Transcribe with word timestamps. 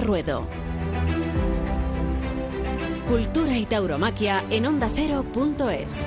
Ruedo. 0.00 0.46
Cultura 3.08 3.56
y 3.56 3.66
tauromaquia 3.66 4.44
en 4.50 4.66
ondacero.es. 4.66 6.06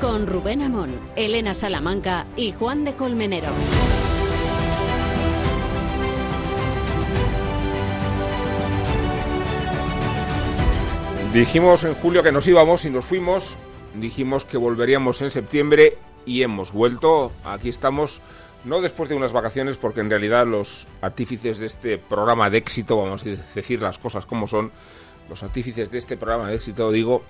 Con 0.00 0.26
Rubén 0.26 0.62
Amón, 0.62 0.98
Elena 1.16 1.54
Salamanca 1.54 2.26
y 2.36 2.52
Juan 2.52 2.84
de 2.84 2.94
Colmenero. 2.94 3.48
Dijimos 11.32 11.82
en 11.82 11.94
julio 11.94 12.22
que 12.22 12.30
nos 12.30 12.46
íbamos 12.46 12.84
y 12.84 12.90
nos 12.90 13.04
fuimos. 13.04 13.58
Dijimos 13.94 14.44
que 14.44 14.56
volveríamos 14.56 15.20
en 15.22 15.32
septiembre 15.32 15.98
y 16.26 16.42
hemos 16.42 16.72
vuelto. 16.72 17.32
Aquí 17.44 17.68
estamos, 17.68 18.20
no 18.64 18.80
después 18.80 19.08
de 19.08 19.14
unas 19.14 19.32
vacaciones, 19.32 19.76
porque 19.76 20.00
en 20.00 20.10
realidad 20.10 20.46
los 20.46 20.86
artífices 21.00 21.58
de 21.58 21.66
este 21.66 21.98
programa 21.98 22.50
de 22.50 22.58
éxito, 22.58 22.96
vamos 22.96 23.24
a 23.24 23.28
decir 23.54 23.80
las 23.80 23.98
cosas 23.98 24.26
como 24.26 24.46
son, 24.46 24.72
los 25.28 25.42
artífices 25.42 25.90
de 25.90 25.98
este 25.98 26.16
programa 26.16 26.48
de 26.48 26.56
éxito, 26.56 26.90
digo, 26.90 27.22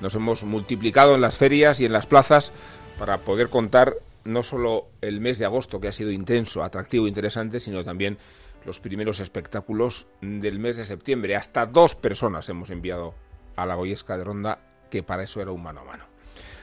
nos 0.00 0.14
hemos 0.14 0.44
multiplicado 0.44 1.14
en 1.14 1.20
las 1.20 1.36
ferias 1.36 1.80
y 1.80 1.86
en 1.86 1.92
las 1.92 2.06
plazas 2.06 2.52
para 2.98 3.18
poder 3.18 3.48
contar 3.48 3.94
no 4.24 4.42
solo 4.42 4.88
el 5.00 5.20
mes 5.20 5.38
de 5.38 5.46
agosto, 5.46 5.80
que 5.80 5.88
ha 5.88 5.92
sido 5.92 6.10
intenso, 6.10 6.62
atractivo, 6.62 7.08
interesante, 7.08 7.60
sino 7.60 7.82
también 7.82 8.18
los 8.66 8.80
primeros 8.80 9.20
espectáculos 9.20 10.06
del 10.20 10.58
mes 10.58 10.76
de 10.76 10.84
septiembre. 10.84 11.36
Hasta 11.36 11.64
dos 11.64 11.94
personas 11.94 12.48
hemos 12.48 12.70
enviado 12.70 13.14
a 13.56 13.64
la 13.64 13.74
Goyesca 13.74 14.18
de 14.18 14.24
Ronda, 14.24 14.58
que 14.90 15.02
para 15.02 15.22
eso 15.22 15.40
era 15.40 15.52
un 15.52 15.62
mano 15.62 15.80
a 15.80 15.84
mano. 15.84 16.07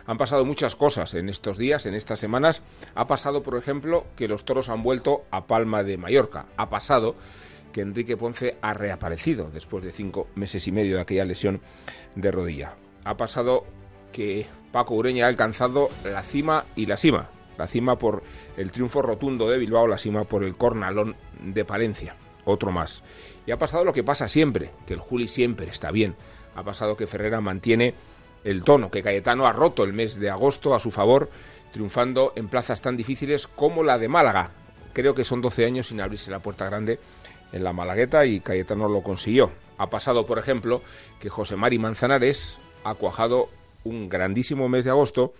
Han 0.07 0.17
pasado 0.17 0.45
muchas 0.45 0.75
cosas 0.75 1.13
en 1.15 1.29
estos 1.29 1.57
días, 1.57 1.85
en 1.85 1.95
estas 1.95 2.19
semanas. 2.19 2.61
Ha 2.93 3.07
pasado, 3.07 3.41
por 3.41 3.57
ejemplo, 3.57 4.05
que 4.15 4.27
los 4.27 4.45
toros 4.45 4.69
han 4.69 4.83
vuelto 4.83 5.23
a 5.31 5.47
Palma 5.47 5.83
de 5.83 5.97
Mallorca. 5.97 6.45
Ha 6.57 6.69
pasado 6.69 7.15
que 7.71 7.81
Enrique 7.81 8.15
Ponce 8.15 8.57
ha 8.61 8.73
reaparecido 8.73 9.49
después 9.49 9.83
de 9.83 9.91
cinco 9.91 10.27
meses 10.35 10.67
y 10.67 10.71
medio 10.71 10.95
de 10.95 11.01
aquella 11.01 11.25
lesión 11.25 11.59
de 12.15 12.31
rodilla. 12.31 12.75
Ha 13.03 13.17
pasado 13.17 13.65
que 14.11 14.45
Paco 14.71 14.93
Ureña 14.95 15.25
ha 15.25 15.29
alcanzado 15.29 15.89
la 16.03 16.21
cima 16.21 16.65
y 16.75 16.85
la 16.85 16.97
cima. 16.97 17.29
La 17.57 17.67
cima 17.67 17.97
por 17.97 18.23
el 18.57 18.71
triunfo 18.71 19.01
rotundo 19.01 19.49
de 19.49 19.57
Bilbao, 19.57 19.87
la 19.87 19.97
cima 19.97 20.23
por 20.25 20.43
el 20.43 20.55
cornalón 20.55 21.15
de 21.41 21.65
Palencia. 21.65 22.15
Otro 22.45 22.71
más. 22.71 23.01
Y 23.45 23.51
ha 23.51 23.57
pasado 23.57 23.83
lo 23.83 23.93
que 23.93 24.03
pasa 24.03 24.27
siempre, 24.27 24.71
que 24.85 24.93
el 24.93 24.99
Juli 24.99 25.27
siempre 25.27 25.67
está 25.67 25.91
bien. 25.91 26.15
Ha 26.55 26.63
pasado 26.63 26.95
que 26.95 27.07
Ferrera 27.07 27.41
mantiene 27.41 27.95
el 28.45 28.63
tono, 28.63 28.89
que 28.89 29.03
Cayetano 29.03 29.45
ha 29.47 29.51
roto 29.51 29.83
el 29.83 29.91
mes 29.91 30.17
de 30.19 30.29
agosto 30.29 30.73
a 30.75 30.79
su 30.79 30.91
favor, 30.91 31.29
triunfando 31.73 32.31
en 32.35 32.47
plazas 32.47 32.79
tan 32.79 32.95
difíciles 32.95 33.47
como 33.47 33.83
la 33.83 33.97
de 33.97 34.07
Málaga. 34.07 34.51
Creo 34.93 35.13
que 35.13 35.25
son 35.25 35.41
12 35.41 35.65
años 35.65 35.87
sin 35.87 35.99
abrirse 35.99 36.31
la 36.31 36.39
puerta 36.39 36.65
grande 36.65 36.99
en 37.51 37.63
la 37.63 37.73
Malagueta 37.73 38.25
y 38.25 38.39
Cayetano 38.39 38.87
lo 38.87 39.01
consiguió. 39.01 39.51
Ha 39.77 39.89
pasado, 39.89 40.25
por 40.25 40.39
ejemplo, 40.39 40.81
que 41.19 41.29
José 41.29 41.57
Mari 41.57 41.79
Manzanares 41.79 42.59
ha 42.83 42.93
cuajado 42.93 43.49
un 43.83 44.07
grandísimo 44.07 44.69
mes 44.69 44.85
de 44.85 44.91
agosto 44.91 45.33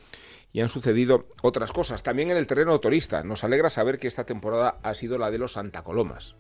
y 0.52 0.62
han 0.62 0.70
sucedido 0.70 1.26
otras 1.42 1.72
cosas. 1.72 2.04
También 2.04 2.32
en 2.32 2.38
el 2.38 2.48
terreno 2.48 2.80
turista. 2.80 3.24
Nos 3.24 3.44
alegra 3.44 3.70
saber 3.70 4.00
que 4.00 4.08
esta 4.08 4.26
temporada 4.26 4.80
ha 4.84 4.94
sido 4.96 5.18
la 5.18 5.32
de 5.32 5.38
los 5.38 5.54
Santa 5.54 5.84
Colomas 5.84 6.36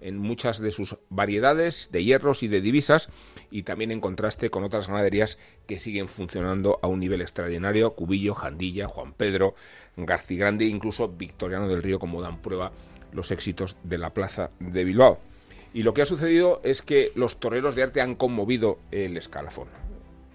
en 0.00 0.18
muchas 0.18 0.60
de 0.60 0.70
sus 0.70 0.96
variedades 1.08 1.90
de 1.92 2.04
hierros 2.04 2.42
y 2.42 2.48
de 2.48 2.60
divisas 2.60 3.08
y 3.50 3.62
también 3.62 3.90
en 3.90 4.00
contraste 4.00 4.50
con 4.50 4.64
otras 4.64 4.88
ganaderías 4.88 5.38
que 5.66 5.78
siguen 5.78 6.08
funcionando 6.08 6.78
a 6.82 6.86
un 6.86 7.00
nivel 7.00 7.20
extraordinario, 7.20 7.94
Cubillo, 7.94 8.34
Jandilla, 8.34 8.86
Juan 8.86 9.12
Pedro, 9.12 9.54
Grande 9.96 10.64
e 10.64 10.68
incluso 10.68 11.08
Victoriano 11.08 11.68
del 11.68 11.82
Río 11.82 11.98
como 11.98 12.22
dan 12.22 12.40
prueba 12.40 12.72
los 13.12 13.30
éxitos 13.30 13.76
de 13.82 13.98
la 13.98 14.14
plaza 14.14 14.50
de 14.60 14.84
Bilbao. 14.84 15.18
Y 15.74 15.82
lo 15.82 15.94
que 15.94 16.02
ha 16.02 16.06
sucedido 16.06 16.60
es 16.64 16.82
que 16.82 17.12
los 17.14 17.40
toreros 17.40 17.74
de 17.74 17.82
arte 17.82 18.00
han 18.00 18.14
conmovido 18.14 18.78
el 18.90 19.16
escalafón. 19.16 19.68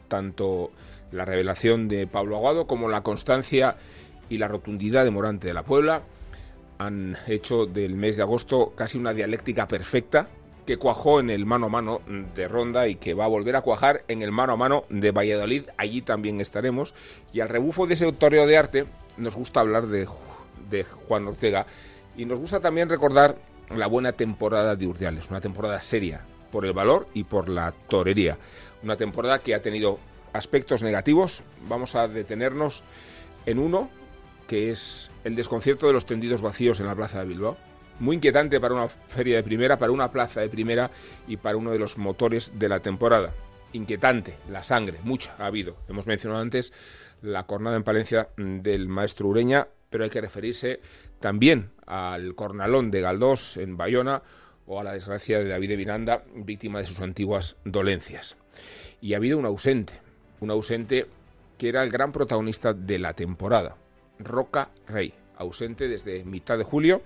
Tanto 0.07 0.71
la 1.11 1.25
revelación 1.25 1.87
de 1.87 2.07
Pablo 2.07 2.35
Aguado 2.35 2.67
como 2.67 2.89
la 2.89 3.03
constancia 3.03 3.77
y 4.29 4.37
la 4.37 4.47
rotundidad 4.47 5.03
de 5.03 5.11
Morante 5.11 5.47
de 5.47 5.53
la 5.53 5.63
Puebla 5.63 6.03
han 6.77 7.17
hecho 7.27 7.65
del 7.65 7.95
mes 7.95 8.17
de 8.17 8.23
agosto 8.23 8.73
casi 8.75 8.97
una 8.97 9.13
dialéctica 9.13 9.67
perfecta 9.67 10.27
que 10.65 10.77
cuajó 10.77 11.19
en 11.19 11.29
el 11.29 11.45
mano 11.45 11.65
a 11.65 11.69
mano 11.69 12.01
de 12.35 12.47
Ronda 12.47 12.87
y 12.87 12.95
que 12.95 13.13
va 13.13 13.25
a 13.25 13.29
volver 13.29 13.55
a 13.55 13.61
cuajar 13.61 14.03
en 14.07 14.21
el 14.21 14.31
mano 14.31 14.53
a 14.53 14.57
mano 14.57 14.85
de 14.89 15.11
Valladolid. 15.11 15.63
Allí 15.77 16.01
también 16.01 16.39
estaremos. 16.39 16.93
Y 17.33 17.41
al 17.41 17.49
rebufo 17.49 17.85
de 17.85 17.95
ese 17.95 18.11
toreo 18.13 18.47
de 18.47 18.57
arte 18.57 18.85
nos 19.17 19.35
gusta 19.35 19.59
hablar 19.59 19.87
de, 19.87 20.07
de 20.69 20.83
Juan 20.83 21.27
Ortega 21.27 21.65
y 22.15 22.25
nos 22.25 22.39
gusta 22.39 22.59
también 22.59 22.89
recordar 22.89 23.35
la 23.75 23.87
buena 23.87 24.13
temporada 24.13 24.75
de 24.75 24.87
Urdiales, 24.87 25.29
una 25.29 25.41
temporada 25.41 25.81
seria 25.81 26.21
por 26.51 26.65
el 26.65 26.73
valor 26.73 27.07
y 27.13 27.23
por 27.23 27.49
la 27.49 27.73
torería. 27.87 28.37
Una 28.83 28.95
temporada 28.95 29.39
que 29.39 29.55
ha 29.55 29.61
tenido 29.61 29.99
aspectos 30.33 30.83
negativos. 30.83 31.41
Vamos 31.67 31.95
a 31.95 32.07
detenernos 32.07 32.83
en 33.45 33.59
uno 33.59 33.89
que 34.53 34.69
es 34.69 35.09
el 35.23 35.35
desconcierto 35.35 35.87
de 35.87 35.93
los 35.93 36.05
tendidos 36.05 36.43
vacíos 36.43 36.79
en 36.79 36.85
la 36.85 36.95
plaza 36.95 37.17
de 37.17 37.25
Bilbao. 37.25 37.57
Muy 37.99 38.17
inquietante 38.17 38.61
para 38.61 38.75
una 38.75 38.87
feria 38.87 39.37
de 39.37 39.41
primera, 39.41 39.79
para 39.79 39.91
una 39.91 40.11
plaza 40.11 40.41
de 40.41 40.49
primera 40.49 40.91
y 41.27 41.37
para 41.37 41.57
uno 41.57 41.71
de 41.71 41.79
los 41.79 41.97
motores 41.97 42.51
de 42.53 42.69
la 42.69 42.79
temporada. 42.79 43.33
Inquietante, 43.71 44.37
la 44.51 44.63
sangre, 44.63 44.99
mucha 45.01 45.33
ha 45.39 45.47
habido. 45.47 45.77
Hemos 45.89 46.05
mencionado 46.05 46.39
antes 46.39 46.71
la 47.23 47.47
cornada 47.47 47.77
en 47.77 47.83
Palencia 47.83 48.29
del 48.37 48.87
maestro 48.87 49.27
Ureña, 49.29 49.69
pero 49.89 50.03
hay 50.03 50.11
que 50.11 50.21
referirse 50.21 50.81
también 51.19 51.71
al 51.87 52.35
cornalón 52.35 52.91
de 52.91 53.01
Galdós 53.01 53.57
en 53.57 53.75
Bayona 53.75 54.21
o 54.67 54.79
a 54.79 54.83
la 54.83 54.93
desgracia 54.93 55.39
de 55.39 55.47
David 55.47 55.69
de 55.69 55.77
Miranda, 55.77 56.23
víctima 56.35 56.77
de 56.77 56.85
sus 56.85 56.99
antiguas 56.99 57.55
dolencias. 57.65 58.35
Y 59.01 59.15
ha 59.15 59.17
habido 59.17 59.39
un 59.39 59.47
ausente, 59.47 59.93
un 60.41 60.51
ausente 60.51 61.07
que 61.57 61.69
era 61.69 61.83
el 61.83 61.89
gran 61.89 62.11
protagonista 62.11 62.75
de 62.75 62.99
la 62.99 63.15
temporada. 63.15 63.77
Roca 64.25 64.69
Rey, 64.87 65.13
ausente 65.37 65.87
desde 65.87 66.25
mitad 66.25 66.57
de 66.57 66.63
julio 66.63 67.01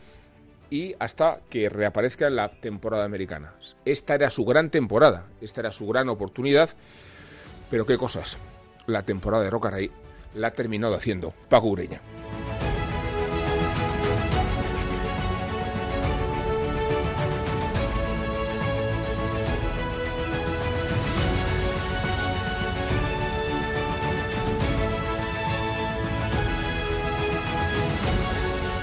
y 0.70 0.96
hasta 1.00 1.40
que 1.50 1.70
reaparezca 1.70 2.28
en 2.28 2.36
la 2.36 2.52
temporada 2.52 3.06
americana. 3.06 3.54
Esta 3.86 4.16
era 4.16 4.30
su 4.30 4.46
gran 4.46 4.70
temporada, 4.70 5.26
esta 5.42 5.62
era 5.62 5.72
su 5.72 5.88
gran 5.88 6.10
oportunidad, 6.10 6.70
pero 7.70 7.86
qué 7.86 7.98
cosas. 7.98 8.38
La 8.86 9.04
temporada 9.04 9.44
de 9.44 9.50
Roca 9.50 9.70
Rey 9.70 9.92
la 10.36 10.48
ha 10.48 10.52
terminado 10.52 10.96
haciendo 10.96 11.34
Paco 11.50 11.68
Ureña. 11.68 12.02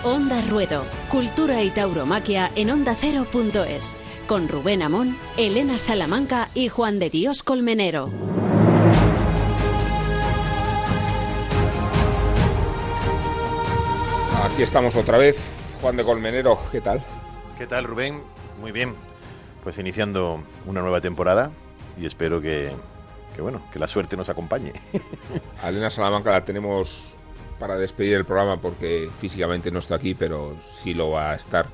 Onda 0.07 0.43
Ruedo, 0.43 0.85
Cultura 1.11 1.63
y 1.63 1.71
Tauromaquia 1.71 2.51
en 2.57 2.69
ondacero.es, 2.69 3.97
con 4.27 4.49
Rubén 4.49 4.83
Amón, 4.83 5.17
Elena 5.39 5.79
Salamanca 5.79 6.51
y 6.53 6.69
Juan 6.69 6.99
de 6.99 7.09
Dios 7.09 7.43
Colmenero. 7.43 8.11
Aquí 14.43 14.63
estamos 14.63 14.95
otra 14.95 15.17
vez, 15.17 15.75
Juan 15.81 15.97
de 15.97 16.05
Colmenero, 16.05 16.59
¿qué 16.71 16.83
tal? 16.83 17.03
¿Qué 17.57 17.67
tal, 17.67 17.85
Rubén? 17.85 18.23
Muy 18.61 18.73
bien. 18.73 18.95
Pues 19.63 19.79
iniciando 19.79 20.43
una 20.67 20.83
nueva 20.83 21.01
temporada 21.01 21.51
y 21.99 22.05
espero 22.05 22.43
que, 22.43 22.71
que 23.35 23.41
bueno, 23.41 23.63
que 23.73 23.79
la 23.79 23.89
suerte 23.89 24.19
nos 24.19 24.29
acompañe. 24.29 24.75
A 25.63 25.71
Elena 25.71 25.89
Salamanca 25.89 26.31
la 26.31 26.45
tenemos 26.45 27.17
para 27.65 27.79
despedir 27.79 28.17
el 28.17 28.27
programa 28.27 28.59
porque 28.59 29.09
físicamente 29.19 29.71
no 29.71 29.79
está 29.79 29.95
aquí, 29.95 30.15
pero 30.15 30.55
sí 30.71 30.93
lo 30.93 31.13
va 31.13 31.31
a 31.31 31.35
estar 31.35 31.67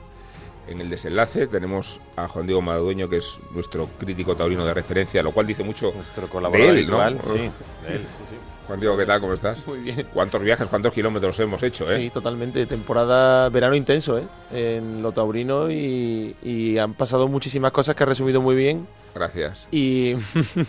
en 0.68 0.80
el 0.80 0.88
desenlace. 0.88 1.48
Tenemos 1.48 2.00
a 2.14 2.28
Juan 2.28 2.46
Diego 2.46 2.62
Madueño, 2.62 3.08
que 3.08 3.16
es 3.16 3.40
nuestro 3.52 3.88
crítico 3.98 4.36
taurino 4.36 4.64
de 4.64 4.72
referencia, 4.72 5.20
lo 5.20 5.32
cual 5.32 5.48
dice 5.48 5.64
mucho 5.64 5.90
nuestro 5.92 6.28
colaborador 6.28 6.74
de 6.74 6.80
él, 6.82 6.88
¿no? 6.88 7.08
sí, 7.24 7.38
de 7.88 7.96
él, 7.96 8.06
sí, 8.06 8.24
sí. 8.30 8.36
Juan 8.70 8.78
Diego, 8.78 8.96
¿qué 8.96 9.04
tal? 9.04 9.20
¿Cómo 9.20 9.32
estás? 9.32 9.66
Muy 9.66 9.80
bien. 9.80 10.06
¿Cuántos 10.14 10.40
viajes, 10.40 10.68
cuántos 10.68 10.92
kilómetros 10.92 11.40
hemos 11.40 11.60
hecho, 11.60 11.90
eh? 11.90 11.96
Sí, 11.96 12.10
totalmente. 12.10 12.66
Temporada, 12.66 13.48
verano 13.48 13.74
intenso, 13.74 14.16
¿eh? 14.16 14.22
En 14.52 15.02
lo 15.02 15.10
taurino 15.10 15.68
y, 15.68 16.36
y 16.40 16.78
han 16.78 16.94
pasado 16.94 17.26
muchísimas 17.26 17.72
cosas 17.72 17.96
que 17.96 18.04
ha 18.04 18.06
resumido 18.06 18.40
muy 18.40 18.54
bien. 18.54 18.86
Gracias. 19.12 19.66
Y, 19.72 20.14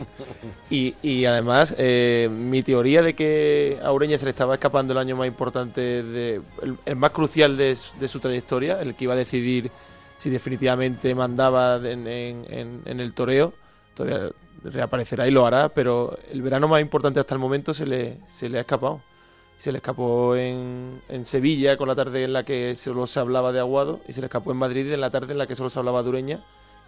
y, 0.72 0.96
y, 1.04 1.26
además, 1.26 1.76
eh, 1.78 2.28
mi 2.32 2.64
teoría 2.64 3.04
de 3.04 3.14
que 3.14 3.80
a 3.84 3.92
Ureña 3.92 4.18
se 4.18 4.26
le 4.26 4.32
estaba 4.32 4.56
escapando 4.56 4.94
el 4.94 4.98
año 4.98 5.16
más 5.16 5.28
importante, 5.28 6.02
de, 6.02 6.42
el, 6.64 6.78
el 6.84 6.96
más 6.96 7.12
crucial 7.12 7.56
de, 7.56 7.78
de, 8.00 8.08
su 8.08 8.20
trayectoria, 8.20 8.82
el 8.82 8.96
que 8.96 9.04
iba 9.04 9.14
a 9.14 9.18
decidir 9.18 9.70
si 10.18 10.32
definitivamente 10.32 11.14
mandaba 11.14 11.76
en, 11.76 12.08
en, 12.08 12.48
en, 12.50 12.82
en 12.84 13.00
el 13.00 13.14
toreo, 13.14 13.54
todavía 13.94 14.32
reaparecerá 14.64 15.28
y 15.28 15.32
lo 15.32 15.46
hará, 15.46 15.70
pero 15.70 16.18
el 16.32 16.42
verano 16.42 16.68
más 16.68 16.82
importante 16.82 17.20
hasta 17.20 17.36
el 17.36 17.40
momento 17.40 17.74
se 17.74 17.86
le, 17.86 18.20
se 18.28 18.50
le 18.50 18.58
ha 18.58 18.62
escapado. 18.62 19.02
se 19.58 19.72
le 19.72 19.78
escapó 19.80 20.36
en, 20.36 21.02
en, 21.10 21.26
Sevilla 21.26 21.78
con 21.78 21.88
la 21.88 21.96
tarde 21.96 22.24
en 22.24 22.34
la 22.34 22.44
que 22.44 22.76
solo 22.76 23.08
se 23.08 23.20
hablaba 23.20 23.52
de 23.52 23.60
Aguado 23.60 24.00
y 24.08 24.14
se 24.14 24.22
le 24.22 24.28
escapó 24.28 24.52
en 24.52 24.58
Madrid 24.58 24.92
en 24.92 25.02
la 25.02 25.10
tarde 25.10 25.32
en 25.34 25.38
la 25.38 25.48
que 25.48 25.56
solo 25.56 25.70
se 25.70 25.80
hablaba 25.80 26.04
de 26.04 26.10
Ureña 26.10 26.44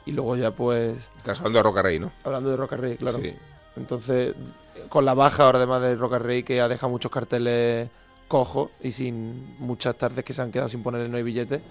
y 0.05 0.11
luego 0.11 0.35
ya 0.35 0.51
pues... 0.51 1.09
Estás 1.17 1.39
hablando 1.39 1.59
de 1.59 1.63
Rocarrey, 1.63 1.99
¿no? 1.99 2.11
Hablando 2.23 2.49
de 2.49 2.57
Rocarrey, 2.57 2.97
claro. 2.97 3.19
Sí. 3.19 3.33
Entonces, 3.75 4.35
con 4.89 5.05
la 5.05 5.13
baja 5.13 5.45
ahora 5.45 5.57
además 5.57 5.81
de 5.81 5.95
Rocarrey 5.95 6.43
que 6.43 6.61
ha 6.61 6.67
dejado 6.67 6.91
muchos 6.91 7.11
carteles 7.11 7.89
cojos 8.27 8.71
y 8.81 8.91
sin 8.91 9.55
muchas 9.59 9.95
tardes 9.95 10.23
que 10.25 10.33
se 10.33 10.41
han 10.41 10.51
quedado 10.51 10.69
sin 10.69 10.83
poner 10.83 11.09
no 11.09 11.17
hay 11.17 11.23
billetes, 11.23 11.61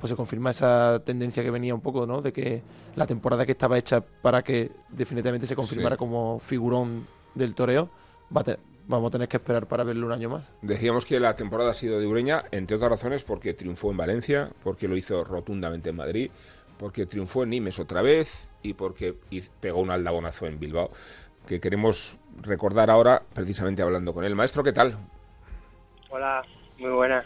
pues 0.00 0.10
se 0.10 0.16
confirma 0.16 0.50
esa 0.50 1.02
tendencia 1.04 1.42
que 1.42 1.50
venía 1.50 1.74
un 1.74 1.80
poco, 1.80 2.06
¿no? 2.06 2.22
De 2.22 2.32
que 2.32 2.62
la 2.96 3.06
temporada 3.06 3.44
que 3.44 3.52
estaba 3.52 3.78
hecha 3.78 4.00
para 4.00 4.42
que 4.42 4.70
definitivamente 4.88 5.46
se 5.46 5.56
confirmara 5.56 5.96
como 5.96 6.38
figurón 6.38 7.06
del 7.34 7.54
toreo, 7.54 7.90
va 8.34 8.42
a 8.42 8.56
vamos 8.88 9.08
a 9.08 9.12
tener 9.12 9.28
que 9.28 9.36
esperar 9.36 9.66
para 9.68 9.84
verlo 9.84 10.06
un 10.06 10.12
año 10.12 10.30
más. 10.30 10.50
Decíamos 10.62 11.04
que 11.04 11.20
la 11.20 11.36
temporada 11.36 11.70
ha 11.70 11.74
sido 11.74 12.00
de 12.00 12.06
Ureña, 12.06 12.44
entre 12.50 12.76
otras 12.76 12.90
razones 12.90 13.22
porque 13.22 13.54
triunfó 13.54 13.90
en 13.90 13.98
Valencia, 13.98 14.50
porque 14.64 14.88
lo 14.88 14.96
hizo 14.96 15.22
rotundamente 15.24 15.90
en 15.90 15.96
Madrid, 15.96 16.30
porque 16.78 17.06
triunfó 17.06 17.42
en 17.42 17.50
Nimes 17.50 17.78
otra 17.78 18.02
vez 18.02 18.48
y 18.62 18.74
porque 18.74 19.14
pegó 19.60 19.80
un 19.80 19.90
aldabonazo 19.90 20.46
en 20.46 20.58
Bilbao, 20.58 20.90
que 21.46 21.60
queremos 21.60 22.16
recordar 22.40 22.90
ahora 22.90 23.22
precisamente 23.34 23.82
hablando 23.82 24.14
con 24.14 24.24
él. 24.24 24.34
Maestro, 24.34 24.64
¿qué 24.64 24.72
tal? 24.72 24.96
Hola, 26.10 26.42
muy 26.78 26.90
buena. 26.90 27.24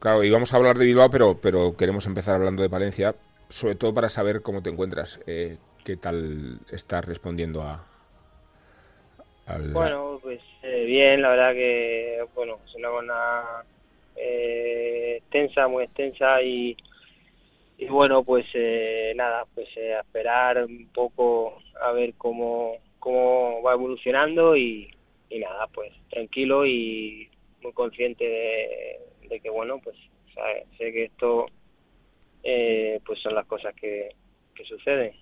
Claro, 0.00 0.24
íbamos 0.24 0.52
a 0.54 0.56
hablar 0.56 0.78
de 0.78 0.86
Bilbao, 0.86 1.10
pero, 1.10 1.38
pero 1.40 1.76
queremos 1.76 2.06
empezar 2.06 2.36
hablando 2.36 2.62
de 2.62 2.68
Valencia, 2.68 3.14
sobre 3.50 3.74
todo 3.74 3.92
para 3.92 4.08
saber 4.08 4.40
cómo 4.40 4.62
te 4.62 4.70
encuentras, 4.70 5.20
eh, 5.26 5.58
qué 5.84 5.96
tal 5.96 6.58
estás 6.70 7.04
respondiendo 7.04 7.60
a... 7.60 7.86
Bueno, 9.72 10.18
pues 10.22 10.40
eh, 10.62 10.84
bien, 10.86 11.20
la 11.20 11.30
verdad 11.30 11.52
que, 11.52 12.24
bueno, 12.34 12.60
es 12.66 12.74
una 12.76 12.88
buena 12.88 13.42
eh, 14.16 15.16
extensa, 15.18 15.68
muy 15.68 15.84
extensa 15.84 16.40
y, 16.40 16.76
y 17.76 17.86
bueno, 17.86 18.22
pues 18.22 18.46
eh, 18.54 19.12
nada, 19.16 19.44
pues 19.54 19.68
eh, 19.76 19.94
a 19.94 20.00
esperar 20.00 20.64
un 20.64 20.88
poco 20.94 21.58
a 21.82 21.92
ver 21.92 22.14
cómo, 22.16 22.76
cómo 23.00 23.60
va 23.62 23.74
evolucionando 23.74 24.56
y, 24.56 24.94
y 25.28 25.40
nada, 25.40 25.66
pues 25.74 25.92
tranquilo 26.08 26.64
y 26.64 27.28
muy 27.60 27.72
consciente 27.72 28.24
de, 28.24 29.09
que 29.38 29.50
bueno, 29.50 29.80
pues 29.82 29.96
sé 30.76 30.92
que 30.92 31.04
esto 31.04 31.46
eh, 32.42 33.00
pues 33.04 33.20
son 33.20 33.34
las 33.34 33.46
cosas 33.46 33.74
que, 33.74 34.08
que 34.54 34.64
suceden. 34.64 35.12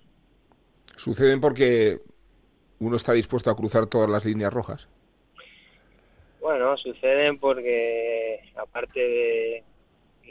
Suceden 0.97 1.41
porque 1.41 1.99
uno 2.81 2.97
está 2.97 3.13
dispuesto 3.13 3.51
a 3.51 3.57
cruzar 3.57 3.87
todas 3.87 4.09
las 4.09 4.25
líneas 4.25 4.53
rojas. 4.53 4.89
Bueno, 6.41 6.77
suceden 6.77 7.39
porque 7.39 8.41
aparte 8.57 9.01
de, 9.01 9.65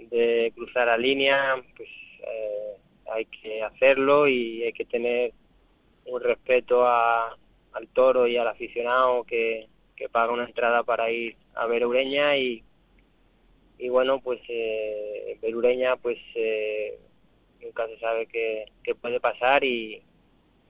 de 0.09 0.51
cruzar 0.55 0.87
la 0.87 0.97
línea, 0.97 1.55
pues 1.75 1.89
eh, 2.21 2.77
hay 3.11 3.25
que 3.25 3.61
hacerlo 3.61 4.27
y 4.27 4.63
hay 4.63 4.73
que 4.73 4.85
tener 4.85 5.33
un 6.05 6.21
respeto 6.21 6.87
a, 6.87 7.37
al 7.73 7.87
toro 7.89 8.27
y 8.27 8.37
al 8.37 8.47
aficionado 8.47 9.23
que, 9.25 9.67
que 9.95 10.09
paga 10.09 10.31
una 10.31 10.45
entrada 10.45 10.83
para 10.83 11.11
ir 11.11 11.35
a 11.55 11.65
ver 11.67 11.85
Ureña 11.85 12.37
y, 12.37 12.63
y 13.77 13.89
bueno, 13.89 14.19
pues 14.21 14.39
eh, 14.47 15.37
ver 15.41 15.55
Ureña 15.55 15.95
pues 15.97 16.17
eh, 16.35 16.97
nunca 17.61 17.87
se 17.87 17.99
sabe 17.99 18.27
qué, 18.27 18.65
qué 18.83 18.95
puede 18.95 19.19
pasar 19.19 19.63
y, 19.63 20.01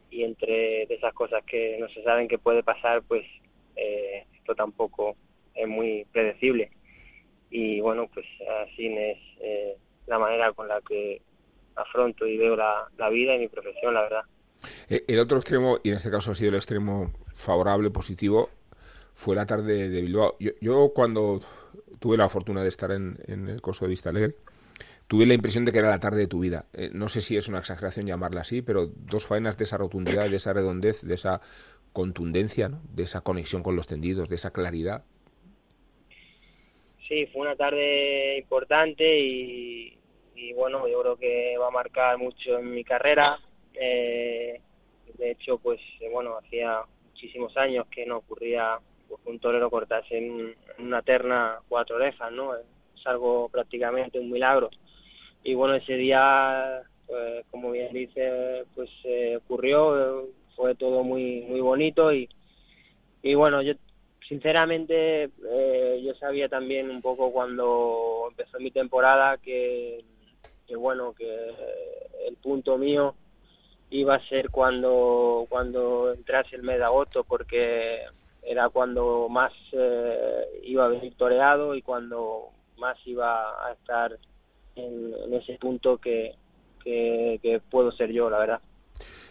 y 0.09 0.23
entre 0.23 0.83
esas 0.83 1.13
cosas 1.13 1.43
que 1.45 1.77
no 1.79 1.89
se 1.89 2.03
saben 2.03 2.27
que 2.27 2.37
puede 2.37 2.63
pasar 2.63 3.03
pues 3.03 3.25
eh, 3.75 4.25
esto 4.35 4.55
tampoco 4.55 5.15
es 5.53 5.67
muy 5.67 6.05
predecible 6.11 6.71
y 7.49 7.79
bueno 7.79 8.09
pues 8.13 8.25
así 8.63 8.87
es 8.87 9.17
eh, 9.41 9.77
la 10.07 10.19
manera 10.19 10.51
con 10.53 10.67
la 10.67 10.81
que 10.81 11.21
afronto 11.77 12.25
y 12.25 12.37
veo 12.37 12.55
la, 12.55 13.09
vida 13.09 13.35
y 13.35 13.39
mi 13.39 13.47
profesión, 13.47 13.93
la 13.93 14.01
verdad. 14.01 14.23
Eh, 14.89 15.03
el 15.07 15.19
otro 15.19 15.37
extremo, 15.37 15.77
y 15.83 15.89
en 15.89 15.95
este 15.95 16.11
caso 16.11 16.31
ha 16.31 16.35
sido 16.35 16.49
el 16.49 16.55
extremo 16.55 17.11
favorable, 17.35 17.89
positivo, 17.91 18.49
fue 19.17 19.35
la 19.35 19.47
tarde 19.47 19.89
de 19.89 20.01
Bilbao. 20.03 20.37
Yo, 20.61 20.91
cuando 20.93 21.41
tuve 21.99 22.17
la 22.17 22.29
fortuna 22.29 22.61
de 22.61 22.69
estar 22.69 22.91
en, 22.91 23.17
el 23.27 23.61
coso 23.61 23.85
de 23.85 23.89
Vista 23.89 24.11
Alegre, 24.11 24.35
tuve 25.07 25.25
la 25.25 25.33
impresión 25.33 25.65
de 25.65 25.71
que 25.71 25.79
era 25.79 25.89
la 25.89 25.99
tarde 25.99 26.19
de 26.19 26.27
tu 26.27 26.39
vida. 26.39 26.65
Eh, 26.73 26.91
no 26.93 27.09
sé 27.09 27.21
si 27.21 27.35
es 27.35 27.47
una 27.47 27.57
exageración 27.57 28.05
llamarla 28.05 28.41
así, 28.41 28.61
pero 28.61 28.85
dos 28.85 29.25
faenas 29.25 29.57
de 29.57 29.63
esa 29.63 29.77
rotundidad, 29.77 30.29
de 30.29 30.35
esa 30.35 30.53
redondez, 30.53 31.01
de 31.01 31.15
esa 31.15 31.41
contundencia, 31.93 32.69
de 32.93 33.03
esa 33.03 33.21
conexión 33.21 33.63
con 33.63 33.75
los 33.75 33.87
tendidos, 33.87 34.29
de 34.29 34.35
esa 34.35 34.51
claridad. 34.51 35.03
Sí, 37.07 37.25
fue 37.33 37.41
una 37.41 37.55
tarde 37.55 38.37
importante 38.37 39.19
y, 39.19 39.97
y 40.35 40.53
bueno, 40.53 40.87
yo 40.87 41.01
creo 41.01 41.17
que 41.17 41.57
va 41.57 41.69
a 41.69 41.71
marcar 41.71 42.19
mucho 42.19 42.59
en 42.59 42.69
mi 42.69 42.83
carrera. 42.83 43.39
Eh, 43.73 44.61
de 45.17 45.31
hecho, 45.31 45.57
pues 45.57 45.79
eh, 46.01 46.09
bueno, 46.11 46.37
hacía 46.37 46.81
muchísimos 47.09 47.57
años 47.57 47.87
que 47.87 48.05
no 48.05 48.17
ocurría 48.17 48.79
pues, 49.07 49.21
un 49.25 49.39
torero 49.39 49.69
cortase 49.69 50.17
en, 50.17 50.55
una 50.79 51.01
terna 51.01 51.59
cuatro 51.67 51.95
orejas, 51.95 52.31
¿no? 52.31 52.55
Es 52.55 52.65
algo 53.05 53.49
prácticamente 53.49 54.19
un 54.19 54.31
milagro. 54.31 54.69
Y 55.43 55.53
bueno, 55.53 55.75
ese 55.75 55.95
día, 55.95 56.81
pues, 57.05 57.45
como 57.51 57.71
bien 57.71 57.93
dice, 57.93 58.65
pues 58.75 58.89
eh, 59.03 59.37
ocurrió, 59.37 60.27
fue 60.55 60.75
todo 60.75 61.03
muy 61.03 61.41
muy 61.41 61.61
bonito 61.61 62.11
y, 62.11 62.27
y 63.21 63.35
bueno, 63.35 63.61
yo 63.61 63.73
sinceramente 64.27 65.29
yo 66.03 66.13
sabía 66.15 66.49
también 66.49 66.89
un 66.89 67.01
poco 67.01 67.31
cuando 67.31 68.27
empezó 68.29 68.59
mi 68.59 68.71
temporada 68.71 69.37
que 69.37 70.03
que 70.67 70.75
bueno, 70.75 71.13
que 71.13 71.25
el 72.27 72.35
punto 72.35 72.77
mío 72.77 73.15
iba 73.89 74.15
a 74.15 74.27
ser 74.27 74.49
cuando, 74.49 75.45
cuando 75.49 76.13
entrase 76.13 76.57
el 76.57 76.63
mes 76.63 76.77
de 76.77 76.83
agosto, 76.83 77.23
porque 77.23 78.01
era 78.47 78.69
cuando 78.69 79.27
más 79.29 79.51
eh, 79.73 80.61
iba 80.63 80.85
a 80.85 80.89
venir 80.89 81.13
toreado 81.15 81.75
y 81.75 81.81
cuando 81.81 82.49
más 82.77 82.97
iba 83.05 83.67
a 83.67 83.73
estar 83.73 84.17
en, 84.75 85.33
ese 85.33 85.57
punto 85.59 85.97
que, 85.97 86.35
que, 86.83 87.61
puedo 87.69 87.91
ser 87.91 88.11
yo, 88.11 88.29
la 88.29 88.39
verdad. 88.39 88.61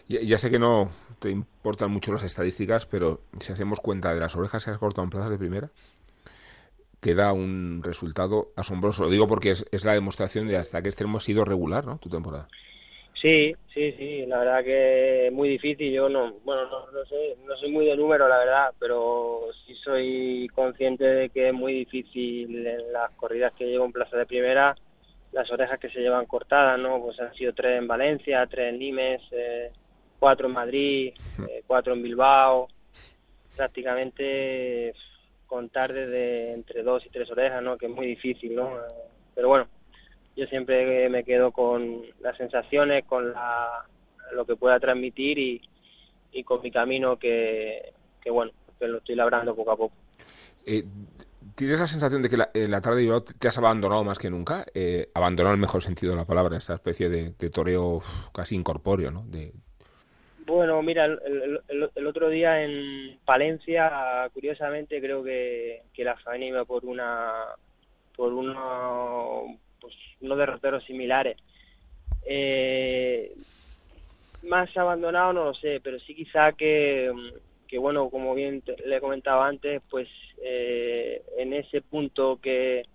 Ya, 0.07 0.21
ya, 0.21 0.37
sé 0.37 0.51
que 0.51 0.59
no 0.59 0.91
te 1.19 1.31
importan 1.31 1.91
mucho 1.91 2.13
las 2.13 2.23
estadísticas, 2.23 2.85
pero 2.85 3.21
si 3.39 3.51
hacemos 3.51 3.79
cuenta 3.79 4.13
de 4.13 4.19
las 4.19 4.35
orejas 4.35 4.63
que 4.63 4.71
has 4.71 4.77
cortado 4.77 5.03
en 5.03 5.09
plazas 5.09 5.31
de 5.31 5.37
primera, 5.37 5.69
queda 7.01 7.33
un 7.33 7.81
resultado 7.83 8.51
asombroso. 8.55 9.03
Lo 9.03 9.09
digo 9.09 9.27
porque 9.27 9.51
es, 9.51 9.85
la 9.85 9.93
demostración 9.93 10.47
de 10.47 10.57
hasta 10.57 10.81
qué 10.81 10.89
extremo 10.89 11.17
ha 11.17 11.21
sido 11.21 11.45
regular, 11.45 11.85
¿no? 11.85 11.97
Tu 11.97 12.09
temporada. 12.09 12.47
Sí, 13.21 13.55
sí, 13.73 13.91
sí, 13.93 14.25
la 14.27 14.39
verdad 14.39 14.63
que 14.63 15.27
es 15.27 15.33
muy 15.33 15.49
difícil. 15.49 15.91
Yo 15.91 16.07
no, 16.07 16.33
bueno, 16.45 16.65
no, 16.65 17.05
sé, 17.05 17.35
no 17.45 17.55
soy 17.57 17.71
muy 17.71 17.85
de 17.85 17.97
número, 17.97 18.27
la 18.27 18.37
verdad, 18.37 18.73
pero 18.79 19.41
sí 19.65 19.73
soy 19.83 20.47
consciente 20.53 21.03
de 21.03 21.29
que 21.29 21.47
es 21.47 21.53
muy 21.53 21.73
difícil 21.73 22.67
en 22.67 22.93
las 22.93 23.11
corridas 23.13 23.53
que 23.53 23.65
llevo 23.65 23.85
en 23.85 23.91
plaza 23.91 24.17
de 24.17 24.27
primera, 24.27 24.75
las 25.31 25.49
orejas 25.51 25.79
que 25.79 25.89
se 25.89 25.99
llevan 25.99 26.27
cortadas, 26.27 26.79
¿no? 26.79 27.01
Pues 27.01 27.19
han 27.19 27.33
sido 27.33 27.53
tres 27.53 27.79
en 27.79 27.87
Valencia, 27.87 28.45
tres 28.45 28.69
en 28.69 28.79
Nimes, 28.79 29.21
eh, 29.31 29.71
cuatro 30.19 30.47
en 30.47 30.53
Madrid, 30.53 31.13
eh, 31.49 31.63
cuatro 31.65 31.93
en 31.93 32.03
Bilbao. 32.03 32.67
Prácticamente 33.55 34.93
contar 35.47 35.91
desde 35.91 36.53
entre 36.53 36.83
dos 36.83 37.03
y 37.05 37.09
tres 37.09 37.31
orejas, 37.31 37.63
¿no? 37.63 37.77
Que 37.77 37.87
es 37.87 37.91
muy 37.91 38.05
difícil, 38.05 38.53
¿no? 38.53 38.77
Pero 39.33 39.47
bueno, 39.47 39.67
yo 40.37 40.45
siempre 40.45 41.09
me 41.09 41.23
quedo 41.23 41.51
con 41.51 42.03
las 42.21 42.37
sensaciones, 42.37 43.03
con 43.05 43.33
la, 43.33 43.85
lo 44.33 44.45
que 44.45 44.55
pueda 44.55 44.79
transmitir 44.79 45.37
y, 45.37 45.61
y 46.31 46.43
con 46.43 46.61
mi 46.61 46.71
camino 46.71 47.17
que, 47.17 47.91
que, 48.21 48.29
bueno, 48.29 48.51
que 48.79 48.87
lo 48.87 48.99
estoy 48.99 49.15
labrando 49.15 49.55
poco 49.55 49.71
a 49.71 49.77
poco. 49.77 49.95
Eh, 50.65 50.83
¿Tienes 51.55 51.79
la 51.79 51.87
sensación 51.87 52.21
de 52.21 52.29
que 52.29 52.37
en 52.53 52.71
la 52.71 52.81
tarde 52.81 53.03
de 53.03 53.21
te 53.39 53.47
has 53.47 53.57
abandonado 53.57 54.03
más 54.03 54.19
que 54.19 54.29
nunca? 54.29 54.63
Eh, 54.75 55.09
abandonado 55.15 55.55
en 55.55 55.59
el 55.59 55.61
mejor 55.61 55.81
sentido 55.81 56.11
de 56.11 56.19
la 56.19 56.25
palabra, 56.25 56.57
esa 56.57 56.75
especie 56.75 57.09
de, 57.09 57.33
de 57.37 57.49
toreo 57.49 58.01
casi 58.31 58.55
incorpóreo, 58.55 59.09
¿no? 59.09 59.23
De, 59.23 59.51
bueno, 60.47 60.81
mira, 60.81 61.05
el, 61.05 62.07
otro 62.07 62.29
día 62.29 62.63
en 62.63 63.19
Palencia, 63.25 64.29
curiosamente, 64.33 65.01
creo 65.01 65.21
que, 65.21 65.81
que 65.93 66.05
la 66.05 66.15
faena 66.15 66.45
iba 66.45 66.63
por 66.63 66.85
una 66.85 67.47
por 68.15 68.31
uno, 68.33 69.57
pues, 69.87 70.21
unos 70.21 70.37
derroteros 70.37 70.83
similares. 70.85 71.37
Eh, 72.25 73.33
más 74.43 74.75
abandonado 74.77 75.33
no 75.33 75.45
lo 75.45 75.53
sé, 75.53 75.79
pero 75.83 75.99
sí 75.99 76.15
quizá 76.15 76.53
que, 76.53 77.11
que 77.67 77.77
bueno, 77.77 78.09
como 78.09 78.33
bien 78.35 78.63
le 78.85 78.97
he 78.97 79.01
comentado 79.01 79.41
antes, 79.41 79.81
pues 79.89 80.07
eh, 80.43 81.21
en 81.37 81.53
ese 81.53 81.81
punto 81.81 82.39
que, 82.41 82.85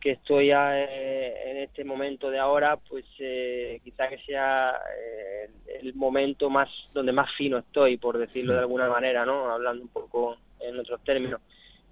que 0.00 0.12
estoy 0.12 0.50
eh, 0.50 1.50
en 1.50 1.58
este 1.58 1.84
momento 1.84 2.30
de 2.30 2.38
ahora, 2.38 2.76
pues 2.76 3.04
eh, 3.18 3.80
quizá 3.84 4.08
que 4.08 4.18
sea 4.18 4.80
eh, 4.98 5.50
el 5.80 5.94
momento 5.94 6.48
más 6.48 6.68
donde 6.94 7.12
más 7.12 7.30
fino 7.36 7.58
estoy, 7.58 7.98
por 7.98 8.18
decirlo 8.18 8.54
de 8.54 8.60
mm. 8.60 8.62
alguna 8.62 8.88
manera, 8.88 9.26
¿no? 9.26 9.50
Hablando 9.50 9.82
un 9.82 9.88
poco 9.88 10.38
en 10.58 10.78
otros 10.78 11.02
términos. 11.04 11.40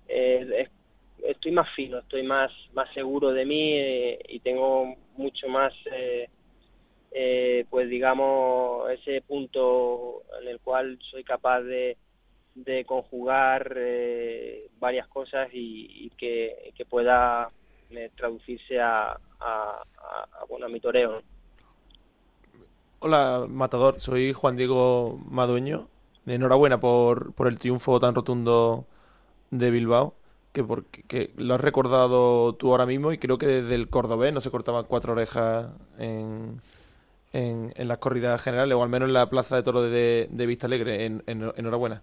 es 0.08 0.70
estoy 1.26 1.52
más 1.52 1.68
fino, 1.74 1.98
estoy 1.98 2.22
más, 2.22 2.50
más 2.74 2.92
seguro 2.94 3.32
de 3.32 3.44
mí 3.44 3.72
eh, 3.74 4.18
y 4.28 4.40
tengo 4.40 4.94
mucho 5.16 5.48
más, 5.48 5.72
eh, 5.92 6.28
eh, 7.12 7.64
pues 7.70 7.88
digamos, 7.88 8.90
ese 8.90 9.22
punto 9.22 10.22
en 10.40 10.48
el 10.48 10.60
cual 10.60 10.98
soy 11.10 11.24
capaz 11.24 11.62
de, 11.62 11.96
de 12.54 12.84
conjugar 12.84 13.76
varias 14.78 15.08
cosas 15.08 15.48
y, 15.52 16.10
que, 16.16 16.74
pueda 16.88 17.50
traducirse 18.16 18.80
a, 18.80 19.18
a, 19.40 19.82
bueno, 20.48 20.66
a 20.66 20.68
mi 20.68 20.80
toreo. 20.80 21.22
Hola, 23.00 23.46
Matador, 23.48 24.00
soy 24.00 24.32
Juan 24.32 24.56
Diego 24.56 25.20
Madueño. 25.30 25.88
Enhorabuena 26.26 26.80
por, 26.80 27.32
por 27.34 27.48
el 27.48 27.58
triunfo 27.58 28.00
tan 28.00 28.14
rotundo 28.14 28.86
de 29.50 29.70
Bilbao 29.70 30.17
que 30.52 30.64
porque 30.64 31.30
lo 31.36 31.54
has 31.54 31.60
recordado 31.60 32.54
tú 32.54 32.70
ahora 32.70 32.86
mismo 32.86 33.12
y 33.12 33.18
creo 33.18 33.38
que 33.38 33.46
desde 33.46 33.74
el 33.74 33.88
cordobés 33.88 34.32
no 34.32 34.40
se 34.40 34.50
cortaban 34.50 34.84
cuatro 34.84 35.12
orejas 35.12 35.68
en, 35.98 36.60
en, 37.32 37.88
las 37.88 37.98
corridas 37.98 38.40
generales 38.40 38.74
o 38.74 38.82
al 38.82 38.88
menos 38.88 39.08
en 39.08 39.14
la 39.14 39.28
plaza 39.28 39.56
de 39.56 39.62
toro 39.62 39.82
de, 39.82 40.28
de 40.30 40.46
Vista 40.46 40.66
Alegre. 40.66 41.04
En, 41.04 41.22
enhorabuena. 41.26 42.02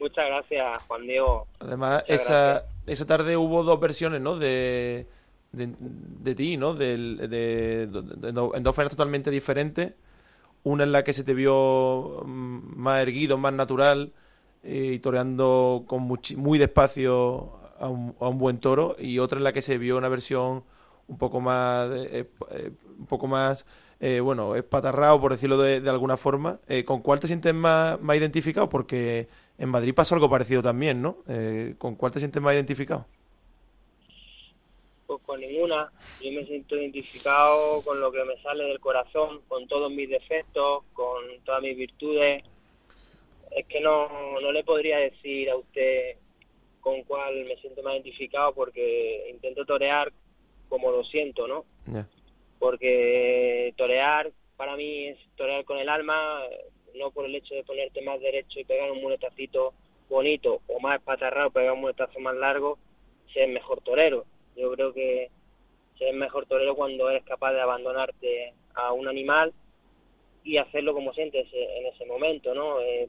Muchas 0.00 0.26
gracias, 0.26 0.82
Juan 0.84 1.02
Diego. 1.02 1.46
Además, 1.58 2.04
esa, 2.06 2.64
esa 2.86 3.06
tarde 3.06 3.36
hubo 3.36 3.64
dos 3.64 3.80
versiones, 3.80 4.20
¿no? 4.20 4.36
De, 4.36 5.06
de, 5.52 6.34
ti, 6.36 6.56
¿no? 6.56 6.74
De, 6.74 6.96
de, 6.96 7.82
en 7.82 8.62
dos 8.62 8.76
faenas 8.76 8.92
totalmente 8.92 9.30
diferentes. 9.30 9.94
Una 10.62 10.84
en 10.84 10.92
la 10.92 11.02
que 11.02 11.12
se 11.12 11.24
te 11.24 11.34
vio 11.34 12.22
mm, 12.24 12.76
más 12.76 13.02
erguido, 13.02 13.38
más 13.38 13.52
natural, 13.52 14.12
y 14.62 14.98
toreando 14.98 15.84
con 15.86 16.02
muy 16.36 16.58
despacio 16.58 17.58
a 17.78 17.88
un, 17.88 18.14
a 18.20 18.28
un, 18.28 18.38
buen 18.38 18.58
toro 18.58 18.96
y 18.98 19.18
otra 19.18 19.38
en 19.38 19.44
la 19.44 19.52
que 19.52 19.62
se 19.62 19.78
vio 19.78 19.96
una 19.96 20.08
versión 20.08 20.64
un 21.06 21.18
poco 21.18 21.40
más 21.40 21.88
eh, 21.92 22.28
eh, 22.50 22.70
un 22.98 23.06
poco 23.06 23.26
más 23.26 23.64
bueno 24.22 24.54
espatarrado 24.54 25.20
por 25.20 25.32
decirlo 25.32 25.58
de, 25.58 25.80
de 25.80 25.90
alguna 25.90 26.16
forma. 26.16 26.60
Con 26.84 27.02
cuál 27.02 27.18
te 27.18 27.26
sientes 27.26 27.52
más, 27.52 28.00
más 28.00 28.16
identificado 28.16 28.68
porque 28.68 29.28
en 29.58 29.68
Madrid 29.68 29.94
pasó 29.94 30.14
algo 30.14 30.30
parecido 30.30 30.62
también 30.62 31.02
no 31.02 31.18
con 31.78 31.96
cuál 31.96 32.12
te 32.12 32.20
sientes 32.20 32.40
más 32.40 32.54
identificado 32.54 33.06
pues 35.08 35.22
con 35.22 35.40
ninguna. 35.40 35.90
Yo 36.22 36.30
me 36.30 36.44
siento 36.44 36.76
identificado 36.76 37.80
con 37.82 37.98
lo 37.98 38.12
que 38.12 38.22
me 38.24 38.36
sale 38.42 38.64
del 38.64 38.78
corazón 38.78 39.40
con 39.48 39.66
todos 39.66 39.90
mis 39.90 40.08
defectos 40.08 40.84
con 40.92 41.24
todas 41.44 41.62
mis 41.62 41.76
virtudes 41.76 42.44
es 43.50 43.66
que 43.66 43.80
no, 43.80 44.40
no 44.40 44.52
le 44.52 44.64
podría 44.64 44.98
decir 44.98 45.50
a 45.50 45.56
usted 45.56 46.16
con 46.80 47.02
cuál 47.02 47.44
me 47.44 47.56
siento 47.56 47.82
más 47.82 47.94
identificado 47.94 48.54
porque 48.54 49.28
intento 49.30 49.64
torear 49.64 50.12
como 50.68 50.90
lo 50.90 51.04
siento, 51.04 51.46
¿no? 51.46 51.64
Porque 52.58 53.72
torear 53.76 54.30
para 54.56 54.76
mí 54.76 55.08
es 55.08 55.18
torear 55.36 55.64
con 55.64 55.78
el 55.78 55.88
alma, 55.88 56.42
no 56.94 57.10
por 57.10 57.24
el 57.24 57.34
hecho 57.34 57.54
de 57.54 57.64
ponerte 57.64 58.02
más 58.02 58.20
derecho 58.20 58.58
y 58.60 58.64
pegar 58.64 58.90
un 58.90 59.00
muletacito 59.00 59.72
bonito 60.08 60.60
o 60.66 60.80
más 60.80 61.00
patarrado, 61.02 61.50
pegar 61.50 61.72
un 61.72 61.82
muletazo 61.82 62.18
más 62.20 62.34
largo, 62.34 62.78
ser 63.32 63.48
mejor 63.48 63.80
torero. 63.82 64.24
Yo 64.56 64.72
creo 64.72 64.92
que 64.92 65.30
ser 65.98 66.14
mejor 66.14 66.46
torero 66.46 66.74
cuando 66.74 67.08
eres 67.10 67.24
capaz 67.24 67.52
de 67.52 67.60
abandonarte 67.60 68.54
a 68.74 68.92
un 68.92 69.08
animal 69.08 69.52
y 70.44 70.56
hacerlo 70.56 70.94
como 70.94 71.12
sientes 71.12 71.46
en 71.52 71.86
ese 71.86 72.06
momento, 72.06 72.54
¿no? 72.54 72.80
Eh, 72.80 73.08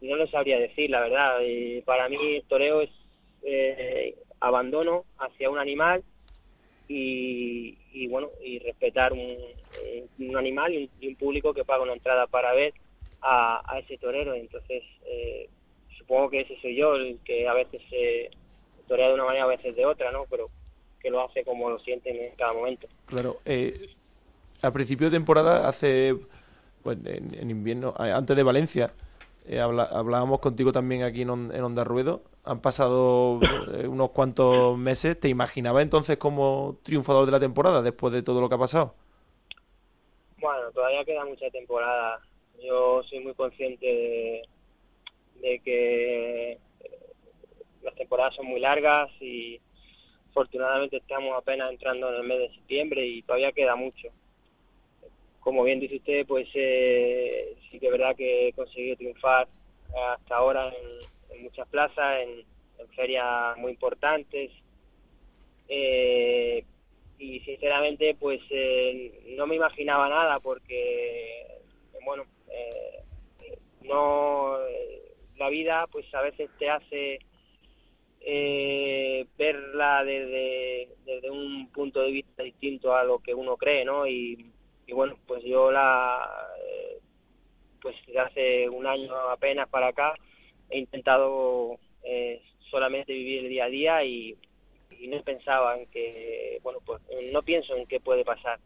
no 0.00 0.16
lo 0.16 0.26
sabría 0.28 0.58
decir, 0.58 0.90
la 0.90 1.00
verdad. 1.00 1.40
Y 1.46 1.80
para 1.82 2.08
mí 2.08 2.42
toreo 2.48 2.82
es 2.82 2.90
eh, 3.42 4.16
abandono 4.40 5.04
hacia 5.18 5.50
un 5.50 5.58
animal 5.58 6.02
y, 6.88 8.06
bueno, 8.08 8.30
y 8.42 8.58
respetar 8.60 9.12
un, 9.12 9.36
un 10.18 10.36
animal 10.36 10.72
y 10.72 11.08
un, 11.08 11.16
público 11.16 11.52
que 11.52 11.64
paga 11.64 11.82
una 11.82 11.92
entrada 11.92 12.26
para 12.26 12.54
ver 12.54 12.72
a, 13.20 13.78
ese 13.82 13.98
torero. 13.98 14.34
Entonces, 14.34 14.82
eh, 15.06 15.48
supongo 15.98 16.30
que 16.30 16.40
ese 16.40 16.58
soy 16.60 16.76
yo, 16.76 16.94
el 16.94 17.18
que 17.24 17.46
a 17.46 17.54
veces 17.54 17.82
se 17.90 18.30
torea 18.86 19.08
de 19.08 19.14
una 19.14 19.24
manera, 19.24 19.44
a 19.44 19.48
veces 19.48 19.76
de 19.76 19.84
otra, 19.84 20.10
¿no? 20.12 20.24
Pero 20.30 20.48
que 21.00 21.10
lo 21.10 21.24
hace 21.24 21.44
como 21.44 21.68
lo 21.68 21.78
siente 21.78 22.10
en 22.10 22.34
cada 22.36 22.52
momento. 22.52 22.88
Claro. 23.06 23.38
Eh, 23.44 23.90
a 24.62 24.72
principio 24.72 25.10
de 25.10 25.16
temporada, 25.16 25.68
hace, 25.68 26.16
pues 26.82 26.98
en 27.04 27.50
invierno, 27.50 27.94
antes 27.96 28.34
de 28.34 28.42
Valencia, 28.42 28.92
eh, 29.50 29.60
hablábamos 29.60 30.40
contigo 30.40 30.72
también 30.72 31.02
aquí 31.02 31.22
en, 31.22 31.30
Onda 31.30 31.82
Ruedo. 31.82 32.22
Han 32.44 32.60
pasado 32.60 33.40
eh, 33.72 33.88
unos 33.88 34.10
cuantos 34.10 34.76
meses. 34.76 35.18
¿Te 35.18 35.28
imaginabas 35.28 35.82
entonces 35.82 36.18
como 36.18 36.76
triunfador 36.82 37.24
de 37.24 37.32
la 37.32 37.40
temporada 37.40 37.80
después 37.80 38.12
de 38.12 38.22
todo 38.22 38.42
lo 38.42 38.50
que 38.50 38.56
ha 38.56 38.58
pasado? 38.58 38.94
Bueno, 40.38 40.70
todavía 40.72 41.02
queda 41.06 41.24
mucha 41.24 41.48
temporada. 41.50 42.20
Yo 42.62 43.02
soy 43.04 43.20
muy 43.20 43.32
consciente 43.32 43.86
de, 45.40 45.60
que 45.60 46.52
eh, 46.52 46.58
las 47.82 47.94
temporadas 47.94 48.34
son 48.34 48.46
muy 48.46 48.60
largas 48.60 49.10
y 49.18 49.58
afortunadamente 50.28 50.98
estamos 50.98 51.34
apenas 51.38 51.70
entrando 51.70 52.10
en 52.10 52.16
el 52.16 52.24
mes 52.24 52.38
de 52.38 52.54
septiembre 52.54 53.06
y 53.06 53.22
todavía 53.22 53.52
queda 53.52 53.76
mucho 53.76 54.08
como 55.48 55.64
bien 55.64 55.80
dice 55.80 55.96
usted, 55.96 56.26
pues 56.26 56.46
eh, 56.52 57.56
sí 57.70 57.80
que 57.80 57.90
verdad 57.90 58.14
que 58.14 58.48
he 58.48 58.52
conseguido 58.52 58.96
triunfar 58.96 59.48
hasta 60.12 60.36
ahora 60.36 60.70
en, 61.30 61.42
muchas 61.42 61.66
plazas, 61.68 62.20
en, 62.20 62.44
ferias 62.94 63.56
muy 63.56 63.72
importantes. 63.72 64.50
Eh, 65.66 66.62
y 67.18 67.40
sinceramente, 67.40 68.14
pues 68.20 68.42
eh, 68.50 69.22
no 69.38 69.46
me 69.46 69.54
imaginaba 69.54 70.10
nada 70.10 70.38
porque, 70.38 71.46
bueno, 72.04 72.24
no 73.84 74.58
la 75.38 75.48
vida, 75.48 75.86
pues 75.90 76.14
a 76.14 76.20
veces 76.20 76.50
te 76.58 76.68
hace 76.68 77.20
verla 79.38 80.04
desde, 80.04 80.90
desde 81.06 81.30
un 81.30 81.70
punto 81.72 82.02
de 82.02 82.10
vista 82.10 82.42
distinto 82.42 82.94
a 82.94 83.02
lo 83.02 83.20
que 83.20 83.32
uno 83.32 83.56
cree, 83.56 83.86
¿no? 83.86 84.06
Y 84.06 84.52
y 84.88 84.94
bueno, 84.94 85.18
pues 85.26 85.44
yo 85.44 85.70
la, 85.70 86.48
eh, 86.66 86.98
pues 87.80 87.94
hace 88.18 88.70
un 88.70 88.86
año 88.86 89.14
apenas 89.30 89.68
para 89.68 89.88
acá 89.88 90.14
he 90.70 90.78
intentado 90.78 91.78
eh, 92.02 92.42
solamente 92.70 93.12
vivir 93.12 93.44
el 93.44 93.50
día 93.50 93.64
a 93.66 93.68
día 93.68 94.04
y, 94.04 94.36
no 95.08 95.22
pensaba 95.22 95.78
en 95.78 95.86
que, 95.90 96.58
bueno, 96.62 96.80
pues 96.84 97.00
no 97.32 97.42
pienso 97.42 97.76
en 97.76 97.86
qué 97.86 98.00
puede 98.00 98.24
pasar. 98.24 98.58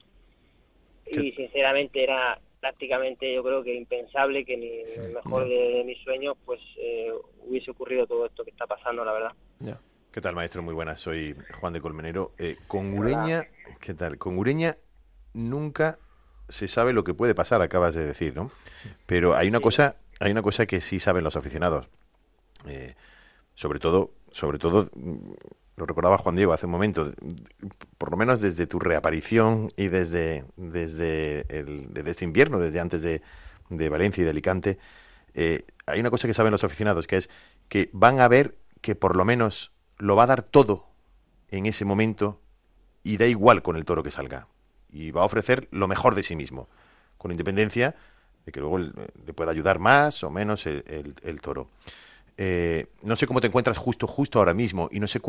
Y 1.06 1.32
sinceramente 1.32 2.02
era 2.02 2.40
prácticamente 2.58 3.34
yo 3.34 3.42
creo 3.42 3.62
que 3.62 3.74
impensable 3.74 4.44
que 4.46 4.56
ni 4.56 4.70
el 4.70 5.12
mejor 5.12 5.46
de, 5.46 5.82
mis 5.84 5.98
sueños 5.98 6.38
pues 6.46 6.58
eh, 6.78 7.12
hubiese 7.40 7.70
ocurrido 7.70 8.06
todo 8.06 8.24
esto 8.24 8.44
que 8.44 8.50
está 8.50 8.66
pasando, 8.66 9.04
la 9.04 9.12
verdad. 9.12 9.32
¿Qué 10.10 10.20
tal, 10.22 10.34
maestro? 10.34 10.62
Muy 10.62 10.72
buenas. 10.72 11.00
Soy 11.00 11.36
Juan 11.60 11.74
de 11.74 11.82
Colmenero. 11.82 12.32
con 12.66 12.98
Ureña, 12.98 13.48
¿qué 13.80 13.92
tal? 13.92 14.16
Con 14.16 14.38
Ureña 14.38 14.78
nunca 15.34 15.98
se 16.52 16.68
sabe 16.68 16.92
lo 16.92 17.02
que 17.02 17.14
puede 17.14 17.34
pasar, 17.34 17.62
acabas 17.62 17.94
de 17.94 18.04
decir, 18.04 18.36
¿no? 18.36 18.50
Pero 19.06 19.34
hay 19.34 19.48
una 19.48 19.60
cosa, 19.60 19.96
hay 20.20 20.30
una 20.30 20.42
cosa 20.42 20.66
que 20.66 20.82
sí 20.82 21.00
saben 21.00 21.24
los 21.24 21.34
aficionados. 21.34 21.88
Eh, 22.66 22.94
sobre 23.54 23.78
todo, 23.78 24.12
sobre 24.30 24.58
todo, 24.58 24.90
mm, 24.94 25.32
lo 25.76 25.86
recordaba 25.86 26.18
Juan 26.18 26.36
Diego 26.36 26.52
hace 26.52 26.66
un 26.66 26.72
momento, 26.72 27.10
por 27.96 28.10
lo 28.10 28.18
menos 28.18 28.42
desde 28.42 28.66
tu 28.66 28.78
reaparición 28.78 29.68
y 29.76 29.88
desde, 29.88 30.44
desde, 30.56 31.46
el, 31.48 31.90
este 32.06 32.26
invierno, 32.26 32.58
desde 32.58 32.80
antes 32.80 33.00
de, 33.00 33.22
de 33.70 33.88
Valencia 33.88 34.20
y 34.20 34.24
de 34.24 34.30
Alicante, 34.30 34.78
eh, 35.32 35.64
hay 35.86 36.00
una 36.00 36.10
cosa 36.10 36.28
que 36.28 36.34
saben 36.34 36.52
los 36.52 36.64
aficionados, 36.64 37.06
que 37.06 37.16
es 37.16 37.30
que 37.70 37.88
van 37.94 38.20
a 38.20 38.28
ver 38.28 38.58
que 38.82 38.94
por 38.94 39.16
lo 39.16 39.24
menos 39.24 39.72
lo 39.96 40.16
va 40.16 40.24
a 40.24 40.26
dar 40.26 40.42
todo 40.42 40.86
en 41.48 41.64
ese 41.64 41.86
momento 41.86 42.42
y 43.02 43.16
da 43.16 43.26
igual 43.26 43.62
con 43.62 43.76
el 43.76 43.86
toro 43.86 44.02
que 44.02 44.10
salga 44.10 44.48
y 44.92 45.10
va 45.10 45.22
a 45.22 45.24
ofrecer 45.24 45.68
lo 45.70 45.88
mejor 45.88 46.14
de 46.14 46.22
sí 46.22 46.36
mismo, 46.36 46.68
con 47.18 47.30
independencia 47.30 47.96
de 48.44 48.52
que 48.52 48.60
luego 48.60 48.78
le 48.78 49.32
pueda 49.34 49.50
ayudar 49.50 49.78
más 49.78 50.22
o 50.24 50.30
menos 50.30 50.66
el, 50.66 51.40
toro. 51.40 51.68
Eh, 52.36 52.86
no 53.02 53.14
sé 53.14 53.26
cómo 53.26 53.40
te 53.40 53.46
encuentras 53.46 53.76
justo 53.76 54.06
justo 54.06 54.38
ahora 54.38 54.54
mismo 54.54 54.88
y 54.90 55.00
no 55.00 55.06
sé 55.06 55.20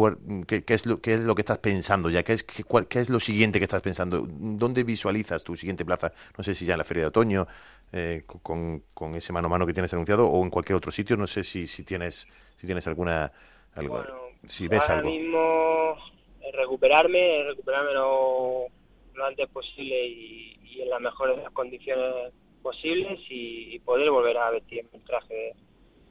qué, 0.48 0.64
es 0.68 0.86
lo, 0.86 1.02
qué 1.02 1.16
es 1.16 1.20
lo 1.20 1.36
que 1.36 1.42
estás 1.42 1.58
pensando 1.60 2.10
ya, 2.10 2.24
qué 2.24 2.34
es, 2.34 2.44
qué, 2.44 2.64
qué 2.90 3.00
es 3.00 3.10
lo 3.10 3.20
siguiente 3.20 3.60
que 3.60 3.66
estás 3.66 3.82
pensando, 3.82 4.26
dónde 4.28 4.84
visualizas 4.84 5.44
tu 5.44 5.56
siguiente 5.56 5.86
plaza, 5.86 6.14
no 6.38 6.44
sé 6.44 6.56
si 6.56 6.66
ya 6.66 6.74
en 6.74 6.78
la 6.80 6.86
feria 6.86 7.04
de 7.04 7.08
otoño, 7.08 7.46
eh, 7.92 8.24
con, 8.26 8.84
con, 8.94 9.16
ese 9.16 9.34
mano 9.34 9.48
a 9.48 9.50
mano 9.50 9.68
que 9.68 9.74
tienes 9.74 9.94
anunciado 9.94 10.28
o 10.28 10.44
en 10.44 10.50
cualquier 10.50 10.78
otro 10.78 10.92
sitio, 10.92 11.18
no 11.18 11.28
sé 11.28 11.44
si, 11.44 11.68
si 11.68 11.84
tienes 11.84 12.28
si 12.56 12.66
tienes 12.66 12.88
alguna 12.88 13.32
algo, 13.76 14.02
si 14.48 14.68
ves 14.68 14.90
ahora 14.90 15.04
mismo 15.04 15.96
recuperarme, 16.54 17.44
recuperarme 17.44 17.94
lo 17.94 18.68
lo 19.16 19.26
antes 19.26 19.50
posible 19.50 20.08
y, 20.08 20.82
en 20.82 20.90
las 20.90 21.02
mejores 21.02 21.38
condiciones 21.52 22.34
posibles 22.62 23.20
y, 23.30 23.80
poder 23.80 24.10
volver 24.10 24.38
a 24.38 24.50
vestir 24.52 24.86
mi 24.92 25.00
traje 25.00 25.54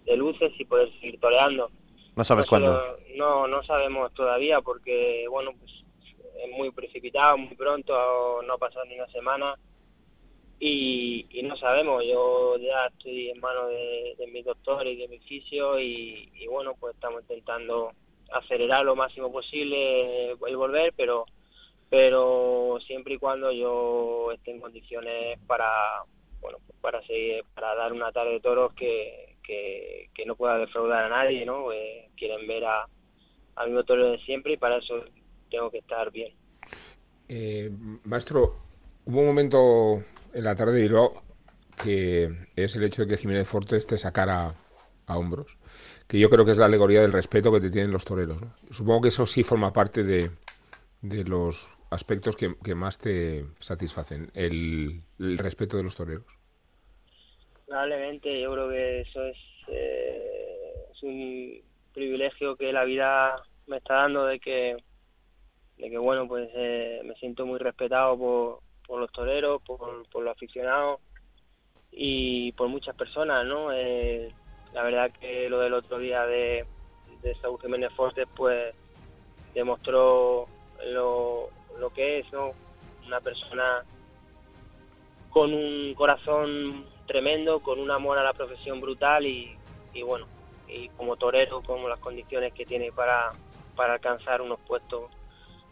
de, 0.05 0.17
luces 0.17 0.53
y 0.59 0.65
poder 0.65 0.93
seguir 0.95 1.19
toreando. 1.19 1.71
No 2.15 2.25
sabes 2.25 2.47
cuándo. 2.47 2.99
No, 3.17 3.47
no 3.47 3.63
sabemos 3.65 4.13
todavía 4.15 4.61
porque, 4.61 5.27
bueno, 5.31 5.53
pues 5.59 5.73
es 6.45 6.51
muy 6.51 6.71
precipitado, 6.71 7.39
muy 7.39 7.55
pronto, 7.57 8.43
no 8.43 8.55
ha 8.55 8.59
pasado 8.59 8.85
ni 8.85 8.97
una 8.97 9.09
semana 9.09 9.57
y, 10.65 11.43
no 11.43 11.57
sabemos. 11.57 12.05
Yo 12.05 12.57
ya 12.59 12.87
estoy 12.87 13.31
en 13.31 13.41
manos 13.41 13.69
de, 13.71 14.27
mi 14.33 14.43
doctor 14.43 14.87
y 14.87 14.97
de 14.97 15.09
mi 15.09 15.19
fisio 15.21 15.79
y, 15.81 16.47
bueno, 16.49 16.75
pues 16.79 16.95
estamos 16.95 17.23
intentando 17.23 17.91
acelerar 18.31 18.85
lo 18.85 18.95
máximo 18.95 19.33
posible 19.33 20.31
el 20.31 20.57
volver, 20.57 20.95
pero 20.97 21.27
pero 21.93 22.79
siempre 22.87 23.13
y 23.15 23.19
cuando 23.19 23.53
yo 23.53 24.33
esté 24.33 24.53
en 24.53 24.63
condiciones 24.63 25.39
para 25.47 25.69
bueno 26.41 26.57
para 26.81 27.07
seguir 27.07 27.45
para 27.55 27.75
dar 27.75 27.93
una 27.93 28.11
tarde 28.11 28.33
de 28.33 28.41
toros 28.41 28.73
que, 28.73 29.37
que, 29.45 30.25
no 30.25 30.35
pueda 30.35 30.57
defraudar 30.57 31.05
a 31.05 31.09
nadie 31.11 31.45
no 31.45 31.71
eh, 31.71 32.09
quieren 32.17 32.47
ver 32.47 32.65
a, 32.65 32.87
a 33.57 33.67
mi 33.67 33.85
toro 33.85 34.13
de 34.13 34.19
siempre 34.21 34.55
y 34.55 34.57
para 34.57 34.79
eso 34.79 35.05
tengo 35.51 35.71
que 35.71 35.79
estar 35.79 36.11
bien. 36.11 36.33
Eh, 37.29 37.71
maestro 38.05 38.57
hubo 39.05 39.21
un 39.21 39.27
momento 39.27 40.03
en 40.33 40.45
la 40.45 40.55
tarde 40.55 40.73
de 40.73 40.83
Bilbao 40.85 41.23
que 41.85 42.31
es 42.57 42.75
el 42.75 42.85
hecho 42.85 43.03
de 43.03 43.09
que 43.09 43.19
Jiménez 43.19 43.47
Fortes 43.47 43.87
te 43.87 43.99
sacara 43.99 44.55
a 45.07 45.19
hombros 45.19 45.59
que 46.07 46.19
yo 46.19 46.31
creo 46.31 46.47
que 46.47 46.53
es 46.53 46.59
la 46.59 46.67
alegoría 46.67 47.03
del 47.03 47.13
respeto 47.13 47.53
que 47.53 47.61
te 47.61 47.71
tienen 47.71 47.93
los 47.93 48.07
toreros 48.07 48.41
supongo 48.71 49.03
que 49.03 49.09
eso 49.09 49.27
sí 49.27 49.43
forma 49.43 49.75
parte 49.75 50.05
de 50.05 50.31
de 51.03 51.25
los 51.25 51.69
aspectos 51.93 52.37
que, 52.37 52.75
más 52.75 52.99
te 52.99 53.45
satisfacen? 53.59 54.31
El, 54.35 55.03
respeto 55.19 55.77
de 55.77 55.83
los 55.83 55.95
toreros. 55.95 56.27
Probablemente, 57.67 58.41
yo 58.41 58.53
creo 58.53 58.69
que 58.69 59.01
eso 59.03 59.25
es, 59.25 59.37
eh, 59.69 60.87
es 60.91 61.03
un 61.03 61.63
privilegio 61.93 62.57
que 62.57 62.73
la 62.73 62.85
vida 62.85 63.43
me 63.67 63.77
está 63.79 63.95
dando 63.95 64.27
de 64.27 64.41
que, 64.41 64.77
de 65.79 65.91
que 65.91 65.99
bueno, 65.99 66.27
pues 66.27 66.49
eh, 66.55 67.01
me 67.05 67.15
siento 67.15 67.47
muy 67.47 67.59
respetado 67.59 68.19
por, 68.19 68.61
por 68.87 69.01
los 69.01 69.13
toreros, 69.13 69.63
por, 69.63 70.09
por 70.11 70.25
los 70.25 70.33
aficionados 70.33 71.01
y 71.91 72.53
por 72.53 72.69
muchas 72.69 72.97
personas, 72.97 73.47
¿no? 73.47 73.73
Eh, 73.73 74.33
la 74.73 74.83
verdad 74.83 75.13
que 75.21 75.49
lo 75.49 75.61
del 75.61 75.75
otro 75.75 75.99
día 75.99 76.25
de, 76.27 76.65
de 77.23 77.35
Saúl 77.37 77.61
Jiménez 77.61 77.93
Fortes, 77.95 78.27
pues 78.35 78.75
demostró 79.55 80.47
lo, 80.87 81.51
lo 81.79 81.91
que 81.91 82.21
es, 82.21 82.33
¿no? 82.33 82.52
Una 83.07 83.21
persona 83.21 83.85
con 85.31 85.52
un 85.52 85.95
corazón 85.95 86.87
tremendo, 87.07 87.61
con 87.61 87.79
un 87.79 87.91
amor 87.91 88.19
a 88.19 88.25
la 88.25 88.33
profesión 88.33 88.81
brutal 88.81 89.26
y, 89.26 89.57
y 89.95 90.02
bueno, 90.02 90.26
y 90.69 90.88
como 90.91 91.17
torero, 91.17 91.62
como 91.62 91.88
las 91.88 91.99
condiciones 91.99 92.52
que 92.52 92.67
tiene 92.67 92.93
para, 92.93 93.33
para 93.76 93.95
alcanzar 93.95 94.41
unos 94.41 94.61
puestos 94.61 95.11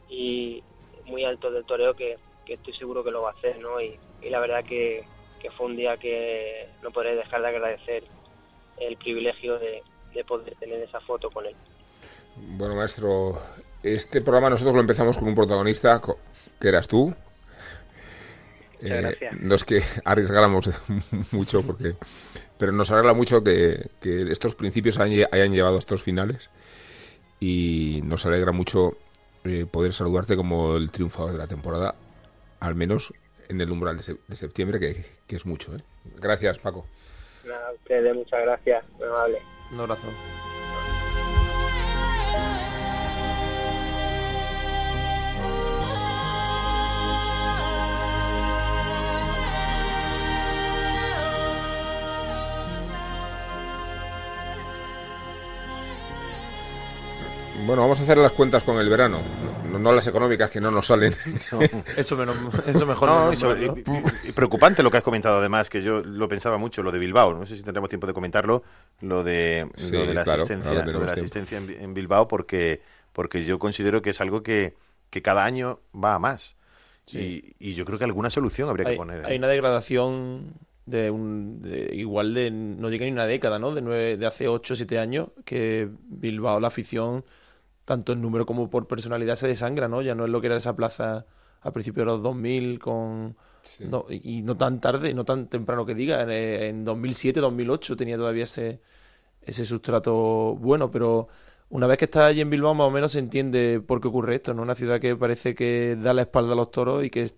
y 0.09 0.62
muy 1.07 1.25
altos 1.25 1.52
del 1.52 1.64
toreo 1.64 1.95
que, 1.95 2.19
estoy 2.47 2.75
seguro 2.75 3.04
que 3.04 3.12
lo 3.12 3.23
va 3.23 3.30
a 3.30 3.33
hacer, 3.35 3.61
¿no? 3.61 3.80
Y, 3.80 3.97
la 4.28 4.40
verdad 4.40 4.64
que, 4.64 5.04
que, 5.40 5.52
fue 5.52 5.66
un 5.66 5.76
día 5.76 5.97
que 5.99 6.69
no 6.83 6.90
podré 6.90 7.14
dejar 7.14 7.42
de 7.42 7.47
agradecer 7.49 8.02
el 8.78 8.97
privilegio 8.97 9.57
de, 9.61 9.85
de 10.12 10.25
poder 10.25 10.57
tener 10.57 10.83
esa 10.83 11.00
foto 11.00 11.30
con 11.30 11.47
él. 11.47 11.54
Bueno, 12.37 12.75
maestro, 12.75 13.38
este 13.83 14.21
programa 14.21 14.51
nosotros 14.51 14.75
lo 14.75 14.81
empezamos 14.81 15.17
con 15.17 15.29
un 15.29 15.35
protagonista 15.35 16.01
que 16.59 16.69
eras 16.69 16.89
tú. 16.89 17.15
Eh, 18.83 19.15
no 19.39 19.55
es 19.55 19.65
que 19.65 19.83
arriesgáramos 20.05 20.71
mucho, 21.33 21.63
porque, 21.63 21.95
pero 22.57 22.73
nos 22.73 22.91
alegra 22.91 23.13
mucho 23.13 23.43
que, 23.43 23.91
estos 24.03 24.55
principios 24.55 24.99
hayan, 24.99 25.53
llevado 25.53 25.77
a 25.77 25.79
estos 25.79 26.03
finales 26.03 26.51
y 27.41 28.01
nos 28.05 28.25
alegra 28.27 28.53
mucho 28.53 28.97
eh, 29.45 29.67
poder 29.71 29.93
saludarte 29.93 30.37
como 30.37 30.77
el 30.77 30.90
triunfador 30.90 31.33
de 31.33 31.38
la 31.38 31.47
temporada, 31.47 31.95
al 32.61 32.75
menos 32.75 33.12
en 33.49 33.61
el 33.61 33.71
umbral 33.71 33.97
de, 33.99 34.37
septiembre, 34.37 34.79
que, 34.79 35.37
es 35.37 35.45
mucho. 35.45 35.75
¿eh? 35.75 35.81
Gracias, 36.19 36.59
Paco. 36.59 36.87
Nada, 37.47 37.73
ustedes, 37.73 38.14
muchas 38.14 38.40
gracias, 38.43 38.85
muy 38.93 39.09
amable. 39.09 39.43
Un 39.73 39.81
abrazo. 39.81 40.07
Bueno, 57.66 57.83
vamos 57.83 58.01
a 58.01 58.03
hacer 58.03 58.18
las 58.18 58.33
cuentas 58.33 58.62
con 58.62 58.79
el 58.79 58.88
verano, 58.88 59.20
no, 59.79 59.92
las 59.92 60.07
económicas 60.07 60.51
que 60.51 60.61
no 60.61 60.70
nos 60.70 60.87
salen. 60.87 61.12
eso, 61.96 62.16
eso 62.66 62.87
mejor. 62.87 63.09
No, 63.09 63.33
y, 63.33 64.33
preocupante 64.33 64.83
lo 64.83 64.90
que 64.90 64.99
has 64.99 65.03
comentado 65.03 65.38
además, 65.38 65.70
que 65.70 65.83
yo 65.83 66.01
lo 66.01 66.29
pensaba 66.29 66.59
mucho, 66.59 66.83
lo 66.83 66.90
de 66.90 66.99
Bilbao. 66.99 67.35
No 67.35 67.46
sé 67.46 67.57
si 67.57 67.62
tendremos 67.62 67.88
tiempo 67.88 68.07
de 68.07 68.12
comentarlo, 68.12 68.62
lo 69.01 69.23
de, 69.23 69.68
de 69.90 70.14
la 70.14 70.23
asistencia, 70.23 70.83
de 70.83 70.92
la 70.92 71.12
asistencia 71.12 71.59
en, 71.59 71.94
Bilbao, 71.94 72.27
porque, 72.29 72.81
porque 73.12 73.44
yo 73.44 73.59
considero 73.59 74.03
que 74.03 74.11
es 74.11 74.20
algo 74.20 74.42
que, 74.42 74.75
que 75.11 75.23
cada 75.23 75.44
año 75.44 75.81
va 75.92 76.14
a 76.14 76.18
más. 76.18 76.57
Y, 77.12 77.57
y, 77.59 77.75
yo 77.75 77.85
creo 77.85 77.99
que 77.99 78.05
alguna 78.05 78.31
solución 78.31 78.68
habría 78.68 78.87
que 78.87 78.96
poner. 78.96 79.27
Hay 79.27 79.37
una 79.37 79.49
degradación 79.49 80.55
de 80.87 81.11
un 81.11 81.62
igual 81.92 82.35
de 82.35 82.51
no 82.51 82.88
llega 82.88 83.05
ni 83.05 83.12
una 83.12 83.27
década, 83.27 83.59
¿no? 83.59 83.75
De 83.75 83.83
nueve, 83.83 84.16
de 84.16 84.27
hace 84.27 84.49
8 84.49 84.75
o 84.75 84.77
7 84.77 84.99
años 84.99 85.29
que 85.44 85.88
Bilbao 86.09 86.61
la 86.61 86.68
afición 86.68 87.25
tanto 87.85 88.12
en 88.12 88.23
número 88.23 88.47
como 88.47 88.71
por 88.71 88.87
personalidad 88.87 89.37
se 89.37 89.49
desangra, 89.49 89.88
¿no? 89.88 90.03
Ya 90.03 90.14
no 90.14 90.25
es 90.25 90.31
lo 90.31 90.40
que 90.40 90.49
era 90.49 90.57
esa 90.57 90.77
plaza 90.77 91.27
a 91.62 91.73
principios 91.73 92.07
de 92.07 92.12
los 92.12 92.23
2000 92.23 92.79
con... 92.79 93.37
y 94.09 94.43
no 94.43 94.57
tan 94.57 94.81
tarde, 94.81 95.14
no 95.14 95.25
tan 95.25 95.49
temprano 95.49 95.85
que 95.87 95.95
diga, 95.95 96.23
en, 96.33 96.85
2007, 96.85 97.40
2008 97.40 97.97
tenía 97.97 98.16
todavía 98.16 98.45
ese, 98.45 98.81
ese 99.43 99.64
sustrato 99.66 100.57
bueno, 100.57 100.90
pero 100.90 101.29
una 101.69 101.87
vez 101.87 101.99
que 101.99 102.07
está 102.07 102.27
allí 102.27 102.40
en 102.40 102.51
Bilbao 102.51 102.75
más 102.75 102.88
o 102.88 102.90
menos 102.90 103.12
se 103.12 103.19
entiende 103.19 103.81
por 103.87 104.01
qué 104.01 104.09
ocurre 104.09 104.37
esto, 104.37 104.55
¿no? 104.55 104.62
Una 104.62 104.75
ciudad 104.75 105.01
que 105.01 105.16
parece 105.16 105.55
que 105.55 105.97
da 106.01 106.14
la 106.14 106.23
espalda 106.23 106.53
a 106.53 106.57
los 106.57 106.71
toros 106.71 107.05
y 107.05 107.11
que 107.11 107.31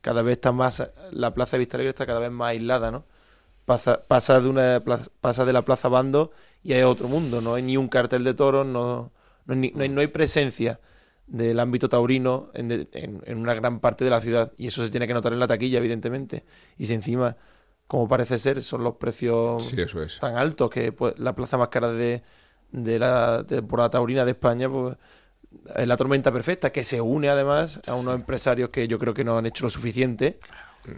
cada 0.00 0.22
vez 0.22 0.34
está 0.34 0.52
más, 0.52 0.90
la 1.12 1.34
plaza 1.34 1.56
de 1.56 1.60
Vistalegre 1.60 1.90
está 1.90 2.06
cada 2.06 2.20
vez 2.20 2.30
más 2.30 2.50
aislada, 2.50 2.90
¿no? 2.90 3.04
Pasa, 3.64 4.02
pasa 4.06 4.40
de 4.40 4.48
una 4.48 4.82
pasa 5.20 5.44
de 5.44 5.52
la 5.52 5.62
plaza 5.64 5.88
Bando 5.88 6.30
y 6.62 6.72
hay 6.74 6.82
otro 6.82 7.08
mundo, 7.08 7.40
no 7.40 7.54
hay 7.54 7.62
ni 7.64 7.76
un 7.76 7.88
cartel 7.88 8.24
de 8.24 8.34
toros, 8.34 8.66
no 8.66 9.10
no 9.46 10.00
hay, 10.00 10.06
presencia 10.08 10.80
del 11.26 11.58
ámbito 11.60 11.88
taurino 11.88 12.50
en, 12.54 12.88
una 13.36 13.54
gran 13.54 13.80
parte 13.80 14.04
de 14.04 14.10
la 14.10 14.20
ciudad 14.20 14.52
y 14.56 14.68
eso 14.68 14.84
se 14.84 14.90
tiene 14.90 15.06
que 15.06 15.14
notar 15.14 15.32
en 15.32 15.38
la 15.38 15.46
taquilla, 15.46 15.78
evidentemente. 15.78 16.44
Y 16.78 16.86
si 16.86 16.94
encima, 16.94 17.36
como 17.86 18.08
parece 18.08 18.38
ser, 18.38 18.62
son 18.62 18.84
los 18.84 18.96
precios 18.96 19.74
tan 20.20 20.36
altos 20.36 20.70
que 20.70 20.92
pues, 20.92 21.18
la 21.18 21.34
plaza 21.34 21.58
más 21.58 21.68
cara 21.68 21.92
de, 21.92 22.22
de 22.72 22.98
la 22.98 23.44
temporada 23.46 23.90
taurina 23.90 24.24
de 24.24 24.32
España, 24.32 24.68
pues 24.68 24.96
es 25.76 25.86
la 25.86 25.96
tormenta 25.96 26.32
perfecta, 26.32 26.70
que 26.70 26.84
se 26.84 27.00
une 27.00 27.28
además 27.28 27.80
a 27.86 27.94
unos 27.94 28.14
empresarios 28.14 28.70
que 28.70 28.88
yo 28.88 28.98
creo 28.98 29.14
que 29.14 29.24
no 29.24 29.38
han 29.38 29.46
hecho 29.46 29.64
lo 29.64 29.70
suficiente 29.70 30.38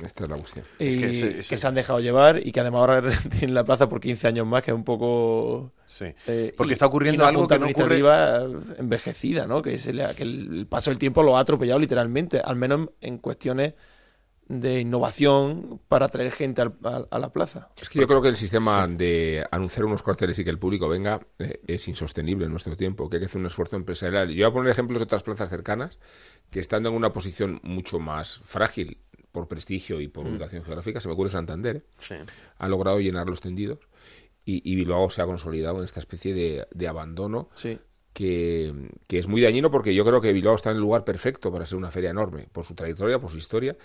esta 0.03 0.25
es 0.25 0.31
la 0.31 0.37
cuestión. 0.37 0.65
Y 0.79 0.99
que, 0.99 1.43
se 1.43 1.67
han 1.67 1.75
dejado 1.75 2.01
llevar 2.01 2.47
y 2.47 2.53
que 2.53 2.61
además 2.61 2.81
ahora 2.81 3.03
tienen 3.31 3.55
la 3.55 3.65
plaza 3.65 3.89
por 3.89 4.01
15 4.01 4.29
años 4.29 4.47
más, 4.47 4.63
que 4.63 4.71
es 4.71 4.75
un 4.75 4.85
poco... 4.85 5.73
Sí. 5.99 6.15
Eh, 6.29 6.55
Porque 6.57 6.75
está 6.75 6.87
ocurriendo 6.87 7.27
algo 7.27 7.49
que 7.49 7.59
no 7.59 7.67
ocurre... 7.67 8.01
envejecida, 8.79 9.49
¿no? 9.49 9.61
Que, 9.63 9.77
que 9.77 10.23
el 10.23 10.67
paso 10.69 10.91
del 10.91 10.99
tiempo 10.99 11.25
lo 11.25 11.37
ha 11.37 11.41
atropellado 11.41 11.81
literalmente, 11.81 12.41
al 12.41 12.55
menos 12.55 12.91
en 13.01 13.19
cuestiones 13.19 13.75
de 14.47 14.81
innovación 14.81 15.81
para 15.89 16.07
atraer 16.07 16.31
gente 16.31 16.63
a, 16.63 17.19
la 17.19 17.33
plaza. 17.33 17.69
Es 17.77 17.89
que 17.89 17.99
yo 17.99 18.07
creo 18.07 18.23
que 18.23 18.29
el 18.29 18.37
sistema 18.37 18.87
de 18.87 19.45
anunciar 19.51 19.85
unos 19.85 20.03
cuarteles 20.03 20.39
y 20.39 20.45
que 20.45 20.51
el 20.51 20.59
público 20.59 20.89
venga 20.89 21.21
eh, 21.39 21.61
es 21.67 21.87
insostenible 21.89 22.47
en 22.47 22.53
nuestro 22.53 22.77
tiempo, 22.77 23.11
que 23.11 23.17
hay 23.17 23.21
que 23.21 23.27
hacer 23.27 23.41
un 23.41 23.47
esfuerzo 23.47 23.77
empresarial. 23.77 24.31
Yo 24.31 24.47
voy 24.47 24.51
a 24.51 24.55
poner 24.55 24.71
ejemplos 24.71 25.01
de 25.01 25.05
otras 25.05 25.25
plazas 25.25 25.51
cercanas 25.51 25.99
que 26.49 26.61
estando 26.61 26.89
en 26.89 26.95
una 26.95 27.13
posición 27.13 27.61
mucho 27.63 27.99
más 27.99 28.39
frágil 28.39 28.99
por 29.33 29.49
prestigio 29.49 30.01
y 30.01 30.09
por 30.09 30.25
mm. 30.25 30.31
ubicación 30.31 30.65
geográfica, 30.65 31.01
se 31.01 31.09
me 31.09 31.15
ocurre 31.15 31.31
Santander, 31.31 31.85
¿eh? 32.09 32.25
ha 32.57 32.69
logrado 32.69 33.01
llenar 33.01 33.29
los 33.29 33.41
tendidos 33.43 33.81
y, 34.49 34.63
y, 34.73 34.77
Bilbao 34.77 35.11
se 35.11 35.21
ha 35.21 35.27
consolidado 35.27 35.79
en 35.79 35.85
esta 35.85 36.01
especie 36.01 36.33
de, 36.33 36.67
de 36.71 36.89
abandono 36.89 37.51
que, 38.15 38.73
que, 39.07 39.19
es 39.19 39.29
muy 39.29 39.43
dañino 39.43 39.71
porque 39.71 39.95
yo 39.95 40.07
creo 40.07 40.23
que 40.23 40.33
Bilbao 40.33 40.55
está 40.55 40.71
en 40.71 40.77
el 40.77 40.81
lugar 40.81 41.05
perfecto 41.05 41.53
para 41.53 41.67
ser 41.67 41.77
una 41.77 41.91
feria 41.91 42.11
enorme, 42.11 42.49
por 42.51 42.65
su 42.65 42.75
trayectoria, 42.75 43.19
por 43.19 43.31
su 43.31 43.37
historia, 43.37 43.77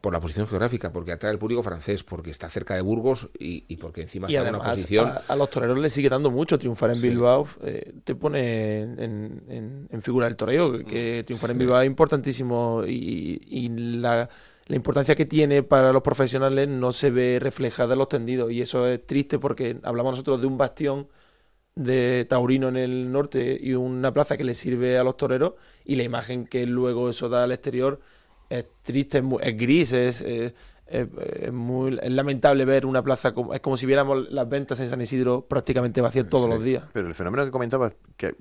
por 0.00 0.12
la 0.12 0.20
posición 0.20 0.48
geográfica, 0.48 0.92
porque 0.92 1.12
atrae 1.12 1.30
al 1.30 1.38
público 1.38 1.62
francés, 1.62 2.02
porque 2.02 2.30
está 2.30 2.48
cerca 2.48 2.74
de 2.74 2.80
Burgos 2.80 3.30
y, 3.38 3.64
y 3.68 3.76
porque 3.76 4.02
encima 4.02 4.26
está 4.26 4.48
en 4.48 4.56
una 4.56 4.64
posición... 4.64 5.12
A, 5.28 5.36
los 5.36 5.48
toreros 5.48 5.78
les 5.78 5.92
sigue 5.92 6.08
dando 6.08 6.32
mucho 6.32 6.58
triunfar 6.58 6.90
en 6.90 7.00
Bilbao, 7.00 7.46
eh, 7.62 7.92
te 8.02 8.16
pone 8.16 8.80
en, 8.80 9.86
en, 9.88 10.02
figura 10.02 10.26
el 10.26 10.34
toreo, 10.34 10.84
que 10.84 11.22
triunfar 11.24 11.52
en 11.52 11.58
Bilbao 11.58 11.80
es 11.80 11.86
importantísimo 11.86 12.82
y, 12.84 13.40
y 13.46 13.68
la 13.68 14.28
la 14.70 14.76
importancia 14.76 15.16
que 15.16 15.26
tiene 15.26 15.64
para 15.64 15.92
los 15.92 16.02
profesionales 16.02 16.68
no 16.68 16.92
se 16.92 17.10
ve 17.10 17.38
reflejada 17.40 17.94
en 17.94 17.98
los 17.98 18.08
tendidos 18.08 18.52
y 18.52 18.62
eso 18.62 18.86
es 18.86 19.04
triste 19.04 19.40
porque 19.40 19.78
hablamos 19.82 20.12
nosotros 20.12 20.40
de 20.40 20.46
un 20.46 20.58
bastión 20.58 21.08
de 21.74 22.24
taurino 22.28 22.68
en 22.68 22.76
el 22.76 23.10
norte 23.10 23.58
y 23.60 23.74
una 23.74 24.12
plaza 24.12 24.36
que 24.36 24.44
le 24.44 24.54
sirve 24.54 24.96
a 24.96 25.02
los 25.02 25.16
toreros 25.16 25.54
y 25.84 25.96
la 25.96 26.04
imagen 26.04 26.46
que 26.46 26.66
luego 26.66 27.10
eso 27.10 27.28
da 27.28 27.42
al 27.42 27.50
exterior 27.50 28.00
es 28.48 28.66
triste, 28.82 29.18
es, 29.18 29.24
es 29.42 29.56
gris, 29.58 29.92
es, 30.90 31.08
es, 31.40 31.52
muy 31.52 31.98
es 32.02 32.10
lamentable 32.10 32.64
ver 32.64 32.86
una 32.86 33.02
plaza 33.02 33.32
como 33.32 33.54
es 33.54 33.60
como 33.60 33.76
si 33.76 33.86
viéramos 33.86 34.30
las 34.30 34.48
ventas 34.48 34.80
en 34.80 34.88
San 34.88 35.00
Isidro 35.00 35.42
prácticamente 35.42 36.00
vacías 36.00 36.28
todos 36.28 36.48
los 36.48 36.62
días. 36.62 36.84
Pero 36.92 37.08
el 37.08 37.14
fenómeno 37.14 37.44
que 37.44 37.50
comentaba, 37.50 37.92
que 38.16 38.34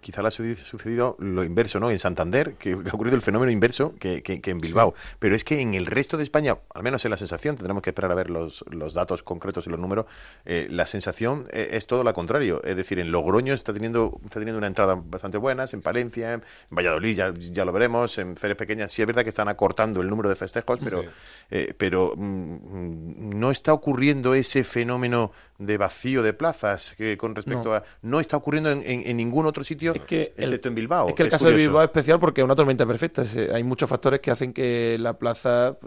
quizá 0.00 0.22
le 0.22 0.28
ha 0.28 0.30
sucedido 0.30 1.16
lo 1.18 1.44
inverso, 1.44 1.80
¿no? 1.80 1.90
En 1.90 1.98
Santander, 1.98 2.54
que, 2.54 2.72
ha 2.72 2.94
ocurrido 2.94 3.16
el 3.16 3.22
fenómeno 3.22 3.50
inverso 3.50 3.94
que, 3.98 4.22
que, 4.22 4.50
en 4.50 4.58
Bilbao. 4.58 4.94
Pero 5.18 5.34
es 5.34 5.44
que 5.44 5.60
en 5.60 5.74
el 5.74 5.86
resto 5.86 6.16
de 6.16 6.22
España, 6.22 6.58
al 6.74 6.82
menos 6.82 7.04
en 7.04 7.10
la 7.10 7.16
sensación, 7.16 7.56
tendremos 7.56 7.82
que 7.82 7.90
esperar 7.90 8.12
a 8.12 8.14
ver 8.14 8.30
los, 8.30 8.64
los 8.70 8.94
datos 8.94 9.22
concretos 9.22 9.66
y 9.66 9.70
los 9.70 9.80
números, 9.80 10.06
eh, 10.44 10.68
la 10.70 10.86
sensación 10.86 11.46
eh, 11.50 11.70
es 11.72 11.86
todo 11.86 12.04
lo 12.04 12.14
contrario. 12.14 12.62
Es 12.64 12.76
decir, 12.76 12.98
en 12.98 13.10
Logroño 13.10 13.54
está 13.54 13.72
teniendo, 13.72 14.20
está 14.24 14.38
teniendo 14.40 14.58
una 14.58 14.68
entrada 14.68 15.00
bastante 15.02 15.38
buena, 15.38 15.64
en 15.72 15.82
Palencia, 15.82 16.34
en 16.34 16.42
Valladolid 16.70 17.16
ya, 17.16 17.30
ya 17.30 17.64
lo 17.64 17.72
veremos, 17.72 18.18
en 18.18 18.36
ferias 18.36 18.58
pequeñas 18.58 18.92
sí 18.92 19.02
es 19.02 19.06
verdad 19.06 19.22
que 19.22 19.30
están 19.30 19.48
acortando 19.48 20.00
el 20.00 20.08
número 20.08 20.28
de 20.28 20.36
festejos, 20.36 20.78
pero, 20.82 21.04
eh, 21.50 21.74
pero 21.76 21.95
pero 21.96 22.12
mm, 22.14 23.38
no 23.38 23.50
está 23.50 23.72
ocurriendo 23.72 24.34
ese 24.34 24.64
fenómeno 24.64 25.32
de 25.58 25.78
vacío 25.78 26.22
de 26.22 26.34
plazas 26.34 26.94
que 26.98 27.16
con 27.16 27.34
respecto 27.34 27.72
a 27.72 27.84
no 28.02 28.20
está 28.20 28.36
ocurriendo 28.36 28.70
en, 28.70 29.16
ningún 29.16 29.46
otro 29.46 29.64
sitio 29.64 29.94
excepto 29.94 30.68
en 30.68 30.74
Bilbao 30.74 31.08
es 31.08 31.14
que 31.14 31.22
el 31.22 31.30
caso 31.30 31.48
de 31.48 31.56
Bilbao 31.56 31.82
es 31.82 31.88
especial 31.88 32.20
porque 32.20 32.42
es 32.42 32.44
una 32.44 32.54
tormenta 32.54 32.84
perfecta 32.84 33.22
hay 33.52 33.64
muchos 33.64 33.88
factores 33.88 34.20
que 34.20 34.30
hacen 34.30 34.52
que 34.52 34.98
la 34.98 35.18
plaza 35.18 35.78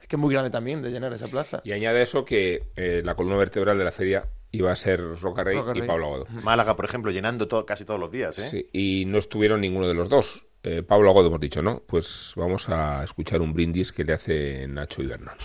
es 0.00 0.08
que 0.08 0.16
es 0.16 0.20
muy 0.20 0.32
grande 0.32 0.48
también 0.48 0.80
de 0.82 0.90
llenar 0.90 1.12
esa 1.12 1.28
plaza. 1.28 1.60
Y 1.64 1.70
añade 1.70 2.02
eso 2.02 2.24
que 2.24 2.70
eh, 2.74 3.02
la 3.04 3.14
columna 3.14 3.36
vertebral 3.36 3.78
de 3.78 3.84
la 3.84 3.92
feria 3.92 4.26
iba 4.50 4.72
a 4.72 4.76
ser 4.76 5.00
Roca 5.20 5.44
Rey 5.44 5.56
y 5.74 5.82
Pablo 5.82 6.06
Aguado. 6.06 6.26
Málaga 6.42 6.74
por 6.74 6.86
ejemplo 6.86 7.12
llenando 7.12 7.46
todo, 7.46 7.64
casi 7.66 7.84
todos 7.84 8.00
los 8.00 8.10
días 8.10 8.38
¿eh? 8.38 8.42
sí, 8.42 8.68
y 8.72 9.04
no 9.06 9.18
estuvieron 9.18 9.60
ninguno 9.60 9.86
de 9.86 9.94
los 9.94 10.08
dos 10.08 10.46
eh, 10.62 10.82
Pablo 10.82 11.10
Agodo 11.10 11.28
hemos 11.28 11.40
dicho, 11.40 11.62
¿no? 11.62 11.82
Pues 11.86 12.32
vamos 12.36 12.68
a 12.68 13.02
escuchar 13.04 13.40
un 13.40 13.52
brindis 13.52 13.92
que 13.92 14.04
le 14.04 14.12
hace 14.12 14.66
Nacho 14.68 15.02
Ibernal. 15.02 15.36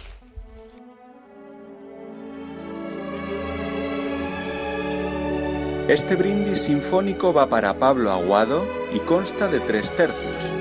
Este 5.88 6.15
brindis 6.15 6.63
sinfónico 6.63 7.34
va 7.34 7.47
para 7.47 7.80
Pablo 7.80 8.12
Aguado 8.12 8.67
y 8.93 8.99
consta 8.99 9.47
de 9.47 9.62
tres 9.62 9.95
tercios, 9.95 10.51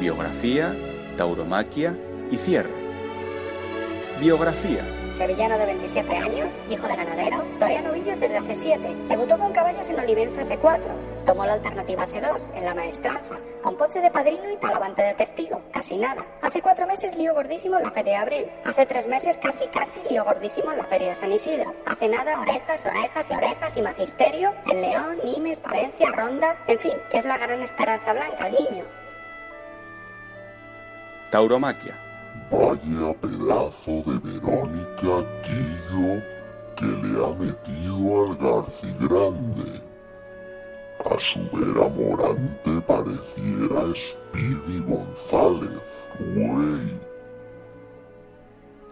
biografía, 0.00 0.76
tauromaquia 1.16 1.96
y 2.30 2.36
cierre. 2.36 2.72
Biografía 4.20 4.84
sevillano 5.14 5.56
de 5.56 5.66
27 5.66 6.16
años, 6.16 6.52
hijo 6.68 6.88
de 6.88 6.96
ganadero, 6.96 7.44
novillos 7.82 8.20
desde 8.20 8.36
hace 8.36 8.54
7, 8.54 8.96
debutó 9.08 9.38
con 9.38 9.52
caballos 9.52 9.88
en 9.88 9.98
Olivenza 9.98 10.42
hace 10.42 10.58
4, 10.58 10.92
tomó 11.24 11.46
la 11.46 11.54
alternativa 11.54 12.02
hace 12.02 12.20
2, 12.20 12.50
en 12.54 12.64
la 12.64 12.74
maestranza, 12.74 13.36
con 13.62 13.76
Ponce 13.76 14.00
de 14.00 14.10
padrino 14.10 14.50
y 14.50 14.56
Talavante 14.56 15.02
de 15.02 15.14
testigo, 15.14 15.62
casi 15.72 15.96
nada. 15.96 16.24
Hace 16.42 16.60
4 16.60 16.86
meses 16.86 17.16
lío 17.16 17.34
gordísimo 17.34 17.76
en 17.78 17.84
la 17.84 17.90
Feria 17.90 18.12
de 18.12 18.18
Abril, 18.18 18.46
hace 18.64 18.86
3 18.86 19.08
meses 19.08 19.38
casi 19.38 19.66
casi 19.68 20.00
lío 20.10 20.24
gordísimo 20.24 20.72
en 20.72 20.78
la 20.78 20.84
Feria 20.84 21.08
de 21.08 21.14
San 21.14 21.32
Isidro, 21.32 21.74
hace 21.86 22.08
nada 22.08 22.40
orejas, 22.40 22.84
orejas 22.84 23.30
y 23.30 23.34
orejas 23.34 23.76
y 23.76 23.82
magisterio 23.82 24.52
en 24.70 24.80
León, 24.80 25.18
Nimes, 25.24 25.60
Palencia, 25.60 26.10
Ronda, 26.10 26.56
en 26.66 26.78
fin, 26.78 26.94
que 27.10 27.18
es 27.18 27.24
la 27.24 27.38
gran 27.38 27.62
esperanza 27.62 28.12
blanca, 28.12 28.48
el 28.48 28.54
niño. 28.54 28.84
Tauromaquia 31.30 31.98
Vaya 32.50 33.14
pedazo 33.20 34.02
de 34.06 34.18
Verónica 34.18 35.26
Quillo 35.42 36.33
que 36.76 36.84
le 36.84 37.24
ha 37.24 37.30
metido 37.34 38.24
al 38.24 38.36
Garci 38.36 38.94
Grande. 39.00 39.80
A 41.04 41.18
su 41.20 41.40
vera 41.52 41.88
morante 41.88 42.80
pareciera 42.86 43.94
Speedy 43.94 44.80
González, 44.86 45.80
güey. 46.34 46.98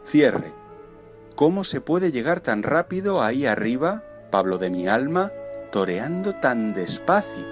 Cierre. 0.05 0.53
¿Cómo 1.37 1.65
se 1.65 1.81
puede 1.81 2.13
llegar 2.13 2.41
tan 2.41 2.63
rápido 2.63 3.23
ahí 3.23 3.47
arriba, 3.47 4.03
Pablo 4.31 4.59
de 4.59 4.69
mi 4.69 4.87
alma, 4.87 5.33
toreando 5.71 6.35
tan 6.35 6.75
despacio? 6.75 7.47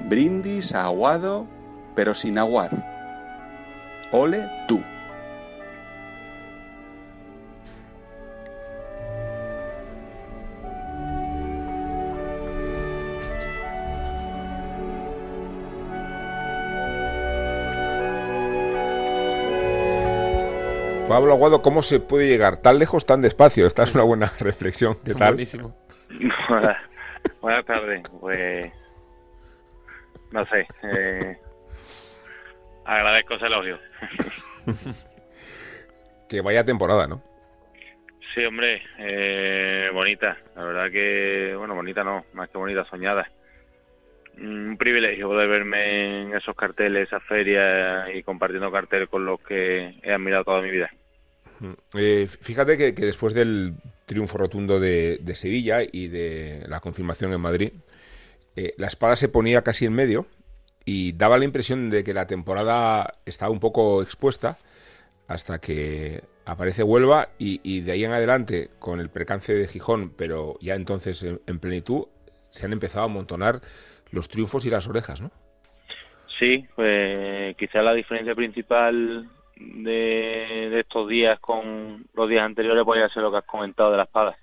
Brindis 0.00 0.74
aguado, 0.74 1.46
pero 1.94 2.14
sin 2.14 2.38
aguar. 2.38 2.70
Ole 4.12 4.48
tú. 4.68 4.82
Pablo 21.18 21.32
Aguado, 21.32 21.62
¿cómo 21.62 21.82
se 21.82 21.98
puede 21.98 22.28
llegar 22.28 22.58
tan 22.62 22.78
lejos 22.78 23.04
tan 23.04 23.22
despacio? 23.22 23.66
Esta 23.66 23.82
es 23.82 23.92
una 23.92 24.04
buena 24.04 24.30
reflexión. 24.38 24.98
¿Qué 25.04 25.16
tal? 25.16 25.30
Buenísimo. 25.30 25.76
Buenas, 27.40 27.66
tardes. 27.66 28.08
Pues 28.20 28.72
no 30.30 30.46
sé. 30.46 30.64
Eh, 30.84 31.36
agradezco 32.84 33.34
ese 33.34 33.46
elogio. 33.46 33.80
que 36.28 36.40
vaya 36.40 36.64
temporada, 36.64 37.08
¿no? 37.08 37.20
Sí, 38.32 38.44
hombre, 38.44 38.80
eh, 38.98 39.90
bonita. 39.92 40.38
La 40.54 40.62
verdad 40.62 40.88
que, 40.92 41.52
bueno, 41.58 41.74
bonita 41.74 42.04
no, 42.04 42.26
más 42.32 42.48
que 42.48 42.58
bonita, 42.58 42.84
soñada. 42.84 43.28
Un 44.40 44.76
privilegio 44.78 45.26
poder 45.26 45.48
verme 45.48 46.22
en 46.22 46.36
esos 46.36 46.54
carteles, 46.54 47.08
esas 47.08 47.24
ferias 47.24 48.08
y 48.14 48.22
compartiendo 48.22 48.70
carteles 48.70 49.08
con 49.08 49.26
los 49.26 49.40
que 49.40 49.96
he 50.00 50.12
admirado 50.12 50.44
toda 50.44 50.62
mi 50.62 50.70
vida. 50.70 50.88
Eh, 51.94 52.28
fíjate 52.28 52.76
que, 52.76 52.92
después 52.92 53.34
del 53.34 53.74
triunfo 54.06 54.38
rotundo 54.38 54.80
de, 54.80 55.20
Sevilla 55.34 55.80
y 55.82 56.08
de 56.08 56.64
la 56.68 56.80
confirmación 56.80 57.32
en 57.32 57.40
Madrid, 57.40 57.72
eh, 58.56 58.74
la 58.76 58.86
espada 58.86 59.16
se 59.16 59.28
ponía 59.28 59.62
casi 59.62 59.86
en 59.86 59.92
medio 59.92 60.26
y 60.84 61.12
daba 61.12 61.38
la 61.38 61.44
impresión 61.44 61.90
de 61.90 62.04
que 62.04 62.14
la 62.14 62.26
temporada 62.26 63.14
estaba 63.26 63.50
un 63.50 63.60
poco 63.60 64.02
expuesta 64.02 64.58
hasta 65.26 65.60
que 65.60 66.22
aparece 66.46 66.82
Huelva 66.82 67.28
y, 67.38 67.80
de 67.82 67.92
ahí 67.92 68.04
en 68.04 68.12
adelante 68.12 68.70
con 68.78 69.00
el 69.00 69.10
percance 69.10 69.52
de 69.52 69.68
Gijón, 69.68 70.14
pero 70.16 70.56
ya 70.60 70.74
entonces 70.74 71.22
en, 71.22 71.58
plenitud, 71.58 72.06
se 72.50 72.64
han 72.64 72.72
empezado 72.72 73.02
a 73.02 73.04
amontonar 73.04 73.60
los 74.10 74.28
triunfos 74.28 74.64
y 74.64 74.70
las 74.70 74.88
orejas, 74.88 75.20
¿no? 75.20 75.30
Sí, 76.38 76.66
pues 76.74 77.54
quizá 77.56 77.82
la 77.82 77.92
diferencia 77.92 78.34
principal 78.34 79.28
de, 79.58 80.80
estos 80.80 81.08
días 81.08 81.38
con 81.40 82.04
los 82.14 82.28
días 82.28 82.44
anteriores 82.44 82.84
puede 82.84 83.08
ser 83.10 83.22
lo 83.22 83.30
que 83.30 83.38
has 83.38 83.44
comentado 83.44 83.90
de 83.90 83.96
la 83.96 84.04
espada, 84.04 84.36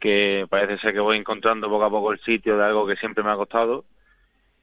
que 0.00 0.46
parece 0.48 0.78
ser 0.78 0.92
que 0.92 1.00
voy 1.00 1.18
encontrando 1.18 1.68
poco 1.68 1.84
a 1.84 1.90
poco 1.90 2.12
el 2.12 2.20
sitio 2.20 2.56
de 2.56 2.64
algo 2.64 2.86
que 2.86 2.96
siempre 2.96 3.24
me 3.24 3.30
ha 3.30 3.36
costado. 3.36 3.84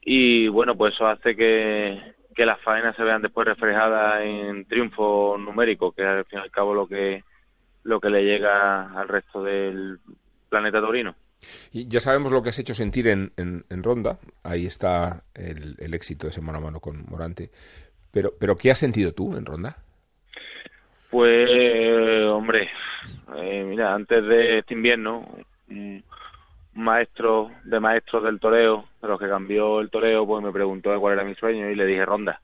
Y 0.01 0.47
bueno, 0.47 0.75
pues 0.75 0.93
eso 0.93 1.07
hace 1.07 1.35
que, 1.35 1.99
que 2.35 2.45
las 2.45 2.59
faenas 2.61 2.95
se 2.95 3.03
vean 3.03 3.21
después 3.21 3.47
reflejadas 3.47 4.21
en 4.23 4.65
triunfo 4.65 5.37
numérico, 5.37 5.91
que 5.91 6.03
es 6.03 6.07
al 6.07 6.25
fin 6.25 6.39
y 6.39 6.41
al 6.43 6.51
cabo 6.51 6.73
lo 6.73 6.87
que, 6.87 7.23
lo 7.83 7.99
que 7.99 8.09
le 8.09 8.23
llega 8.23 8.91
al 8.93 9.07
resto 9.07 9.43
del 9.43 9.99
planeta 10.49 10.81
taurino. 10.81 11.15
Y 11.71 11.87
ya 11.87 12.01
sabemos 12.01 12.31
lo 12.31 12.43
que 12.43 12.49
has 12.49 12.59
hecho 12.59 12.75
sentir 12.75 13.07
en, 13.07 13.31
en, 13.37 13.83
Ronda, 13.83 14.19
ahí 14.43 14.65
está 14.65 15.23
el, 15.33 15.75
el, 15.79 15.93
éxito 15.93 16.27
de 16.27 16.31
ese 16.31 16.41
mano 16.41 16.57
a 16.57 16.61
mano 16.61 16.81
con 16.81 17.05
Morante, 17.07 17.51
pero, 18.11 18.31
pero 18.39 18.55
¿qué 18.55 18.71
has 18.71 18.79
sentido 18.79 19.13
tú 19.13 19.35
en 19.37 19.45
Ronda? 19.45 19.77
Pues, 21.09 21.49
hombre, 22.27 22.69
eh, 23.35 23.65
mira, 23.67 23.93
antes 23.93 24.23
de 24.25 24.59
este 24.59 24.73
invierno, 24.73 25.27
maestro 26.73 27.51
de 27.63 27.79
maestros 27.79 28.23
del 28.23 28.39
toreo, 28.39 28.85
de 29.01 29.07
los 29.07 29.19
que 29.19 29.27
cambió 29.27 29.81
el 29.81 29.89
toreo, 29.89 30.25
pues 30.25 30.43
me 30.43 30.51
preguntó 30.51 30.97
cuál 30.99 31.13
era 31.13 31.23
mi 31.23 31.35
sueño 31.35 31.69
y 31.69 31.75
le 31.75 31.85
dije 31.85 32.05
ronda. 32.05 32.41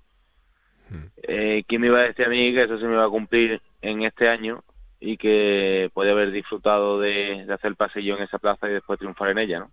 Hmm. 0.90 1.06
Eh, 1.24 1.64
¿Quién 1.68 1.82
me 1.82 1.88
iba 1.88 2.00
a 2.00 2.04
decir 2.04 2.26
a 2.26 2.30
mí 2.30 2.54
que 2.54 2.64
eso 2.64 2.78
se 2.78 2.86
me 2.86 2.94
iba 2.94 3.06
a 3.06 3.10
cumplir 3.10 3.62
en 3.82 4.04
este 4.04 4.28
año 4.30 4.64
y 5.00 5.18
que 5.18 5.90
podía 5.94 6.12
haber 6.12 6.32
disfrutado 6.32 7.00
de, 7.00 7.46
hacer 7.52 7.70
el 7.70 7.76
pasillo 7.76 8.18
en 8.18 8.24
esa 8.24 8.40
plaza 8.40 8.70
y 8.70 8.74
después 8.74 9.00
triunfar 9.00 9.30
en 9.30 9.40
ella, 9.40 9.60
¿no? 9.60 9.72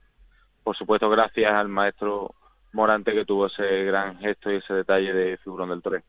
Por 0.62 0.76
supuesto, 0.76 1.09
gracias 1.11 1.52
al 1.52 1.68
maestro 1.68 2.35
Morante 2.72 3.12
que 3.12 3.24
tuvo 3.24 3.46
ese 3.46 3.85
gran 3.85 4.18
gesto 4.18 4.50
y 4.50 4.56
ese 4.56 4.74
detalle 4.74 5.12
de 5.12 5.37
figurón 5.38 5.70
del 5.70 5.82
toreo. 5.82 6.02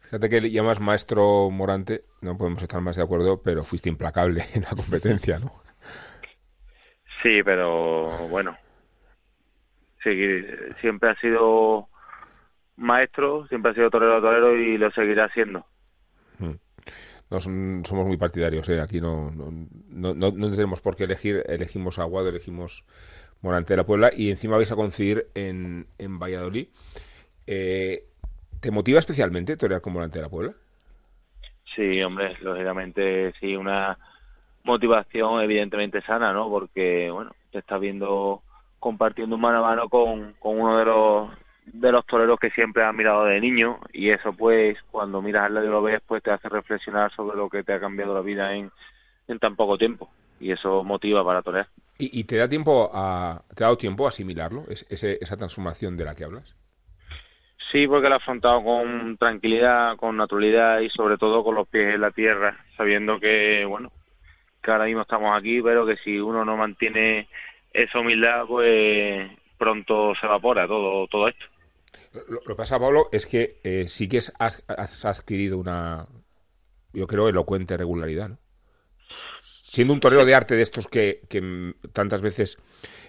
Fíjate 0.00 0.28
que 0.28 0.40
le 0.40 0.50
llamas 0.50 0.80
maestro 0.80 1.50
Morante, 1.50 2.02
no 2.20 2.36
podemos 2.36 2.62
estar 2.62 2.80
más 2.80 2.96
de 2.96 3.02
acuerdo, 3.02 3.40
pero 3.42 3.64
fuiste 3.64 3.88
implacable 3.88 4.42
en 4.54 4.62
la 4.62 4.70
competencia, 4.70 5.38
¿no? 5.38 5.52
Sí, 7.22 7.42
pero 7.44 8.08
bueno, 8.28 8.56
sí, 10.02 10.10
siempre 10.80 11.10
ha 11.10 11.14
sido 11.16 11.88
maestro, 12.76 13.46
siempre 13.48 13.72
ha 13.72 13.74
sido 13.74 13.90
torero 13.90 14.20
torero 14.20 14.56
y 14.56 14.78
lo 14.78 14.90
seguirá 14.90 15.28
siendo. 15.28 15.64
Mm. 16.38 16.54
No, 17.30 17.40
somos 17.40 18.06
muy 18.06 18.16
partidarios, 18.16 18.68
¿eh? 18.68 18.80
aquí 18.80 19.00
no 19.00 19.30
no, 19.30 19.52
no, 20.14 20.32
no, 20.32 20.50
tenemos 20.50 20.80
por 20.80 20.96
qué 20.96 21.04
elegir, 21.04 21.44
elegimos 21.46 22.00
Aguado, 22.00 22.28
elegimos 22.28 22.84
Morante 23.42 23.72
de 23.72 23.78
la 23.78 23.86
Puebla 23.86 24.10
y 24.14 24.30
encima 24.30 24.56
vais 24.56 24.70
a 24.70 24.76
coincidir 24.76 25.26
en, 25.34 25.86
en 25.98 26.18
Valladolid. 26.18 26.68
Eh, 27.46 28.04
¿Te 28.60 28.70
motiva 28.70 28.98
especialmente 28.98 29.56
torear 29.56 29.80
con 29.80 29.92
Morante 29.92 30.18
de 30.18 30.24
la 30.24 30.28
Puebla? 30.28 30.52
Sí, 31.74 32.02
hombre, 32.02 32.36
lógicamente 32.40 33.32
sí, 33.40 33.56
una 33.56 33.96
motivación 34.64 35.40
evidentemente 35.42 36.02
sana, 36.02 36.32
¿no? 36.32 36.50
Porque, 36.50 37.10
bueno, 37.10 37.32
te 37.50 37.58
estás 37.58 37.80
viendo 37.80 38.42
compartiendo 38.78 39.36
mano 39.38 39.58
a 39.58 39.68
mano 39.68 39.88
con, 39.88 40.34
con 40.38 40.58
uno 40.58 40.78
de 40.78 40.84
los 40.84 41.30
de 41.66 41.92
los 41.92 42.04
toreros 42.06 42.40
que 42.40 42.50
siempre 42.50 42.82
has 42.82 42.94
mirado 42.94 43.26
de 43.26 43.40
niño 43.40 43.78
y 43.92 44.10
eso 44.10 44.32
pues 44.32 44.76
cuando 44.90 45.22
miras 45.22 45.44
al 45.44 45.54
lado 45.54 45.66
y 45.66 45.70
lo 45.70 45.82
ves 45.82 46.00
pues 46.04 46.22
te 46.22 46.30
hace 46.30 46.48
reflexionar 46.48 47.12
sobre 47.12 47.36
lo 47.36 47.48
que 47.48 47.62
te 47.62 47.72
ha 47.72 47.78
cambiado 47.78 48.14
la 48.14 48.22
vida 48.22 48.54
en, 48.54 48.72
en 49.28 49.38
tan 49.38 49.54
poco 49.54 49.78
tiempo 49.78 50.10
y 50.40 50.50
eso 50.50 50.82
motiva 50.82 51.24
para 51.24 51.42
torear. 51.42 51.68
¿Y, 52.00 52.24
te 52.24 52.36
da 52.36 52.48
tiempo 52.48 52.90
a, 52.92 53.42
te 53.54 53.62
ha 53.62 53.66
dado 53.66 53.76
tiempo 53.76 54.06
a 54.06 54.08
asimilarlo, 54.08 54.64
ese, 54.68 55.18
esa 55.20 55.36
transformación 55.36 55.96
de 55.96 56.04
la 56.06 56.14
que 56.14 56.24
hablas? 56.24 56.56
Sí, 57.70 57.86
porque 57.86 58.08
lo 58.08 58.14
he 58.14 58.16
afrontado 58.16 58.64
con 58.64 59.16
tranquilidad, 59.18 59.96
con 59.96 60.16
naturalidad 60.16 60.80
y 60.80 60.88
sobre 60.90 61.18
todo 61.18 61.44
con 61.44 61.54
los 61.54 61.68
pies 61.68 61.94
en 61.94 62.00
la 62.00 62.10
tierra, 62.10 62.64
sabiendo 62.76 63.20
que, 63.20 63.64
bueno, 63.64 63.92
que 64.62 64.70
ahora 64.70 64.86
mismo 64.86 65.02
estamos 65.02 65.38
aquí, 65.38 65.62
pero 65.62 65.86
que 65.86 65.96
si 65.98 66.18
uno 66.18 66.44
no 66.44 66.56
mantiene 66.56 67.28
esa 67.72 68.00
humildad, 68.00 68.46
pues 68.46 69.30
pronto 69.58 70.14
se 70.18 70.26
evapora 70.26 70.66
todo, 70.66 71.06
todo 71.06 71.28
esto. 71.28 71.44
Lo, 72.28 72.40
que 72.40 72.54
pasa, 72.54 72.78
Pablo, 72.80 73.08
es 73.12 73.26
que 73.26 73.60
eh, 73.62 73.86
sí 73.88 74.08
que 74.08 74.18
has, 74.38 75.04
adquirido 75.04 75.58
una, 75.58 76.06
yo 76.92 77.06
creo, 77.06 77.28
elocuente 77.28 77.76
regularidad, 77.76 78.30
¿no? 78.30 78.38
Siendo 79.70 79.94
un 79.94 80.00
torero 80.00 80.24
de 80.24 80.34
arte 80.34 80.56
de 80.56 80.62
estos 80.62 80.88
que, 80.88 81.20
que 81.28 81.74
tantas 81.92 82.22
veces 82.22 82.58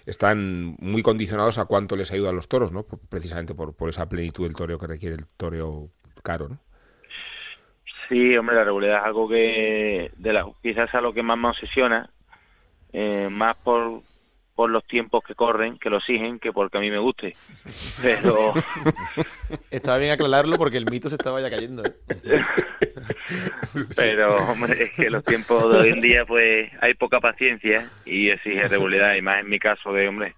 están 0.06 0.76
muy 0.78 1.02
condicionados 1.02 1.58
a 1.58 1.64
cuánto 1.64 1.96
les 1.96 2.12
ayuda 2.12 2.30
a 2.30 2.32
los 2.32 2.46
toros, 2.46 2.70
¿no? 2.70 2.86
Precisamente 3.08 3.52
por, 3.52 3.74
por 3.74 3.88
esa 3.88 4.08
plenitud 4.08 4.44
del 4.44 4.54
toreo 4.54 4.78
que 4.78 4.86
requiere 4.86 5.16
el 5.16 5.26
toreo 5.36 5.88
caro, 6.22 6.48
¿no? 6.50 6.60
Sí, 8.08 8.36
hombre, 8.36 8.54
la 8.54 8.62
regularidad 8.62 9.00
es 9.00 9.04
algo 9.06 9.28
que 9.28 10.12
de 10.16 10.32
la, 10.32 10.46
quizás 10.62 10.94
a 10.94 11.00
lo 11.00 11.12
que 11.12 11.24
más 11.24 11.36
me 11.36 11.48
obsesiona, 11.48 12.08
eh, 12.92 13.28
más 13.28 13.56
por, 13.56 14.02
por 14.54 14.70
los 14.70 14.84
tiempos 14.86 15.24
que 15.24 15.34
corren, 15.34 15.78
que 15.78 15.88
lo 15.88 15.98
exigen, 15.98 16.38
que 16.38 16.52
porque 16.52 16.78
a 16.78 16.80
mí 16.80 16.90
me 16.90 16.98
guste. 16.98 17.34
Pero... 18.02 18.52
Estaba 19.70 19.98
bien 19.98 20.12
aclararlo 20.12 20.56
porque 20.56 20.76
el 20.76 20.90
mito 20.90 21.08
se 21.08 21.16
estaba 21.16 21.40
ya 21.40 21.50
cayendo. 21.50 21.82
¿eh? 21.84 21.94
Pero, 23.96 24.36
hombre, 24.50 24.84
es 24.84 24.92
que 24.92 25.10
los 25.10 25.24
tiempos 25.24 25.72
de 25.72 25.82
hoy 25.82 25.90
en 25.90 26.00
día, 26.00 26.24
pues, 26.26 26.70
hay 26.80 26.94
poca 26.94 27.20
paciencia 27.20 27.90
y 28.04 28.28
exige 28.28 28.68
regularidad, 28.68 29.14
y 29.14 29.22
más 29.22 29.40
en 29.40 29.48
mi 29.48 29.58
caso 29.58 29.92
de, 29.92 30.08
hombre, 30.08 30.34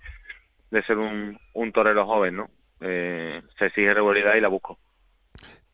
de 0.71 0.83
ser 0.85 0.99
un, 0.99 1.39
un 1.53 1.73
torero 1.73 2.07
joven, 2.07 2.37
¿no? 2.37 2.51
Eh, 2.81 3.43
se 3.59 3.67
exige 3.67 3.95
regularidad 3.95 4.37
y 4.37 4.41
la 4.41 4.49
busco. 4.49 4.79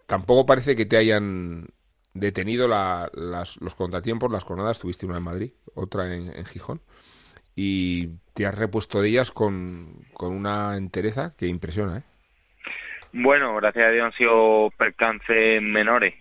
Tampoco 0.07 0.46
parece 0.46 0.74
que 0.74 0.87
te 0.87 0.96
hayan 0.96 1.68
detenido 2.14 2.68
la, 2.68 3.11
las, 3.12 3.61
los 3.61 3.74
contratiempos, 3.74 4.33
las 4.33 4.44
jornadas. 4.44 4.79
Tuviste 4.79 5.07
una 5.07 5.18
en 5.18 5.24
Madrid, 5.24 5.53
otra 5.74 6.12
en, 6.12 6.35
en 6.35 6.44
Gijón 6.46 6.81
y 7.62 8.09
te 8.33 8.46
has 8.46 8.57
repuesto 8.57 9.03
de 9.03 9.11
ellas 9.11 9.31
con, 9.31 10.07
con 10.14 10.35
una 10.35 10.79
entereza 10.79 11.35
que 11.37 11.46
impresiona. 11.46 11.99
¿eh? 11.99 12.03
Bueno, 13.12 13.55
gracias 13.57 13.85
a 13.85 13.90
Dios 13.90 14.07
han 14.07 14.12
sido 14.12 14.70
percances 14.79 15.61
menores. 15.61 16.14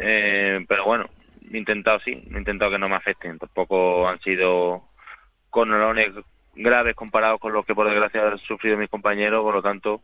Eh, 0.00 0.64
pero 0.66 0.84
bueno, 0.84 1.08
he 1.48 1.56
intentado 1.56 2.00
sí, 2.00 2.10
he 2.10 2.36
intentado 2.36 2.72
que 2.72 2.78
no 2.80 2.88
me 2.88 2.96
afecten. 2.96 3.38
Tampoco 3.38 4.08
han 4.08 4.18
sido 4.18 4.82
conolones 5.48 6.10
graves 6.56 6.96
comparados 6.96 7.38
con 7.38 7.52
los 7.52 7.64
que 7.64 7.76
por 7.76 7.88
desgracia 7.88 8.26
han 8.26 8.38
sufrido 8.38 8.76
mis 8.76 8.90
compañeros, 8.90 9.44
por 9.44 9.54
lo 9.54 9.62
tanto 9.62 10.00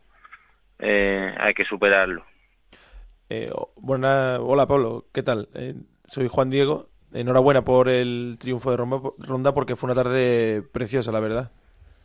eh, 0.79 1.35
hay 1.37 1.53
que 1.53 1.65
superarlo. 1.65 2.23
Eh, 3.29 3.51
buena, 3.75 4.39
hola 4.39 4.65
Pablo, 4.67 5.03
¿qué 5.13 5.21
tal? 5.21 5.49
Eh, 5.53 5.75
soy 6.05 6.29
Juan 6.29 6.49
Diego 6.49 6.87
enhorabuena 7.13 7.63
por 7.63 7.89
el 7.89 8.37
triunfo 8.39 8.71
de 8.71 8.77
Ronda 8.77 9.53
porque 9.53 9.75
fue 9.75 9.87
una 9.87 10.01
tarde 10.01 10.63
preciosa, 10.71 11.11
la 11.11 11.19
verdad. 11.19 11.51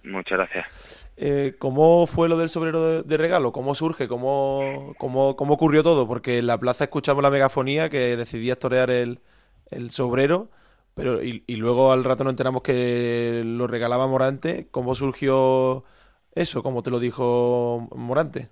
Muchas 0.05 0.39
gracias. 0.39 1.05
Eh, 1.17 1.55
¿Cómo 1.59 2.07
fue 2.07 2.29
lo 2.29 2.37
del 2.37 2.49
sobrero 2.49 3.03
de, 3.03 3.17
regalo? 3.17 3.53
¿Cómo 3.53 3.75
surge? 3.75 4.09
¿Cómo, 4.09 4.95
cómo, 4.99 5.37
¿Cómo, 5.37 5.55
ocurrió 5.55 5.83
todo? 5.83 6.07
Porque 6.09 6.39
en 6.39 6.47
la 6.47 6.59
plaza 6.59 6.85
escuchamos 6.85 7.23
la 7.23 7.31
megafonía 7.31 7.89
que 7.89 8.17
decidía 8.17 8.59
torear 8.59 8.91
el, 8.91 9.21
el 9.71 9.91
sobrero, 9.91 10.49
pero 10.95 11.23
y, 11.23 11.43
luego 11.57 11.93
al 11.93 12.05
rato 12.05 12.25
nos 12.25 12.33
enteramos 12.33 12.63
que 12.63 13.43
lo 13.45 13.67
regalaba 13.67 14.09
Morante. 14.09 14.67
¿Cómo 14.71 14.95
surgió 14.95 15.85
eso? 16.35 16.63
¿Cómo 16.63 16.83
te 16.83 16.91
lo 16.91 16.99
dijo 16.99 17.89
Morante? 17.95 18.49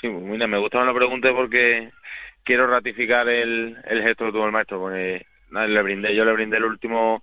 Sí, 0.00 0.08
mira, 0.08 0.46
me 0.48 0.58
gusta 0.58 0.84
la 0.84 0.92
pregunta 0.92 1.32
porque 1.32 1.90
quiero 2.42 2.66
ratificar 2.66 3.28
el, 3.28 3.78
el 3.84 4.02
gesto 4.02 4.26
que 4.26 4.32
tuvo 4.32 4.46
el 4.46 4.52
maestro. 4.52 4.80
Porque 4.80 5.24
le 5.52 5.82
brindé, 5.82 6.14
yo 6.14 6.24
le 6.24 6.32
brindé 6.32 6.56
el 6.56 6.64
último 6.64 7.22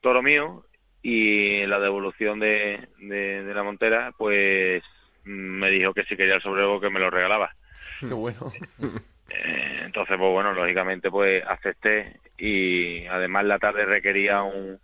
toro 0.00 0.22
mío 0.22 0.64
y 1.02 1.64
la 1.66 1.80
devolución 1.80 2.40
de, 2.40 2.88
de, 2.98 3.54
la 3.54 3.62
montera, 3.62 4.12
pues 4.16 4.82
me 5.24 5.70
dijo 5.70 5.94
que 5.94 6.04
si 6.04 6.16
quería 6.16 6.34
el 6.34 6.42
sobrego 6.42 6.80
que 6.80 6.90
me 6.90 7.00
lo 7.00 7.10
regalaba. 7.10 7.54
Qué 8.00 8.14
bueno. 8.14 8.52
Eh, 9.32 9.82
entonces, 9.84 10.16
pues 10.18 10.32
bueno, 10.32 10.52
lógicamente 10.52 11.08
pues 11.08 11.44
acepté 11.46 12.18
y 12.36 13.06
además 13.06 13.44
la 13.44 13.60
tarde 13.60 13.84
requería 13.84 14.42
un, 14.42 14.80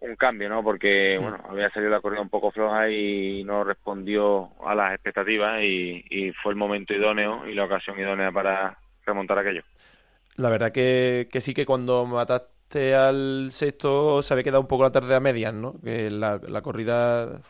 un 0.00 0.16
cambio, 0.16 0.48
¿no? 0.48 0.62
Porque, 0.62 1.18
mm. 1.18 1.22
bueno, 1.22 1.44
había 1.50 1.68
salido 1.68 1.90
la 1.90 2.00
corrida 2.00 2.22
un 2.22 2.30
poco 2.30 2.50
floja 2.50 2.88
y 2.88 3.44
no 3.44 3.62
respondió 3.62 4.50
a 4.66 4.74
las 4.74 4.94
expectativas 4.94 5.62
y, 5.62 6.02
y 6.08 6.32
fue 6.32 6.52
el 6.52 6.56
momento 6.56 6.94
idóneo 6.94 7.46
y 7.46 7.54
la 7.54 7.64
ocasión 7.64 7.98
idónea 7.98 8.32
para 8.32 8.78
remontar 9.04 9.38
aquello. 9.38 9.62
La 10.36 10.50
verdad 10.50 10.72
que, 10.72 11.28
que 11.30 11.40
sí 11.40 11.54
que 11.54 11.66
cuando 11.66 12.06
mataste 12.06 12.94
al 12.94 13.48
sexto 13.50 14.22
se 14.22 14.34
había 14.34 14.44
quedado 14.44 14.60
un 14.60 14.68
poco 14.68 14.82
la 14.82 14.92
tarde 14.92 15.14
a 15.14 15.20
medias, 15.20 15.54
¿no? 15.54 15.80
Que 15.82 16.10
la, 16.10 16.40
la 16.46 16.62
corrida, 16.62 17.40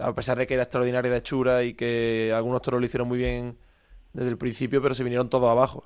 a 0.00 0.14
pesar 0.14 0.38
de 0.38 0.46
que 0.46 0.54
era 0.54 0.64
extraordinaria 0.64 1.10
de 1.10 1.18
hechura 1.18 1.62
y 1.62 1.74
que 1.74 2.32
algunos 2.34 2.62
toros 2.62 2.80
lo 2.80 2.86
hicieron 2.86 3.08
muy 3.08 3.18
bien 3.18 3.56
desde 4.12 4.30
el 4.30 4.38
principio, 4.38 4.82
pero 4.82 4.94
se 4.94 5.04
vinieron 5.04 5.30
todos 5.30 5.50
abajo. 5.50 5.84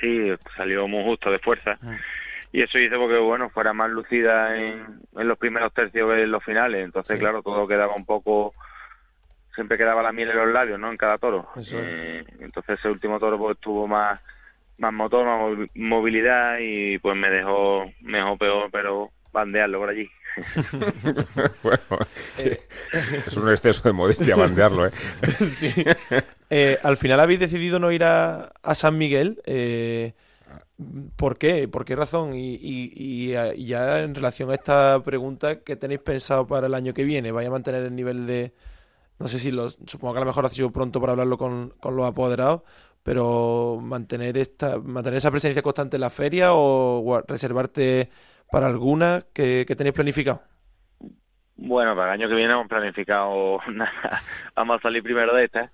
Sí, 0.00 0.30
salió 0.56 0.86
muy 0.86 1.04
justo 1.04 1.30
de 1.30 1.38
fuerza. 1.38 1.78
Ah. 1.82 1.96
Y 2.52 2.62
eso 2.62 2.78
hizo 2.78 2.96
porque, 2.96 3.18
bueno, 3.18 3.50
fuera 3.50 3.72
más 3.72 3.90
lucida 3.90 4.56
en, 4.56 5.00
en 5.16 5.28
los 5.28 5.38
primeros 5.38 5.72
tercios 5.72 6.08
que 6.08 6.22
en 6.22 6.30
los 6.30 6.44
finales. 6.44 6.84
Entonces, 6.84 7.18
claro, 7.18 7.42
todo 7.42 7.66
quedaba 7.66 7.94
un 7.94 8.04
poco 8.04 8.54
siempre 9.56 9.78
quedaba 9.78 10.02
la 10.02 10.12
miel 10.12 10.30
en 10.30 10.36
los 10.36 10.52
labios, 10.52 10.78
¿no? 10.78 10.90
En 10.90 10.96
cada 10.96 11.18
toro. 11.18 11.48
Eh, 11.72 12.22
entonces 12.40 12.78
ese 12.78 12.88
último 12.88 13.18
toro 13.18 13.38
pues 13.38 13.58
tuvo 13.58 13.88
más 13.88 14.20
más 14.78 14.92
motor, 14.92 15.24
más 15.24 15.68
movilidad 15.74 16.58
y 16.60 16.98
pues 16.98 17.16
me 17.16 17.30
dejó, 17.30 17.84
mejor 18.00 18.38
peor, 18.38 18.70
pero 18.70 19.10
bandearlo 19.32 19.78
por 19.78 19.90
allí. 19.90 20.08
bueno, 21.62 21.80
es 23.26 23.36
un 23.36 23.50
exceso 23.50 23.82
de 23.88 23.92
modestia 23.92 24.36
bandearlo, 24.36 24.86
¿eh? 24.86 24.92
sí. 25.50 25.72
Eh, 26.50 26.78
al 26.82 26.96
final 26.96 27.20
habéis 27.20 27.40
decidido 27.40 27.78
no 27.78 27.90
ir 27.90 28.04
a, 28.04 28.52
a 28.62 28.74
San 28.74 28.98
Miguel. 28.98 29.40
Eh, 29.46 30.12
¿Por 31.16 31.38
qué? 31.38 31.68
¿Por 31.68 31.86
qué 31.86 31.96
razón? 31.96 32.34
Y, 32.34 32.54
y, 32.54 32.92
y, 32.94 33.66
ya 33.66 34.00
en 34.00 34.14
relación 34.14 34.50
a 34.50 34.54
esta 34.54 35.02
pregunta, 35.02 35.60
¿qué 35.60 35.74
tenéis 35.74 36.00
pensado 36.00 36.46
para 36.46 36.66
el 36.66 36.74
año 36.74 36.92
que 36.92 37.04
viene? 37.04 37.32
¿Vaya 37.32 37.48
a 37.48 37.52
mantener 37.52 37.82
el 37.84 37.96
nivel 37.96 38.26
de... 38.26 38.52
No 39.18 39.28
sé 39.28 39.38
si 39.38 39.50
los... 39.50 39.78
Supongo 39.86 40.12
que 40.12 40.18
a 40.18 40.24
lo 40.24 40.26
mejor 40.26 40.44
ha 40.44 40.50
sido 40.50 40.70
pronto 40.70 41.00
para 41.00 41.12
hablarlo 41.12 41.38
con, 41.38 41.72
con 41.80 41.96
los 41.96 42.06
apoderados, 42.06 42.60
pero 43.06 43.78
mantener 43.80 44.36
esta 44.36 44.80
mantener 44.80 45.18
esa 45.18 45.30
presencia 45.30 45.62
constante 45.62 45.96
en 45.96 46.00
la 46.00 46.10
feria 46.10 46.48
o 46.54 47.22
reservarte 47.28 48.10
para 48.50 48.66
alguna 48.66 49.22
que, 49.32 49.64
tenéis 49.64 49.94
planificado 49.94 50.42
bueno 51.54 51.94
para 51.94 52.12
el 52.12 52.20
año 52.20 52.28
que 52.28 52.34
viene 52.34 52.52
hemos 52.52 52.66
planificado 52.66 53.60
nada. 53.72 54.20
Vamos 54.56 54.78
a 54.78 54.82
salir 54.82 55.04
primero 55.04 55.32
de 55.36 55.44
esta 55.44 55.70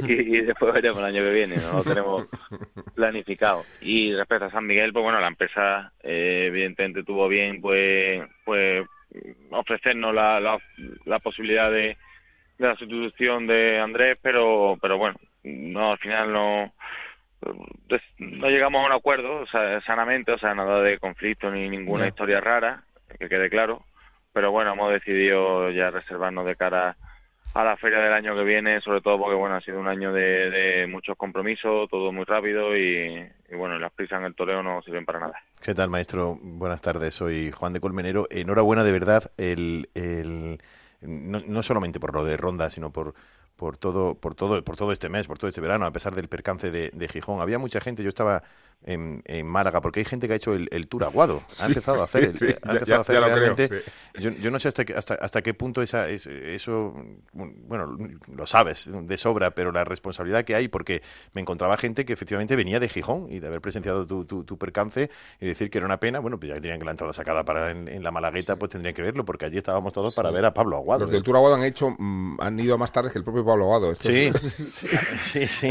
y, 0.00 0.40
después 0.40 0.74
veremos 0.74 0.98
el 0.98 1.04
año 1.04 1.22
que 1.22 1.32
viene 1.32 1.56
no 1.56 1.74
lo 1.74 1.84
tenemos 1.84 2.26
planificado. 2.96 3.64
Y 3.80 4.12
respecto 4.14 4.46
a 4.46 4.50
San 4.50 4.66
Miguel 4.66 4.92
pues 4.92 5.04
bueno 5.04 5.20
la 5.20 5.28
empresa 5.28 5.92
eh, 6.02 6.46
evidentemente 6.48 7.04
tuvo 7.04 7.28
bien 7.28 7.60
pues 7.60 8.24
pues 8.44 8.84
ofrecernos 9.52 10.12
la, 10.12 10.40
la, 10.40 10.58
la 11.04 11.20
posibilidad 11.20 11.70
de, 11.70 11.96
de 12.58 12.66
la 12.66 12.74
sustitución 12.74 13.46
de 13.46 13.78
Andrés 13.78 14.18
pero 14.20 14.76
pero 14.82 14.98
bueno 14.98 15.16
no, 15.46 15.92
al 15.92 15.98
final 15.98 16.32
no, 16.32 16.72
pues, 17.88 18.02
no 18.18 18.48
llegamos 18.48 18.82
a 18.82 18.86
un 18.86 18.92
acuerdo 18.92 19.42
o 19.42 19.46
sea, 19.46 19.80
sanamente, 19.82 20.32
o 20.32 20.38
sea, 20.38 20.54
nada 20.54 20.80
de 20.82 20.98
conflicto 20.98 21.50
ni 21.50 21.68
ninguna 21.68 22.08
historia 22.08 22.40
rara, 22.40 22.82
que 23.18 23.28
quede 23.28 23.48
claro. 23.48 23.82
Pero 24.32 24.50
bueno, 24.50 24.72
hemos 24.72 24.92
decidido 24.92 25.70
ya 25.70 25.90
reservarnos 25.90 26.44
de 26.44 26.56
cara 26.56 26.96
a 27.54 27.64
la 27.64 27.76
feria 27.78 28.00
del 28.00 28.12
año 28.12 28.36
que 28.36 28.44
viene, 28.44 28.82
sobre 28.82 29.00
todo 29.00 29.18
porque 29.18 29.34
bueno, 29.34 29.54
ha 29.54 29.60
sido 29.62 29.80
un 29.80 29.88
año 29.88 30.12
de, 30.12 30.50
de 30.50 30.86
muchos 30.86 31.16
compromisos, 31.16 31.88
todo 31.88 32.12
muy 32.12 32.24
rápido 32.24 32.76
y, 32.76 33.26
bueno, 33.56 33.78
las 33.78 33.92
prisas 33.92 34.20
en 34.20 34.26
el 34.26 34.34
toreo 34.34 34.62
no 34.62 34.82
sirven 34.82 35.06
para 35.06 35.20
nada. 35.20 35.40
¿Qué 35.62 35.72
tal, 35.72 35.88
maestro? 35.88 36.38
Buenas 36.42 36.82
tardes, 36.82 37.14
soy 37.14 37.50
Juan 37.50 37.72
de 37.72 37.80
Colmenero. 37.80 38.26
Enhorabuena 38.30 38.84
de 38.84 38.92
verdad, 38.92 39.32
el, 39.38 39.88
el, 39.94 40.58
no, 41.00 41.40
no 41.46 41.62
solamente 41.62 41.98
por 41.98 42.12
lo 42.12 42.24
de 42.24 42.36
Ronda, 42.36 42.68
sino 42.68 42.92
por, 42.92 43.14
por 43.56 43.78
todo, 43.78 44.14
por 44.14 44.34
todo, 44.34 44.62
por 44.64 44.76
todo 44.76 44.92
este 44.92 45.08
mes, 45.08 45.26
por 45.26 45.38
todo 45.38 45.48
este 45.48 45.60
verano, 45.60 45.86
a 45.86 45.92
pesar 45.92 46.14
del 46.14 46.28
percance 46.28 46.70
de, 46.70 46.90
de 46.92 47.08
Gijón. 47.08 47.40
Había 47.40 47.58
mucha 47.58 47.80
gente, 47.80 48.02
yo 48.02 48.08
estaba 48.08 48.42
en, 48.84 49.22
en, 49.24 49.46
Málaga, 49.46 49.80
porque 49.80 50.00
hay 50.00 50.04
gente 50.06 50.26
que 50.28 50.34
ha 50.34 50.36
hecho 50.36 50.52
el, 50.54 50.68
el 50.70 50.86
tour 50.86 51.04
aguado. 51.04 51.42
Ha 51.58 51.64
Sí, 51.66 51.72
empezado 51.72 52.00
a 52.02 52.04
hacer, 52.04 52.24
el- 52.24 52.38
sí, 52.38 52.46
ha 52.46 52.72
empezado 52.72 52.84
ya- 52.86 52.96
a 52.96 53.00
hacer 53.00 53.16
creo, 53.16 53.26
realmente. 53.36 53.68
sí. 53.68 54.20
yo, 54.20 54.30
yo 54.30 54.50
no 54.52 54.58
sé 54.60 54.68
hasta 54.68 54.84
hasta, 54.96 55.14
hasta 55.14 55.42
qué 55.42 55.54
punto 55.54 55.82
esa, 55.82 56.08
es, 56.08 56.26
eso, 56.26 56.94
bueno, 57.32 57.96
lo 58.32 58.46
sabes 58.46 58.88
de 58.92 59.16
sobra, 59.16 59.50
pero 59.52 59.72
la 59.72 59.82
responsabilidad 59.84 60.44
que 60.44 60.54
hay, 60.54 60.68
porque 60.68 61.02
me 61.32 61.40
encontraba 61.40 61.76
gente 61.76 62.04
que 62.04 62.12
efectivamente 62.12 62.54
venía 62.54 62.78
de 62.78 62.88
Gijón 62.88 63.26
y 63.30 63.40
de 63.40 63.48
haber 63.48 63.60
presenciado 63.60 64.06
tu, 64.06 64.24
tu, 64.24 64.44
tu 64.44 64.56
percance 64.56 65.10
y 65.40 65.46
decir 65.46 65.68
que 65.70 65.78
era 65.78 65.86
una 65.86 65.98
pena, 65.98 66.20
bueno, 66.20 66.38
pues 66.38 66.48
ya 66.50 66.54
que 66.54 66.60
tenían 66.60 66.78
que 66.78 66.84
la 66.84 66.92
entrada 66.92 67.12
sacada 67.12 67.44
para 67.44 67.72
en, 67.72 67.88
en 67.88 68.02
la 68.04 68.10
Malagueta, 68.12 68.56
pues 68.56 68.70
tendrían 68.70 68.94
que 68.94 69.02
verlo, 69.02 69.24
porque 69.24 69.46
allí 69.46 69.58
estábamos 69.58 69.92
todos 69.92 70.14
para 70.14 70.30
ver 70.30 70.44
a 70.44 70.54
Pablo 70.54 70.76
Aguado. 70.76 71.00
Los 71.02 71.10
del 71.10 71.22
Tour 71.24 71.36
Aguado 71.36 71.56
han 71.56 71.64
hecho, 71.64 71.90
mm, 71.98 72.40
han 72.40 72.60
ido 72.60 72.78
más 72.78 72.92
tarde 72.92 73.10
que 73.10 73.18
el 73.18 73.24
propio 73.24 73.44
Pablo 73.44 73.64
Aguado. 73.64 73.92
Sí, 74.00 74.30
sí, 75.22 75.46
sí, 75.46 75.70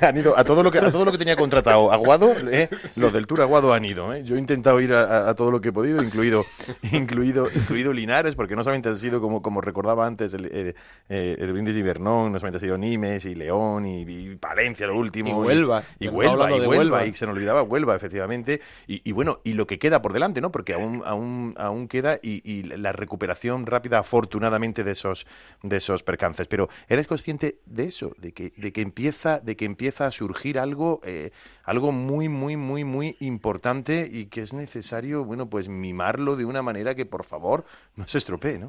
han 0.00 0.16
ido 0.16 0.36
a 0.36 0.44
todo 0.44 0.62
lo 0.62 0.70
que 0.70 0.78
a 0.78 0.90
todo 0.90 1.04
lo 1.04 1.12
que 1.12 1.18
tenía 1.18 1.36
contratado 1.36 1.92
Aguado, 1.92 2.03
eh, 2.50 2.68
los 2.96 3.12
del 3.12 3.26
Tour 3.26 3.42
Aguado 3.42 3.72
han 3.72 3.84
ido. 3.84 4.12
eh. 4.14 4.22
Yo 4.24 4.36
he 4.36 4.38
intentado 4.38 4.80
ir 4.80 4.92
a, 4.92 5.34
todo 5.34 5.50
lo 5.50 5.60
que 5.60 5.68
he 5.70 5.72
podido, 5.72 6.02
incluido 6.02 6.44
incluido 6.92 7.48
incluido 7.54 7.92
Linares, 7.92 8.34
porque 8.34 8.56
no 8.56 8.62
solamente 8.64 8.88
han 8.88 8.96
sido 8.96 9.20
como 9.20 9.42
como 9.42 9.60
recordaba 9.60 10.06
antes 10.06 10.34
el, 10.34 10.46
el, 10.46 10.74
eh, 11.08 11.36
el 11.38 11.52
brindis 11.52 11.74
de 11.74 11.80
Ibernón, 11.80 12.32
no 12.32 12.38
solamente 12.38 12.58
ha 12.58 12.60
sido 12.60 12.78
Nimes 12.78 13.24
y 13.24 13.34
León 13.34 13.86
y, 13.86 14.02
y 14.02 14.36
Palencia 14.36 14.86
lo 14.86 14.96
último 14.98 15.42
Y 15.44 15.46
Huelva. 15.46 15.82
y, 15.98 16.06
y 16.06 16.08
Huelva 16.08 16.50
y 16.50 16.52
Huelva, 16.54 16.68
Huelva. 16.68 17.06
y 17.06 17.14
se 17.14 17.26
nos 17.26 17.34
olvidaba 17.34 17.62
Huelva 17.62 17.94
efectivamente 17.96 18.60
y, 18.86 19.00
y 19.08 19.12
bueno 19.12 19.40
y 19.44 19.54
lo 19.54 19.66
que 19.66 19.78
queda 19.78 20.02
por 20.02 20.12
delante, 20.12 20.40
¿no? 20.40 20.50
Porque 20.50 20.74
aún 20.74 21.02
aún 21.04 21.54
aún 21.56 21.88
queda 21.88 22.18
y, 22.22 22.42
y 22.50 22.62
la 22.64 22.92
recuperación 22.92 23.66
rápida 23.66 23.98
afortunadamente 23.98 24.84
de 24.84 24.92
esos 24.92 25.26
de 25.62 25.76
esos 25.76 26.02
percances. 26.02 26.46
Pero 26.48 26.68
eres 26.88 27.06
consciente 27.06 27.58
de 27.66 27.84
eso, 27.84 28.12
de 28.18 28.32
que 28.32 28.52
de 28.56 28.72
que 28.72 28.80
empieza 28.80 29.40
de 29.40 29.56
que 29.56 29.64
empieza 29.64 30.06
a 30.06 30.10
surgir 30.10 30.58
algo 30.58 31.00
eh, 31.04 31.30
algo 31.64 31.92
muy 31.94 32.28
muy 32.28 32.56
muy 32.56 32.84
muy 32.84 33.16
importante 33.20 34.08
y 34.10 34.26
que 34.26 34.40
es 34.40 34.52
necesario 34.52 35.24
bueno 35.24 35.48
pues 35.48 35.68
mimarlo 35.68 36.36
de 36.36 36.44
una 36.44 36.62
manera 36.62 36.94
que 36.94 37.06
por 37.06 37.24
favor 37.24 37.64
no 37.96 38.06
se 38.06 38.18
estropee, 38.18 38.58
¿no? 38.58 38.68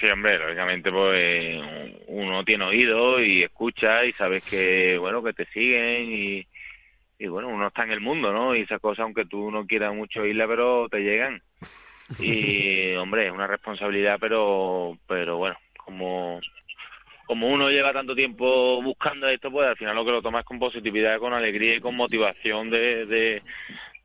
Sí, 0.00 0.06
hombre, 0.06 0.38
lógicamente 0.38 0.90
pues 0.90 1.62
uno 2.08 2.44
tiene 2.44 2.64
oído 2.64 3.22
y 3.22 3.44
escucha 3.44 4.04
y 4.04 4.12
sabes 4.12 4.44
que, 4.44 4.98
bueno, 4.98 5.22
que 5.22 5.32
te 5.32 5.46
siguen 5.46 6.10
y, 6.10 6.46
y 7.18 7.26
bueno, 7.28 7.48
uno 7.48 7.68
está 7.68 7.84
en 7.84 7.92
el 7.92 8.00
mundo, 8.00 8.32
¿no? 8.32 8.56
Y 8.56 8.62
esas 8.62 8.80
cosas, 8.80 9.04
aunque 9.04 9.24
tú 9.24 9.50
no 9.50 9.66
quieras 9.66 9.94
mucho 9.94 10.22
oírlas, 10.22 10.48
pero 10.48 10.88
te 10.88 11.00
llegan. 11.00 11.42
Y, 12.18 12.94
hombre, 12.94 13.26
es 13.26 13.32
una 13.34 13.46
responsabilidad, 13.46 14.16
pero, 14.18 14.96
pero 15.06 15.36
bueno, 15.36 15.56
como, 15.76 16.40
como 17.28 17.46
uno 17.46 17.68
lleva 17.68 17.92
tanto 17.92 18.14
tiempo 18.14 18.82
buscando 18.82 19.28
esto, 19.28 19.50
pues 19.50 19.68
al 19.68 19.76
final 19.76 19.94
lo 19.94 20.02
que 20.02 20.12
lo 20.12 20.22
tomas 20.22 20.46
con 20.46 20.58
positividad, 20.58 21.18
con 21.18 21.34
alegría 21.34 21.76
y 21.76 21.80
con 21.80 21.94
motivación 21.94 22.70
de, 22.70 23.04
de, 23.04 23.42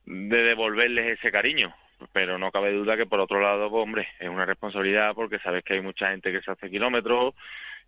de 0.05 0.43
devolverles 0.43 1.17
ese 1.17 1.31
cariño. 1.31 1.73
Pero 2.11 2.37
no 2.37 2.51
cabe 2.51 2.73
duda 2.73 2.97
que 2.97 3.05
por 3.05 3.21
otro 3.21 3.39
lado, 3.39 3.69
pues 3.69 3.81
hombre, 3.81 4.07
es 4.19 4.27
una 4.27 4.45
responsabilidad 4.45 5.15
porque 5.15 5.39
sabes 5.39 5.63
que 5.63 5.75
hay 5.75 5.81
mucha 5.81 6.09
gente 6.09 6.33
que 6.33 6.41
se 6.41 6.51
hace 6.51 6.69
kilómetros 6.69 7.33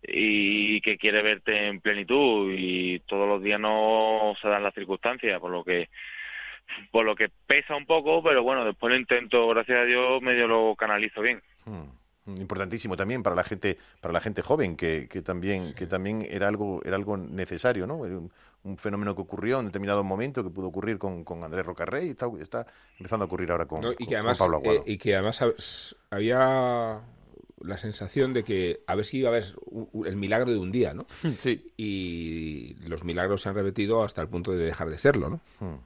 y 0.02 0.80
que 0.80 0.96
quiere 0.96 1.20
verte 1.20 1.66
en 1.66 1.82
plenitud 1.82 2.54
y 2.56 3.00
todos 3.00 3.28
los 3.28 3.42
días 3.42 3.60
no 3.60 4.34
se 4.40 4.48
dan 4.48 4.62
las 4.62 4.72
circunstancias, 4.72 5.38
por 5.38 5.50
lo 5.50 5.62
que 5.62 5.90
por 6.90 7.04
lo 7.04 7.14
que 7.14 7.28
pesa 7.46 7.76
un 7.76 7.84
poco, 7.84 8.22
pero 8.22 8.42
bueno, 8.42 8.64
después 8.64 8.90
lo 8.90 8.98
intento, 8.98 9.46
gracias 9.48 9.80
a 9.80 9.84
Dios, 9.84 10.22
medio 10.22 10.48
lo 10.48 10.74
canalizo 10.76 11.20
bien. 11.20 11.42
Mm, 11.66 11.84
Importantísimo 12.26 12.96
también 12.96 13.22
para 13.22 13.36
la 13.36 13.44
gente, 13.44 13.78
para 14.00 14.12
la 14.12 14.20
gente 14.20 14.42
joven, 14.42 14.76
que, 14.76 15.08
que 15.08 15.22
también, 15.22 15.74
que 15.74 15.86
también 15.86 16.26
era 16.28 16.48
algo, 16.48 16.80
era 16.84 16.96
algo 16.96 17.16
necesario, 17.16 17.86
¿no? 17.86 18.04
Era 18.04 18.18
Un, 18.18 18.32
un 18.64 18.78
fenómeno 18.78 19.14
que 19.14 19.22
ocurrió 19.22 19.60
en 19.60 19.66
determinado 19.66 20.02
momento, 20.02 20.42
que 20.42 20.50
pudo 20.50 20.66
ocurrir 20.66 20.98
con, 20.98 21.22
con 21.22 21.44
Andrés 21.44 21.64
Rocarrey, 21.64 22.08
y 22.08 22.10
está, 22.10 22.26
está 22.40 22.66
empezando 22.98 23.24
a 23.24 23.26
ocurrir 23.26 23.52
ahora 23.52 23.66
con, 23.66 23.80
No, 23.80 23.92
y 23.92 23.94
con- 23.96 24.06
que 24.08 24.14
además, 24.16 24.38
con 24.38 24.44
Pablo 24.46 24.56
Aguado. 24.58 24.78
eh, 24.80 24.92
y 24.92 24.98
que 24.98 25.14
además 25.14 25.40
hab- 25.40 25.96
había 26.10 27.00
la 27.60 27.78
sensación 27.78 28.32
de 28.34 28.42
que 28.44 28.80
a 28.86 28.94
ver 28.96 29.04
si 29.04 29.18
iba 29.18 29.28
a 29.30 29.32
haber 29.32 29.44
el 30.06 30.16
milagro 30.16 30.50
de 30.50 30.58
un 30.58 30.72
día, 30.72 30.94
¿no? 30.94 31.06
Sí. 31.38 31.72
Y 31.76 32.74
los 32.88 33.04
milagros 33.04 33.42
se 33.42 33.48
han 33.48 33.54
repetido 33.54 34.02
hasta 34.02 34.20
el 34.20 34.28
punto 34.28 34.50
de 34.52 34.64
dejar 34.64 34.88
de 34.90 34.98
serlo, 34.98 35.30
¿no? 35.30 35.40
Mm. 35.60 35.78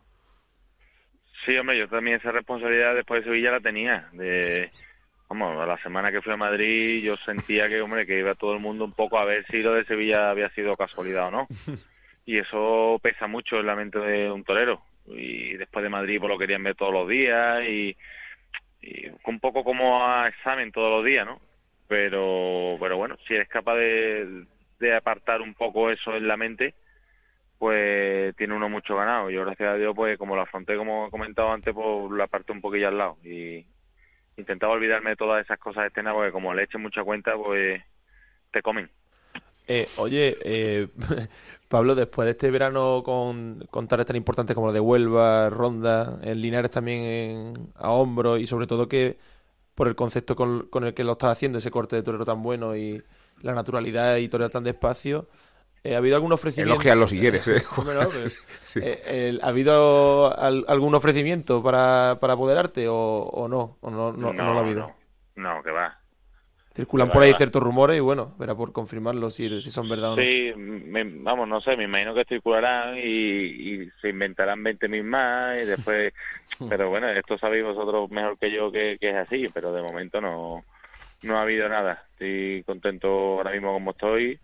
Sí, 1.47 1.57
hombre, 1.57 1.79
yo 1.79 1.89
también 1.89 2.17
esa 2.19 2.33
responsabilidad 2.33 2.95
después 2.95 3.23
de 3.25 3.31
Sevilla 3.31 3.53
la 3.53 3.61
tenía. 3.61 4.09
De, 4.13 4.71
vamos, 5.31 5.67
la 5.67 5.79
semana 5.79 6.11
que 6.11 6.21
fui 6.21 6.33
a 6.33 6.37
Madrid 6.37 7.03
yo 7.03 7.17
sentía 7.19 7.69
que, 7.69 7.81
hombre, 7.81 8.05
que 8.05 8.19
iba 8.19 8.35
todo 8.35 8.53
el 8.53 8.61
mundo 8.61 8.85
un 8.85 8.93
poco 8.93 9.19
a 9.19 9.25
ver 9.25 9.47
si 9.47 9.63
lo 9.63 9.75
de 9.75 9.85
Sevilla 9.85 10.31
había 10.31 10.51
sido 10.51 10.77
casualidad 10.77 11.29
o 11.29 11.31
no. 11.31 11.49
Y 12.27 12.39
eso 12.39 13.01
pesa 13.03 13.27
mucho 13.27 13.59
en 13.59 13.67
la 13.67 13.75
mente 13.75 13.99
de 13.99 14.31
un 14.31 14.45
torero. 14.45 14.83
Y 15.07 15.55
después 15.55 15.83
de 15.83 15.89
Madrid 15.89 16.19
pues 16.21 16.31
lo 16.31 16.39
querían 16.39 16.63
ver 16.63 16.77
todos 16.77 16.93
los 16.93 17.09
días 17.09 17.65
y, 17.67 17.97
y 18.83 19.07
un 19.25 19.41
poco 19.41 19.65
como 19.65 20.07
a 20.07 20.29
examen 20.29 20.71
todos 20.71 20.91
los 20.91 21.05
días, 21.05 21.27
¿no? 21.27 21.41
Pero, 21.89 22.77
pero 22.79 22.99
bueno, 22.99 23.17
si 23.27 23.35
eres 23.35 23.49
capaz 23.49 23.75
de, 23.77 24.45
de 24.79 24.95
apartar 24.95 25.41
un 25.41 25.55
poco 25.55 25.91
eso 25.91 26.15
en 26.15 26.29
la 26.29 26.37
mente, 26.37 26.75
pues 27.59 28.37
tiene 28.37 28.55
uno 28.55 28.69
mucho 28.69 28.95
ganado. 28.95 29.31
Yo, 29.31 29.45
gracias 29.45 29.71
a 29.71 29.77
Dios, 29.77 29.95
pues 29.97 30.17
como 30.17 30.37
lo 30.37 30.43
afronté, 30.43 30.77
como 30.77 31.09
he 31.09 31.11
comentado 31.11 31.51
antes, 31.51 31.75
pues 31.75 32.13
la 32.13 32.25
aparté 32.25 32.53
un 32.53 32.61
poquillo 32.61 32.89
al 32.89 32.99
lado. 32.99 33.17
Y 33.25 33.67
intentaba 34.41 34.75
olvidarme 34.75 35.11
de 35.11 35.17
todas 35.17 35.45
esas 35.45 35.59
cosas 35.61 35.87
externas, 35.87 36.15
porque 36.15 36.33
como 36.33 36.55
le 36.55 36.65
eché 36.65 36.79
mucha 36.79 37.05
cuenta, 37.05 37.37
pues 37.37 37.83
te 38.53 38.63
comen. 38.63 38.91
Eh, 39.67 39.93
oye, 39.97 40.37
eh, 40.43 40.89
Pablo, 41.69 41.95
después 41.95 42.27
de 42.27 42.33
este 42.33 42.51
verano 42.51 43.03
con, 43.05 43.67
con 43.71 43.87
tareas 43.87 44.07
tan 44.07 44.17
importantes 44.17 44.55
como 44.55 44.69
lo 44.69 44.73
de 44.73 44.81
Huelva, 44.81 45.49
Ronda, 45.51 46.19
en 46.23 46.41
Linares 46.41 46.71
también 46.73 47.05
en- 47.05 47.73
a 47.77 47.91
hombro 47.93 48.37
y 48.37 48.47
sobre 48.47 48.67
todo 48.67 48.89
que 48.89 49.19
por 49.75 49.89
el 49.89 49.97
concepto 49.97 50.37
con, 50.37 50.69
con 50.71 50.85
el 50.85 50.95
que 50.95 51.05
lo 51.05 51.13
estás 51.13 51.33
haciendo, 51.33 51.59
ese 51.59 51.71
corte 51.73 51.97
de 51.97 52.03
torero 52.05 52.25
tan 52.27 52.43
bueno 52.43 52.77
y 52.77 53.03
la 53.43 53.55
naturalidad 53.55 54.17
y 54.19 54.29
torear 54.29 54.51
tan 54.51 54.65
despacio, 54.65 55.29
eh, 55.85 55.95
¿ha 55.95 55.99
habido 55.99 56.17
algún 56.17 56.33
ofrecimiento? 56.33 56.75
Elógialo 56.75 57.07
si 57.07 57.19
quieres, 57.19 57.47
¿eh? 57.49 57.63
Sí. 58.67 58.81
eh, 58.83 59.39
¿Ha 59.43 59.49
habido 59.49 60.37
al- 60.39 60.65
algún 60.69 60.95
ofrecimiento 60.95 61.63
para, 61.63 62.19
para 62.21 62.35
apoderarte 62.35 62.89
o, 62.89 62.95
o 62.97 63.49
no? 63.49 63.79
¿O 63.81 63.91
no, 63.91 64.13
no, 64.13 64.33
no 64.33 64.53
lo 64.53 64.59
ha 64.59 64.63
habido? 64.63 64.93
No, 65.37 65.55
no, 65.55 65.63
que 65.63 65.71
va. 65.71 65.97
Circulan 66.75 67.09
Que 67.09 67.13
por 67.15 67.23
va, 67.23 67.27
ahí 67.27 67.33
va. 67.33 67.39
ciertos 67.39 67.63
rumores 67.63 67.97
y 67.97 68.01
bueno, 68.01 68.35
verá 68.39 68.55
por 68.55 68.73
confirmarlo 68.73 69.29
si, 69.31 69.61
si 69.61 69.71
son 69.71 69.89
verdad 69.89 70.13
o 70.13 70.17
no. 70.17 70.23
Sí, 70.23 70.53
me- 70.57 71.05
vamos, 71.05 71.49
no 71.49 71.61
sé, 71.61 71.77
me 71.77 71.85
imagino 71.85 72.15
que 72.15 72.25
circularán 72.25 72.97
y, 72.97 73.01
y 73.03 73.91
se 74.01 74.09
inventarán 74.11 74.63
20.000 74.63 75.03
más 75.03 75.57
y 75.63 75.67
después... 75.67 76.13
pero 76.69 76.89
bueno, 76.91 77.09
esto 77.09 77.39
sabéis 77.39 77.65
vosotros 77.65 78.11
mejor 78.11 78.39
que 78.39 78.53
yo 78.53 78.71
que, 78.71 78.99
que 79.01 79.11
es 79.11 79.17
así, 79.17 79.49
pero 79.49 79.73
de 79.73 79.83
momento 79.83 80.21
no, 80.21 80.65
no 81.23 81.39
ha 81.39 81.43
habido 81.43 81.69
nada. 81.69 82.05
Estoy 82.13 82.63
contento 82.65 83.09
ahora 83.09 83.51
mismo 83.53 83.73
como 83.73 83.91
estoy 83.91 84.39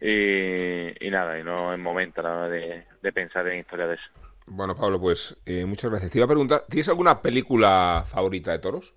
y, 0.00 1.06
y 1.06 1.10
nada, 1.10 1.38
y 1.38 1.44
no 1.44 1.72
es 1.72 1.78
momento 1.78 2.22
nada 2.22 2.48
de, 2.48 2.84
de 3.02 3.12
pensar 3.12 3.46
en 3.48 3.60
historias 3.60 3.88
de 3.88 3.94
eso. 3.94 4.28
Bueno, 4.46 4.74
Pablo, 4.74 5.00
pues 5.00 5.36
eh, 5.44 5.64
muchas 5.64 5.90
gracias. 5.90 6.10
Te 6.10 6.18
iba 6.18 6.24
a 6.24 6.28
preguntar, 6.28 6.64
¿tienes 6.68 6.88
alguna 6.88 7.20
película 7.20 8.04
favorita 8.06 8.52
de 8.52 8.58
toros? 8.58 8.94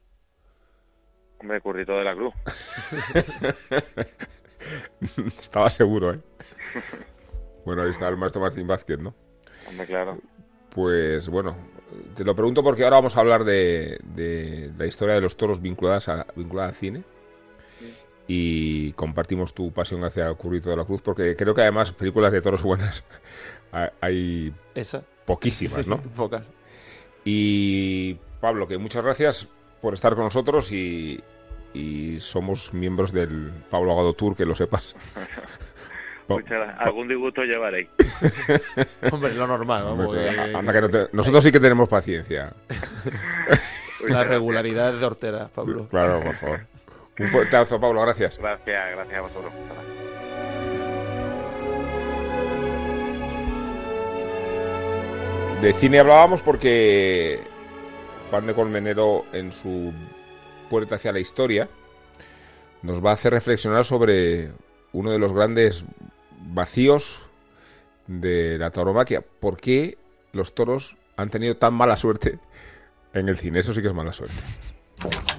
Hombre, 1.39 1.59
Currito 1.59 1.93
de 1.93 2.03
la 2.03 2.15
Cruz. 2.15 2.33
Estaba 5.39 5.69
seguro, 5.69 6.13
¿eh? 6.13 6.19
Bueno, 7.65 7.81
ahí 7.83 7.89
está 7.89 8.07
el 8.07 8.17
maestro 8.17 8.41
Martín 8.41 8.67
Vázquez, 8.67 8.99
¿no? 8.99 9.13
Hombre, 9.67 9.87
claro. 9.87 10.19
Pues 10.69 11.27
bueno, 11.27 11.57
te 12.15 12.23
lo 12.23 12.35
pregunto 12.35 12.63
porque 12.63 12.83
ahora 12.83 12.97
vamos 12.97 13.17
a 13.17 13.19
hablar 13.19 13.43
de, 13.43 13.99
de 14.03 14.71
la 14.77 14.85
historia 14.85 15.15
de 15.15 15.21
los 15.21 15.35
toros 15.35 15.61
vinculadas 15.61 16.07
a, 16.09 16.27
vinculada 16.35 16.69
al 16.69 16.75
cine. 16.75 17.03
Y 18.33 18.93
compartimos 18.93 19.53
tu 19.53 19.73
pasión 19.73 20.05
hacia 20.05 20.33
Currito 20.35 20.69
de 20.69 20.77
la 20.77 20.85
Cruz, 20.85 21.01
porque 21.01 21.35
creo 21.35 21.53
que 21.53 21.61
además 21.63 21.91
películas 21.91 22.31
de 22.31 22.39
toros 22.41 22.63
buenas 22.63 23.03
ha- 23.73 23.91
hay 23.99 24.53
Esa. 24.73 25.03
poquísimas, 25.25 25.85
¿no? 25.85 25.97
Pocas. 26.15 26.49
Y 27.25 28.13
Pablo, 28.39 28.69
que 28.69 28.77
muchas 28.77 29.03
gracias 29.03 29.49
por 29.81 29.93
estar 29.93 30.15
con 30.15 30.23
nosotros 30.23 30.71
y, 30.71 31.21
y 31.73 32.21
somos 32.21 32.73
miembros 32.73 33.11
del 33.11 33.51
Pablo 33.69 33.91
Agado 33.91 34.13
Tour, 34.13 34.33
que 34.37 34.45
lo 34.45 34.55
sepas. 34.55 34.95
Pa- 35.13 36.35
Muchas 36.35 36.51
gracias. 36.51 36.79
Algún 36.79 37.09
disgusto 37.09 37.41
llevaréis. 37.43 37.89
Hombre, 39.11 39.33
lo 39.33 39.45
normal, 39.45 39.83
vamos, 39.83 40.05
Hombre, 40.07 40.29
que- 40.29 40.55
anda 40.55 40.71
que 40.71 40.81
no 40.81 40.89
te- 40.89 41.07
nosotros 41.11 41.43
sí 41.43 41.51
que 41.51 41.59
tenemos 41.59 41.89
paciencia. 41.89 42.53
La 44.07 44.23
regularidad 44.23 44.93
de 44.93 45.05
Hortera, 45.05 45.49
Pablo. 45.53 45.87
Claro, 45.89 46.23
por 46.23 46.35
favor. 46.35 46.59
Un 47.19 47.27
fuerte 47.27 47.55
abrazo, 47.55 47.79
Pablo, 47.79 48.01
gracias. 48.01 48.37
Gracias, 48.37 48.91
gracias 48.95 49.17
a 49.17 49.21
vosotros. 49.21 49.53
De 55.61 55.73
cine 55.73 55.99
hablábamos 55.99 56.41
porque 56.41 57.41
Juan 58.31 58.47
de 58.47 58.55
Colmenero 58.55 59.25
en 59.31 59.51
su 59.51 59.93
puerta 60.71 60.95
hacia 60.95 61.11
la 61.11 61.19
historia 61.19 61.69
nos 62.81 63.05
va 63.05 63.11
a 63.11 63.13
hacer 63.13 63.33
reflexionar 63.33 63.85
sobre 63.85 64.53
uno 64.91 65.11
de 65.11 65.19
los 65.19 65.33
grandes 65.33 65.85
vacíos 66.39 67.27
de 68.07 68.57
la 68.57 68.71
tauromaquia. 68.71 69.21
¿Por 69.21 69.57
qué 69.57 69.97
los 70.31 70.55
toros 70.55 70.97
han 71.15 71.29
tenido 71.29 71.55
tan 71.57 71.75
mala 71.75 71.95
suerte 71.95 72.39
en 73.13 73.29
el 73.29 73.37
cine? 73.37 73.59
Eso 73.59 73.73
sí 73.73 73.81
que 73.81 73.89
es 73.89 73.93
mala 73.93 74.13
suerte. 74.13 74.35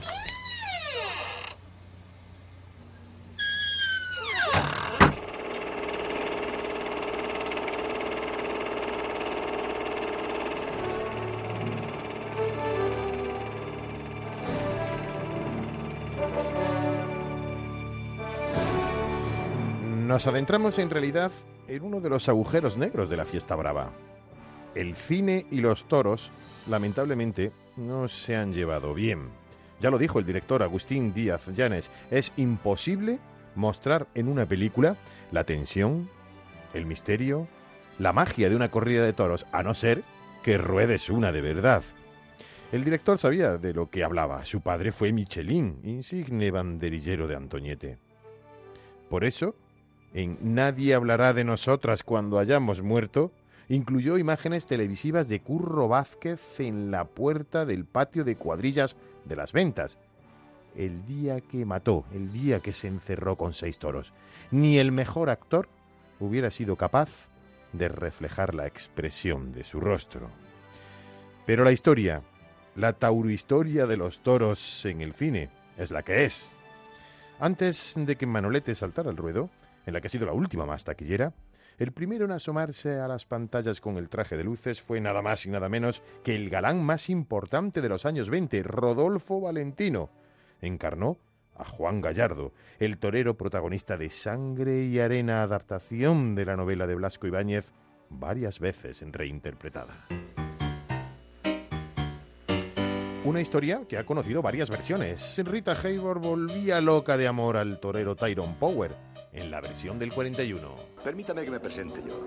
Nos 20.13 20.27
adentramos 20.27 20.79
en 20.79 20.91
realidad 20.91 21.33
en 21.69 21.83
uno 21.83 21.99
de 21.99 22.11
los 22.11 22.29
agujeros 22.29 22.77
negros 22.77 23.09
de 23.09 23.17
la 23.17 23.25
fiesta 23.25 23.57
brava. 23.57 23.93
El 24.75 24.95
cine 24.95 25.47
y 25.51 25.63
los 25.63 25.89
toros, 25.89 26.31
lamentablemente, 26.69 27.51
no 27.79 28.09
se 28.09 28.37
han 28.37 28.53
llevado 28.53 28.93
bien. 28.93 29.31
Ya 29.81 29.89
lo 29.89 29.97
dijo 29.97 30.19
el 30.19 30.27
director 30.27 30.63
Agustín 30.63 31.15
Díaz 31.15 31.47
Llanes, 31.55 31.91
es 32.11 32.31
imposible 32.37 33.21
mostrar 33.55 34.07
en 34.15 34.29
una 34.29 34.45
película 34.45 34.99
la 35.31 35.45
tensión, 35.45 36.11
el 36.75 36.85
misterio, 36.85 37.49
la 37.99 38.13
magia 38.13 38.51
de 38.51 38.57
una 38.57 38.71
corrida 38.71 39.07
de 39.07 39.15
toros, 39.15 39.47
a 39.51 39.63
no 39.63 39.73
ser 39.73 40.03
que 40.43 40.59
ruedes 40.59 41.09
una 41.09 41.33
de 41.33 41.41
verdad. 41.41 41.85
El 42.71 42.85
director 42.85 43.17
sabía 43.17 43.57
de 43.57 43.73
lo 43.73 43.89
que 43.89 44.05
hablaba. 44.05 44.45
Su 44.45 44.61
padre 44.61 44.93
fue 44.93 45.11
Michelin, 45.11 45.81
insigne 45.85 46.51
banderillero 46.51 47.27
de 47.27 47.37
Antoñete. 47.37 47.99
Por 49.09 49.25
eso, 49.25 49.57
en 50.15 50.39
Nadie 50.43 50.95
hablará 50.95 51.33
de 51.33 51.45
nosotras 51.45 52.03
cuando 52.03 52.39
hayamos 52.39 52.83
muerto, 52.83 53.33
incluyó 53.69 54.19
imágenes 54.19 54.67
televisivas 54.67 55.29
de 55.29 55.41
Curro 55.41 55.89
Vázquez 55.89 56.61
en 56.61 56.91
la 56.91 57.05
puerta 57.05 57.65
del 57.65 57.87
patio 57.87 58.25
de 58.25 58.37
cuadrillas 58.37 58.97
de 59.25 59.37
las 59.37 59.53
ventas. 59.53 59.99
El 60.77 61.07
día 61.07 61.41
que 61.41 61.65
mató, 61.65 62.05
el 62.13 62.33
día 62.33 62.61
que 62.61 62.73
se 62.73 62.89
encerró 62.89 63.37
con 63.37 63.55
seis 63.55 63.79
toros. 63.79 64.13
Ni 64.51 64.79
el 64.79 64.93
mejor 64.93 65.31
actor 65.31 65.69
hubiera 66.21 66.51
sido 66.51 66.77
capaz 66.77 67.09
de 67.73 67.89
reflejar 67.89 68.55
la 68.55 68.67
expresión 68.67 69.53
de 69.53 69.65
su 69.65 69.81
rostro. 69.81 70.29
Pero 71.47 71.65
la 71.65 71.73
historia, 71.73 72.23
la 72.77 72.93
taurohistoria 72.93 73.87
de 73.87 73.97
los 73.97 74.21
toros 74.21 74.85
en 74.85 75.01
el 75.01 75.15
cine, 75.15 75.51
es 75.79 75.91
la 75.91 76.03
que 76.03 76.25
es. 76.25 76.53
Antes 77.41 77.95
de 77.97 78.17
que 78.17 78.27
Manolete 78.27 78.75
saltara 78.75 79.11
al 79.11 79.17
ruedo, 79.17 79.51
en 79.87 79.95
la 79.95 80.01
que 80.01 80.07
ha 80.07 80.11
sido 80.11 80.26
la 80.26 80.33
última 80.33 80.66
más 80.66 80.85
taquillera, 80.85 81.33
el 81.78 81.93
primero 81.93 82.24
en 82.24 82.33
asomarse 82.33 83.01
a 83.01 83.09
las 83.09 83.24
pantallas 83.24 83.80
con 83.80 83.97
el 83.97 84.09
traje 84.09 84.37
de 84.37 84.45
luces 84.45 84.80
fue 84.80 85.01
nada 85.01 85.22
más 85.22 85.47
y 85.47 85.51
nada 85.51 85.68
menos 85.68 86.03
que 86.22 86.35
el 86.35 86.51
galán 86.51 86.83
más 86.85 87.09
importante 87.09 87.80
de 87.80 87.89
los 87.89 88.07
años 88.07 88.30
20, 88.30 88.62
Rodolfo 88.62 89.41
Valentino. 89.41 90.11
Encarnó 90.61 91.18
a 91.57 91.64
Juan 91.64 92.01
Gallardo, 92.01 92.53
el 92.78 92.99
torero 92.99 93.37
protagonista 93.37 93.97
de 93.97 94.11
Sangre 94.11 94.85
y 94.85 94.99
Arena, 94.99 95.43
adaptación 95.43 96.35
de 96.35 96.45
la 96.45 96.57
novela 96.57 96.87
de 96.87 96.95
Blasco 96.95 97.26
Ibáñez, 97.26 97.72
varias 98.09 98.59
veces 98.61 99.05
reinterpretada. 99.11 100.07
Una 103.24 103.41
historia 103.41 103.83
que 103.89 103.99
ha 103.99 104.05
conocido 104.05 104.43
varias 104.43 104.68
versiones. 104.68 105.41
Rita 105.45 105.76
Hayworth 105.80 106.20
volvía 106.20 106.80
loca 106.80 107.16
de 107.16 107.28
amor 107.28 107.57
al 107.57 107.78
torero 107.78 108.16
Tyrone 108.16 108.57
Power, 108.59 108.97
en 109.33 109.51
la 109.51 109.61
versión 109.61 109.99
del 109.99 110.12
41. 110.12 110.76
Permítame 111.03 111.45
que 111.45 111.51
me 111.51 111.61
presente 111.61 112.03
yo. 112.07 112.20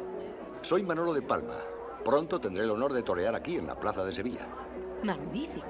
Soy 0.62 0.84
Manolo 0.84 1.14
de 1.14 1.22
Palma. 1.22 1.58
Pronto 2.04 2.40
tendré 2.40 2.64
el 2.64 2.72
honor 2.72 2.94
de 2.94 3.04
torear 3.04 3.36
aquí 3.36 3.56
en 3.56 3.68
la 3.68 3.80
Plaza 3.80 4.04
de 4.04 4.14
Sevilla. 4.14 4.48
Magnífico. 5.04 5.68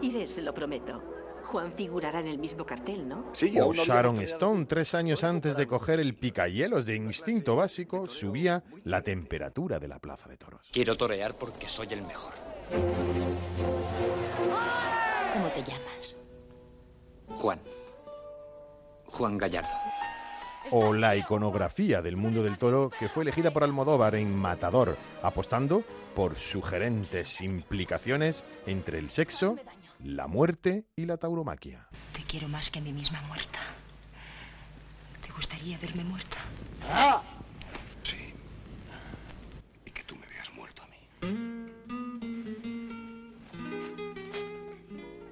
Iré, 0.00 0.26
se 0.26 0.42
lo 0.42 0.52
prometo. 0.52 1.02
Juan 1.44 1.74
figurará 1.74 2.20
en 2.20 2.28
el 2.28 2.38
mismo 2.38 2.64
cartel, 2.64 3.06
¿no? 3.06 3.30
Sí, 3.34 3.54
O 3.60 3.72
Sharon. 3.72 4.20
Stone, 4.20 4.64
tres 4.64 4.94
años 4.94 5.22
antes 5.24 5.56
de 5.56 5.66
coger 5.66 6.00
el 6.00 6.14
picahielos 6.14 6.86
de 6.86 6.96
instinto 6.96 7.56
básico, 7.56 8.06
subía 8.08 8.64
la 8.84 9.02
temperatura 9.02 9.78
de 9.78 9.88
la 9.88 9.98
plaza 9.98 10.28
de 10.28 10.38
toros. 10.38 10.70
Quiero 10.72 10.96
torear 10.96 11.34
porque 11.34 11.68
soy 11.68 11.88
el 11.90 12.02
mejor. 12.02 12.32
¿Cómo 15.34 15.48
te 15.48 15.62
llamas? 15.62 16.16
Juan. 17.28 17.60
Juan 19.06 19.36
Gallardo. 19.38 19.68
O 20.70 20.92
la 20.92 21.16
iconografía 21.16 22.02
del 22.02 22.16
mundo 22.16 22.42
del 22.42 22.56
toro 22.56 22.90
que 22.98 23.08
fue 23.08 23.22
elegida 23.22 23.52
por 23.52 23.64
Almodóvar 23.64 24.14
en 24.14 24.34
Matador, 24.34 24.96
apostando 25.22 25.84
por 26.14 26.36
sugerentes 26.36 27.40
implicaciones 27.40 28.44
entre 28.66 28.98
el 28.98 29.10
sexo, 29.10 29.56
la 30.02 30.26
muerte 30.26 30.86
y 30.96 31.06
la 31.06 31.16
tauromaquia. 31.16 31.88
Te 32.12 32.22
quiero 32.22 32.48
más 32.48 32.70
que 32.70 32.78
a 32.78 32.82
mí 32.82 32.92
misma 32.92 33.20
muerta. 33.22 33.58
¿Te 35.20 35.32
gustaría 35.32 35.78
verme 35.78 36.04
muerta? 36.04 36.38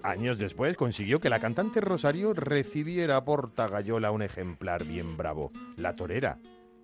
Años 0.03 0.39
después 0.39 0.77
consiguió 0.77 1.21
que 1.21 1.31
la 1.31 1.39
cantante 1.39 1.81
Rosario 1.81 2.35
recibiera 2.35 3.25
por 3.25 3.55
Tagayola 3.55 4.11
un 4.11 4.23
ejemplar 4.23 4.85
bien 4.85 5.17
bravo, 5.17 5.53
La 5.77 5.95
Torera, 5.95 6.39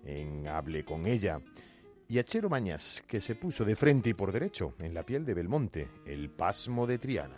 en 0.05 0.47
Hable 0.47 0.85
con 0.85 1.05
ella. 1.05 1.41
Y 2.07 2.17
a 2.17 2.23
Chero 2.23 2.49
Mañas, 2.49 3.03
que 3.05 3.19
se 3.19 3.35
puso 3.35 3.65
de 3.65 3.75
frente 3.75 4.11
y 4.11 4.13
por 4.13 4.31
derecho 4.31 4.73
en 4.79 4.93
la 4.93 5.03
piel 5.03 5.25
de 5.25 5.33
Belmonte, 5.33 5.89
el 6.05 6.29
pasmo 6.29 6.87
de 6.87 6.97
Triana. 6.97 7.35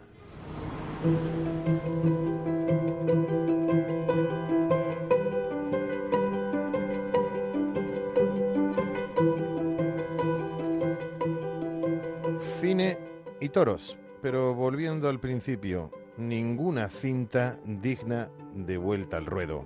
Cine 12.61 12.99
y 13.39 13.49
toros, 13.49 13.97
pero 14.21 14.53
volviendo 14.53 15.09
al 15.09 15.19
principio, 15.19 15.91
ninguna 16.17 16.89
cinta 16.89 17.59
digna 17.65 18.29
de 18.53 18.77
vuelta 18.77 19.17
al 19.17 19.25
ruedo. 19.25 19.65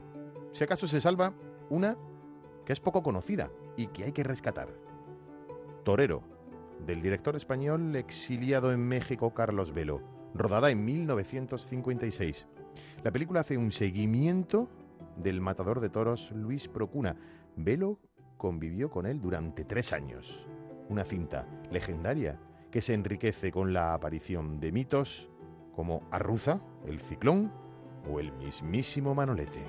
Si 0.52 0.64
acaso 0.64 0.88
se 0.88 1.02
salva 1.02 1.34
una 1.70 1.98
que 2.66 2.74
es 2.74 2.80
poco 2.80 3.04
conocida 3.04 3.52
y 3.76 3.88
que 3.88 4.06
hay 4.06 4.12
que 4.12 4.24
rescatar. 4.24 4.70
Torero, 5.84 6.24
del 6.86 7.02
director 7.02 7.36
español 7.36 7.96
exiliado 7.96 8.72
en 8.72 8.80
México 8.80 9.34
Carlos 9.34 9.74
Velo, 9.74 10.02
rodada 10.34 10.72
en 10.72 10.84
1956. 10.84 12.48
La 13.04 13.12
película 13.12 13.42
hace 13.42 13.58
un 13.58 13.72
seguimiento 13.72 14.70
del 15.18 15.42
matador 15.42 15.80
de 15.80 15.90
toros 15.90 16.32
Luis 16.32 16.68
Procuna. 16.68 17.16
Velo 17.56 18.00
convivió 18.38 18.90
con 18.90 19.06
él 19.06 19.22
durante 19.22 19.64
tres 19.64 19.94
años. 19.94 20.46
Una 20.90 21.06
cinta 21.06 21.48
legendaria 21.72 22.40
que 22.76 22.82
se 22.82 22.94
enriquece 22.94 23.54
con 23.54 23.72
la 23.72 23.94
aparición 23.94 24.60
de 24.60 24.74
mitos 24.74 25.30
como 25.74 26.06
Arruza, 26.12 26.60
el 26.86 27.00
Ciclón 27.00 27.50
o 28.12 28.20
el 28.20 28.34
mismísimo 28.34 29.16
Manolete. 29.16 29.62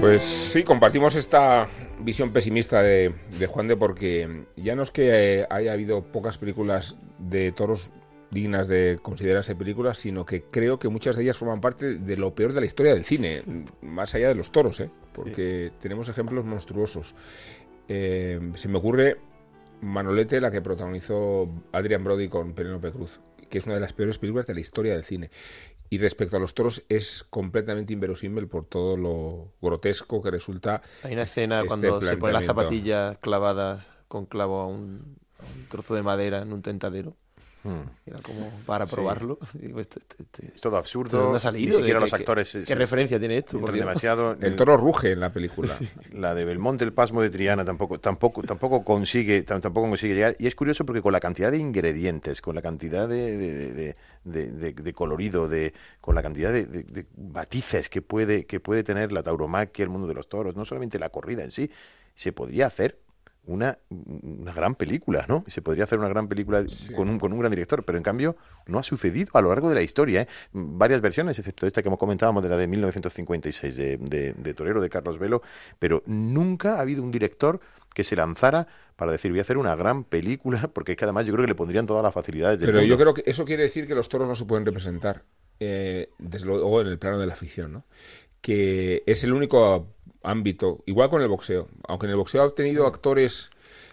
Pues 0.00 0.22
sí, 0.22 0.64
compartimos 0.64 1.14
esta 1.16 1.68
visión 2.00 2.32
pesimista 2.32 2.80
de, 2.80 3.12
Juan 3.48 3.68
de 3.68 3.76
porque 3.76 4.46
ya 4.56 4.74
no 4.74 4.82
es 4.82 4.90
que 4.90 5.40
eh, 5.40 5.46
haya 5.50 5.74
habido 5.74 6.10
pocas 6.10 6.38
películas 6.38 6.96
de 7.18 7.52
toros 7.52 7.92
dignas 8.34 8.68
de 8.68 8.98
considerarse 9.00 9.56
películas, 9.56 9.96
sino 9.98 10.26
que 10.26 10.42
creo 10.42 10.78
que 10.78 10.88
muchas 10.88 11.16
de 11.16 11.22
ellas 11.22 11.38
forman 11.38 11.60
parte 11.60 11.98
de 11.98 12.16
lo 12.16 12.34
peor 12.34 12.52
de 12.52 12.60
la 12.60 12.66
historia 12.66 12.92
del 12.92 13.04
cine, 13.04 13.42
más 13.80 14.14
allá 14.14 14.28
de 14.28 14.34
los 14.34 14.52
toros, 14.52 14.80
¿eh? 14.80 14.90
porque 15.12 15.72
tenemos 15.80 16.08
ejemplos 16.08 16.44
monstruosos. 16.44 17.14
Eh, 17.88 18.40
se 18.54 18.68
me 18.68 18.78
ocurre 18.78 19.16
Manolete, 19.80 20.40
la 20.40 20.50
que 20.50 20.60
protagonizó 20.60 21.48
Adrian 21.72 22.04
Brody 22.04 22.28
con 22.28 22.54
Penélope 22.54 22.92
Cruz, 22.92 23.20
que 23.48 23.58
es 23.58 23.66
una 23.66 23.74
de 23.74 23.80
las 23.80 23.92
peores 23.92 24.18
películas 24.18 24.46
de 24.46 24.54
la 24.54 24.60
historia 24.60 24.92
del 24.92 25.04
cine. 25.04 25.30
Y 25.90 25.98
respecto 25.98 26.36
a 26.36 26.40
los 26.40 26.54
toros, 26.54 26.84
es 26.88 27.24
completamente 27.28 27.92
inverosímil 27.92 28.48
por 28.48 28.64
todo 28.64 28.96
lo 28.96 29.52
grotesco 29.60 30.22
que 30.22 30.30
resulta. 30.30 30.82
Hay 31.02 31.12
una 31.12 31.22
escena 31.22 31.58
este 31.58 31.68
cuando 31.68 32.00
se 32.00 32.16
ponen 32.16 32.34
las 32.34 32.44
zapatillas 32.44 33.18
clavadas 33.18 33.86
con 34.08 34.26
clavo 34.26 34.60
a 34.60 34.66
un, 34.66 35.18
a 35.38 35.44
un 35.44 35.68
trozo 35.68 35.94
de 35.94 36.02
madera 36.02 36.42
en 36.42 36.52
un 36.52 36.62
tentadero. 36.62 37.16
Era 38.06 38.18
como 38.22 38.50
para 38.66 38.84
Sí. 38.86 38.94
probarlo. 38.94 39.38
Digo, 39.54 39.80
esto- 39.80 39.98
esto- 40.00 40.16
esto- 40.22 40.42
Es 40.54 40.60
todo 40.60 40.72
¿de 40.74 40.78
absurdo. 40.78 41.18
dónde 41.18 41.30
ha 41.30 41.32
Ni 41.34 41.40
salido? 41.40 41.78
siquiera 41.78 41.98
¿Qué- 41.98 42.00
los 42.02 42.10
qué- 42.10 42.16
actores. 42.16 42.52
¿Qué, 42.52 42.66
se- 42.66 42.74
referencia 42.74 43.18
tiene 43.18 43.38
esto? 43.38 43.58
por 43.58 43.72
demasiado. 43.72 44.36
El 44.40 44.54
toro 44.56 44.76
ruge 44.76 45.12
en 45.12 45.20
la 45.20 45.32
película. 45.32 45.72
La 46.12 46.34
de 46.34 46.44
Belmonte, 46.44 46.84
el 46.84 46.92
pasmo 46.92 47.22
de 47.22 47.30
Triana, 47.30 47.64
tampoco, 47.64 47.98
tampoco, 47.98 48.42
tampoco 48.42 48.84
consigue, 48.84 49.44
tam- 49.46 49.60
tampoco 49.60 49.88
consigue 49.88 50.14
llegar. 50.14 50.36
Y 50.38 50.46
es 50.46 50.54
curioso 50.54 50.84
porque 50.84 51.00
con 51.00 51.12
la 51.12 51.20
cantidad 51.20 51.50
de 51.50 51.58
ingredientes, 51.58 52.42
con 52.42 52.54
la 52.54 52.62
cantidad 52.62 53.08
de, 53.08 53.36
de, 53.36 53.72
de- 53.72 53.96
de- 54.24 54.50
de- 54.52 54.72
de 54.72 54.92
colorido, 54.92 55.48
de, 55.48 55.72
con 56.00 56.14
la 56.14 56.22
cantidad 56.22 56.52
de, 56.52 56.66
de- 56.66 56.82
de 56.82 57.06
matices 57.16 57.88
que 57.88 58.02
puede, 58.02 58.44
que 58.46 58.60
puede 58.60 58.82
tener 58.84 59.12
la 59.12 59.22
tauromaquia, 59.22 59.82
el 59.82 59.88
mundo 59.88 60.06
de 60.06 60.14
los 60.14 60.28
toros, 60.28 60.54
no 60.56 60.64
solamente 60.64 60.98
la 60.98 61.08
corrida 61.08 61.42
en 61.44 61.50
sí, 61.50 61.70
se 62.14 62.32
podría 62.32 62.66
hacer 62.66 62.98
una, 63.46 63.78
una 63.90 64.52
gran 64.52 64.74
película, 64.74 65.26
¿no? 65.28 65.44
Se 65.46 65.62
podría 65.62 65.84
hacer 65.84 65.98
una 65.98 66.08
gran 66.08 66.28
película 66.28 66.64
con, 66.96 67.08
un, 67.08 67.18
con 67.18 67.32
un 67.32 67.38
gran 67.38 67.50
director, 67.50 67.84
pero 67.84 67.98
en 67.98 68.04
cambio 68.04 68.36
no 68.66 68.78
ha 68.78 68.82
sucedido 68.82 69.30
a 69.34 69.40
lo 69.40 69.50
largo 69.50 69.68
de 69.68 69.74
la 69.74 69.82
historia. 69.82 70.22
¿eh? 70.22 70.28
Varias 70.52 71.00
versiones, 71.00 71.38
excepto 71.38 71.66
esta 71.66 71.82
que 71.82 71.90
comentábamos 71.90 72.42
de 72.42 72.48
la 72.48 72.56
de 72.56 72.66
1956 72.66 73.76
de, 73.76 73.96
de, 73.98 74.34
de 74.34 74.54
Torero 74.54 74.80
de 74.80 74.88
Carlos 74.88 75.18
Velo, 75.18 75.42
pero 75.78 76.02
nunca 76.06 76.76
ha 76.76 76.80
habido 76.80 77.02
un 77.02 77.10
director 77.10 77.60
que 77.94 78.04
se 78.04 78.16
lanzara 78.16 78.66
para 78.96 79.12
decir 79.12 79.30
voy 79.30 79.40
a 79.40 79.42
hacer 79.42 79.56
una 79.56 79.74
gran 79.76 80.04
película, 80.04 80.68
porque 80.74 80.92
es 80.92 80.98
que 80.98 81.04
además 81.04 81.26
yo 81.26 81.32
creo 81.32 81.44
que 81.44 81.48
le 81.48 81.54
pondrían 81.54 81.86
todas 81.86 82.02
las 82.02 82.12
facilidades 82.12 82.60
del 82.60 82.70
Pero 82.70 82.82
yo 82.82 82.98
creo 82.98 83.14
que 83.14 83.22
eso 83.26 83.44
quiere 83.44 83.62
decir 83.62 83.86
que 83.86 83.94
los 83.94 84.08
toros 84.08 84.28
no 84.28 84.34
se 84.34 84.44
pueden 84.44 84.66
representar, 84.66 85.24
eh, 85.60 86.10
desde 86.18 86.46
luego 86.46 86.80
en 86.80 86.88
el 86.88 86.98
plano 86.98 87.18
de 87.18 87.26
la 87.26 87.36
ficción, 87.36 87.72
¿no? 87.72 87.84
Que 88.44 89.02
es 89.06 89.24
el 89.24 89.32
único 89.32 89.88
ámbito, 90.22 90.82
igual 90.84 91.08
con 91.08 91.22
el 91.22 91.28
boxeo, 91.28 91.66
aunque 91.88 92.04
en 92.04 92.10
el 92.10 92.16
boxeo 92.18 92.42
ha 92.42 92.54
tenido 92.54 92.86
actores, 92.86 93.48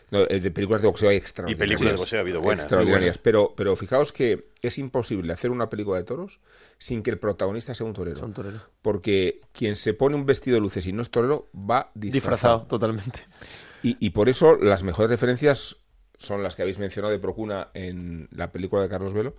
no, 0.10 0.20
eh, 0.28 0.42
de 0.42 0.52
películas 0.52 0.82
de 0.82 0.90
boxeo 0.90 1.08
hay 1.08 1.16
extraordinarias. 1.16 1.70
películas 1.70 1.94
de 1.94 1.98
boxeo 1.98 2.20
ha 2.20 2.22
habido 2.22 2.42
buenas, 2.42 2.66
Extraordinarias, 2.66 3.18
pero, 3.18 3.54
pero 3.56 3.78
fijaos 3.78 4.12
que 4.12 4.50
es 4.62 4.78
imposible 4.78 5.32
hacer 5.32 5.52
una 5.52 5.70
película 5.70 6.00
de 6.00 6.04
toros 6.04 6.42
sin 6.78 7.02
que 7.02 7.12
el 7.12 7.18
protagonista 7.18 7.74
sea 7.74 7.86
un 7.86 7.94
torero. 7.94 8.18
Sea 8.18 8.26
un 8.26 8.34
torero. 8.34 8.60
Porque 8.82 9.40
quien 9.54 9.78
se 9.78 9.94
pone 9.94 10.18
un 10.18 10.26
vestido 10.26 10.56
de 10.56 10.62
luces 10.62 10.86
y 10.86 10.92
no 10.92 11.02
es 11.02 11.10
torero 11.10 11.48
va 11.56 11.90
disfrazado. 11.94 12.12
Disfrazado, 12.12 12.62
totalmente. 12.68 13.26
Y, 13.84 13.96
y 14.06 14.10
por 14.10 14.28
eso 14.28 14.58
las 14.58 14.84
mejores 14.84 15.10
referencias 15.10 15.78
son 16.18 16.44
las 16.44 16.58
que 16.58 16.64
habéis 16.64 16.78
mencionado 16.78 17.14
de 17.14 17.20
Procuna 17.20 17.70
en 17.74 18.28
la 18.32 18.52
película 18.52 18.82
de 18.82 18.90
Carlos 18.90 19.14
Velo. 19.14 19.36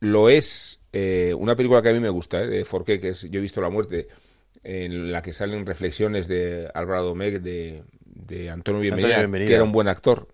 Lo 0.00 0.30
es 0.30 0.81
eh, 0.92 1.34
una 1.36 1.56
película 1.56 1.82
que 1.82 1.88
a 1.88 1.92
mí 1.92 2.00
me 2.00 2.08
gusta, 2.10 2.42
eh, 2.42 2.46
de 2.48 2.64
Forqué, 2.64 3.00
que 3.00 3.10
es 3.10 3.22
Yo 3.30 3.38
he 3.38 3.42
visto 3.42 3.60
la 3.60 3.70
muerte, 3.70 4.08
en 4.62 5.10
la 5.10 5.22
que 5.22 5.32
salen 5.32 5.66
reflexiones 5.66 6.28
de 6.28 6.70
Álvaro 6.74 7.04
Domecq, 7.04 7.40
de, 7.42 7.82
de 8.04 8.50
Antonio 8.50 8.80
Bienvenida, 8.80 9.18
Bienvenida. 9.18 9.48
que 9.48 9.54
era 9.54 9.64
un 9.64 9.72
buen 9.72 9.88
actor. 9.88 10.28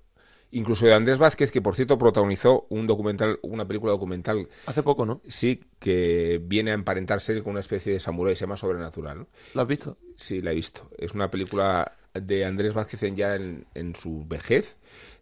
Incluso 0.50 0.86
de 0.86 0.94
Andrés 0.94 1.18
Vázquez, 1.18 1.52
que 1.52 1.60
por 1.60 1.74
cierto 1.76 1.98
protagonizó 1.98 2.66
un 2.70 2.86
documental, 2.86 3.38
una 3.42 3.66
película 3.68 3.92
documental. 3.92 4.48
Hace 4.64 4.82
poco, 4.82 5.04
¿no? 5.04 5.20
Sí, 5.28 5.60
que 5.78 6.40
viene 6.42 6.70
a 6.70 6.74
emparentarse 6.74 7.42
con 7.42 7.50
una 7.50 7.60
especie 7.60 7.92
de 7.92 8.00
samurái, 8.00 8.34
se 8.34 8.40
llama 8.42 8.56
Sobrenatural. 8.56 9.18
¿no? 9.18 9.26
¿Lo 9.54 9.60
has 9.60 9.68
visto? 9.68 9.98
Sí, 10.16 10.40
la 10.40 10.52
he 10.52 10.54
visto. 10.54 10.88
Es 10.96 11.12
una 11.12 11.30
película 11.30 11.92
de 12.14 12.46
Andrés 12.46 12.72
Vázquez 12.72 13.02
en 13.02 13.16
ya 13.16 13.34
en, 13.34 13.66
en 13.74 13.94
su 13.94 14.24
vejez, 14.26 14.76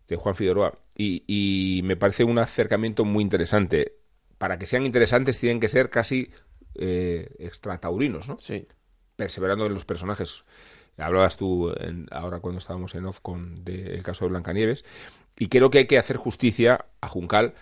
de 0.07 0.15
Juan 0.15 0.37
Figueroa. 0.37 0.79
Y, 0.97 1.25
y 1.27 1.83
me 1.83 1.97
parece 1.97 2.23
un 2.23 2.39
acercamiento 2.39 3.05
muy 3.05 3.23
interesante. 3.25 3.95
Para 4.39 4.59
que 4.59 4.67
sean 4.67 4.85
interesantes 4.87 5.39
tienen 5.39 5.61
que 5.61 5.69
ser 5.69 5.91
casi 5.91 6.31
eh, 6.75 7.29
extrataurinos, 7.39 8.29
¿no? 8.29 8.39
Sí. 8.39 8.67
Perseverando 9.17 9.67
en 9.67 9.75
los 9.75 9.85
personajes. 9.85 10.45
Hablabas 10.99 11.37
tú 11.37 11.73
en- 11.79 12.07
ahora 12.11 12.41
cuando 12.41 12.59
estábamos 12.59 12.95
en 12.95 13.07
off 13.07 13.21
con 13.21 13.65
de- 13.65 13.95
el 13.95 14.03
caso 14.03 14.25
de 14.25 14.31
Blancanieves. 14.31 14.85
Y 15.39 15.49
creo 15.49 15.71
que 15.71 15.79
hay 15.79 15.87
que 15.87 15.99
hacer 15.99 16.17
justicia 16.17 16.87
a 17.01 17.09
Juncal 17.09 17.55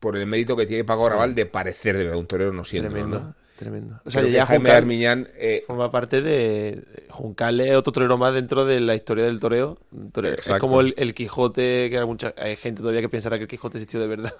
por 0.00 0.16
el 0.16 0.26
mérito 0.26 0.56
que 0.56 0.66
tiene 0.66 0.84
Paco 0.84 1.08
Raval 1.08 1.34
de 1.34 1.46
parecer 1.46 1.96
de 1.96 2.04
verdad 2.04 2.18
un 2.18 2.26
torero 2.26 2.52
no 2.52 2.64
siendo, 2.64 2.90
Tremendo, 2.90 3.20
¿no? 3.20 3.34
tremendo. 3.56 3.94
O 3.96 3.98
Creo 4.00 4.12
sea, 4.12 4.22
que 4.22 4.30
ya 4.30 4.44
Jaime 4.44 4.64
Juncal 4.68 4.76
Armiñán 4.76 5.28
eh, 5.36 5.64
forma 5.66 5.90
parte 5.90 6.20
de... 6.20 6.84
Juncal 7.08 7.58
es 7.62 7.74
otro 7.74 7.92
torero 7.94 8.18
más 8.18 8.34
dentro 8.34 8.66
de 8.66 8.80
la 8.80 8.94
historia 8.94 9.24
del 9.24 9.40
toreo. 9.40 9.78
Un 9.92 10.12
torero- 10.12 10.36
Es 10.38 10.46
como 10.60 10.82
el, 10.82 10.92
el 10.98 11.14
Quijote, 11.14 11.88
que 11.88 11.98
hay, 11.98 12.04
mucha, 12.04 12.34
hay 12.36 12.56
gente 12.56 12.82
todavía 12.82 13.00
que 13.00 13.08
pensará 13.08 13.38
que 13.38 13.44
el 13.44 13.48
Quijote 13.48 13.78
existió 13.78 13.98
de 14.00 14.06
verdad. 14.06 14.34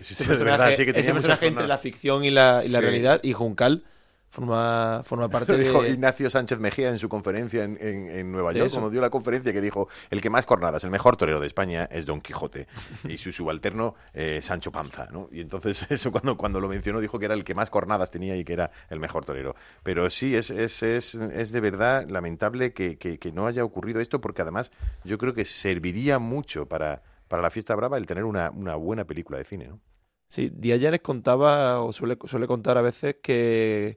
Ese 0.00 0.22
de 0.24 0.28
verdad, 0.30 0.44
personaje, 0.44 0.76
sí, 0.76 0.84
que 0.84 0.92
tenía 0.92 1.00
ese 1.02 1.12
muchas 1.12 1.24
personaje 1.26 1.46
entre 1.46 1.66
la 1.66 1.78
ficción 1.78 2.24
y 2.24 2.30
la, 2.30 2.62
y 2.64 2.68
la 2.68 2.78
Sí. 2.78 2.84
realidad, 2.84 3.20
y 3.22 3.32
Juncal 3.32 3.84
forma, 4.28 5.02
forma 5.04 5.28
parte 5.30 5.52
Lo 5.52 5.58
dijo 5.58 5.82
de... 5.82 5.90
Ignacio 5.90 6.28
Sánchez 6.28 6.58
Mejía 6.58 6.90
en 6.90 6.98
su 6.98 7.08
conferencia 7.08 7.64
en, 7.64 7.78
en- 7.80 8.10
en 8.10 8.32
Nueva 8.32 8.52
York, 8.52 8.70
cuando 8.70 8.90
dio 8.90 9.00
la 9.00 9.08
conferencia, 9.08 9.50
que 9.52 9.60
dijo, 9.62 9.88
el 10.10 10.20
que 10.20 10.28
más 10.28 10.44
cornadas, 10.44 10.84
el 10.84 10.90
mejor 10.90 11.16
torero 11.16 11.40
de 11.40 11.46
España 11.46 11.88
es 11.90 12.04
Don 12.04 12.20
Quijote, 12.20 12.66
y 13.08 13.16
su 13.16 13.32
subalterno 13.32 13.94
eh, 14.12 14.40
Sancho 14.42 14.70
Panza, 14.70 15.08
¿no? 15.10 15.28
Y 15.32 15.40
entonces 15.40 15.86
eso 15.90 16.12
cuando, 16.12 16.36
cuando 16.36 16.60
lo 16.60 16.68
mencionó 16.68 17.00
dijo 17.00 17.18
que 17.18 17.24
era 17.26 17.34
el 17.34 17.44
que 17.44 17.54
más 17.54 17.70
cornadas 17.70 18.10
tenía 18.10 18.36
y 18.36 18.44
que 18.44 18.52
era 18.52 18.70
el 18.90 19.00
mejor 19.00 19.24
torero. 19.24 19.54
Pero 19.82 20.10
sí, 20.10 20.34
es, 20.36 20.50
es, 20.50 20.82
es, 20.82 21.14
es 21.14 21.52
de 21.52 21.60
verdad 21.60 22.06
lamentable 22.10 22.72
que, 22.74 22.98
que- 22.98 23.18
que 23.18 23.32
no 23.32 23.46
haya 23.46 23.64
ocurrido 23.64 24.00
esto, 24.00 24.20
porque 24.20 24.42
además 24.42 24.70
yo 25.04 25.16
creo 25.16 25.32
que 25.32 25.46
serviría 25.46 26.18
mucho 26.18 26.66
para, 26.66 27.00
para 27.28 27.42
la 27.42 27.50
fiesta 27.50 27.74
brava 27.74 27.98
el 27.98 28.06
tener 28.06 28.24
una, 28.24 28.50
una 28.50 28.76
buena 28.76 29.04
película 29.06 29.38
de 29.38 29.44
cine, 29.44 29.68
¿no? 29.68 29.80
Sí, 30.28 30.50
Díaz 30.52 30.80
Llanes 30.80 31.00
contaba, 31.02 31.80
o 31.82 31.92
suele, 31.92 32.18
suele 32.24 32.46
contar 32.46 32.76
a 32.78 32.82
veces, 32.82 33.16
que 33.22 33.96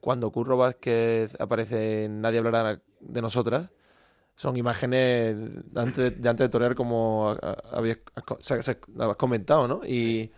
cuando 0.00 0.30
Curro 0.32 0.56
Vázquez 0.56 1.34
aparece 1.40 2.04
en 2.04 2.20
Nadie 2.20 2.38
hablará 2.40 2.80
de 3.00 3.22
nosotras, 3.22 3.70
son 4.36 4.56
imágenes 4.56 5.36
de 5.72 5.80
antes 5.80 6.20
de, 6.22 6.28
antes 6.28 6.46
de 6.46 6.50
torear 6.50 6.74
como 6.74 7.36
habías, 7.72 7.98
comentado, 9.18 9.68
¿no? 9.68 9.82
Y, 9.86 10.32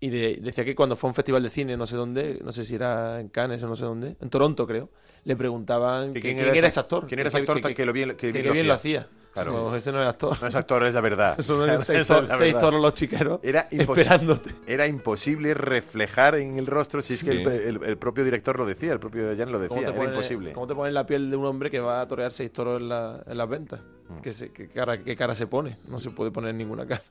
y 0.00 0.10
de- 0.10 0.38
decía 0.42 0.64
que 0.64 0.74
cuando 0.74 0.96
fue 0.96 1.08
a 1.08 1.10
un 1.12 1.14
festival 1.14 1.42
de 1.42 1.50
cine, 1.50 1.76
no 1.76 1.86
sé 1.86 1.96
dónde, 1.96 2.40
no 2.44 2.52
sé 2.52 2.64
si 2.64 2.74
era 2.74 3.20
en 3.20 3.28
Cannes 3.28 3.62
o 3.62 3.68
no 3.68 3.76
sé 3.76 3.84
dónde, 3.84 4.16
en 4.20 4.30
Toronto 4.30 4.66
creo, 4.66 4.90
le 5.24 5.36
preguntaban 5.36 6.14
que 6.14 6.20
¿Quién 6.20 6.36
quién, 6.36 6.48
era 6.48 6.58
era, 6.58 6.68
ese- 6.68 6.80
actor. 6.80 7.06
quién 7.08 7.20
era 7.20 7.28
ese 7.28 7.38
actor 7.38 7.74
que 7.74 7.84
lo 7.86 7.92
bien- 7.92 8.16
que 8.16 8.32
bien 8.32 8.68
lo 8.68 8.74
hacía? 8.74 9.08
Claro. 9.32 9.52
No, 9.52 9.76
ese 9.76 9.92
no 9.92 10.02
es 10.02 10.08
actor. 10.08 10.36
No 10.42 10.48
es 10.48 10.54
actor, 10.56 10.84
es 10.84 10.92
la 10.94 11.00
verdad. 11.00 11.38
Son 11.40 11.62
Claro, 11.64 11.82
seis, 11.82 12.10
seis 12.36 12.58
toros 12.58 12.80
los 12.82 12.94
chiqueros 12.94 13.38
Era, 13.44 13.68
esperándote. 13.70 14.50
era 14.66 14.88
imposible 14.88 15.54
reflejar 15.54 16.34
en 16.34 16.58
el 16.58 16.66
rostro, 16.66 17.00
si 17.00 17.14
es 17.14 17.22
que 17.22 17.30
Sí. 17.30 17.36
el, 17.42 17.48
el- 17.48 17.84
el 17.84 17.96
propio 17.96 18.24
director 18.24 18.58
lo 18.58 18.66
decía, 18.66 18.92
el 18.92 18.98
propio 18.98 19.22
Jan 19.36 19.52
lo 19.52 19.58
¿Cómo 19.68 19.80
decía, 19.80 19.94
era 19.94 20.04
imposible. 20.04 20.52
¿Cómo 20.52 20.66
te 20.66 20.74
pones 20.74 20.92
la 20.92 21.06
piel 21.06 21.30
de 21.30 21.36
un 21.36 21.46
hombre 21.46 21.70
que 21.70 21.78
va 21.78 22.00
a 22.00 22.08
torear 22.08 22.32
seis 22.32 22.52
toros 22.52 22.80
en, 22.80 22.88
la- 22.88 23.22
en 23.24 23.38
las 23.38 23.48
ventas? 23.48 23.80
Mm. 24.08 24.20
¿Qué, 24.20 24.32
se- 24.32 24.50
qué 24.52 24.66
cara, 24.68 25.02
¿Qué 25.02 25.14
cara 25.14 25.34
se 25.36 25.46
pone? 25.46 25.78
No 25.86 25.98
se 26.00 26.10
puede 26.10 26.32
poner 26.32 26.54
ninguna 26.56 26.84
cara. 26.86 27.04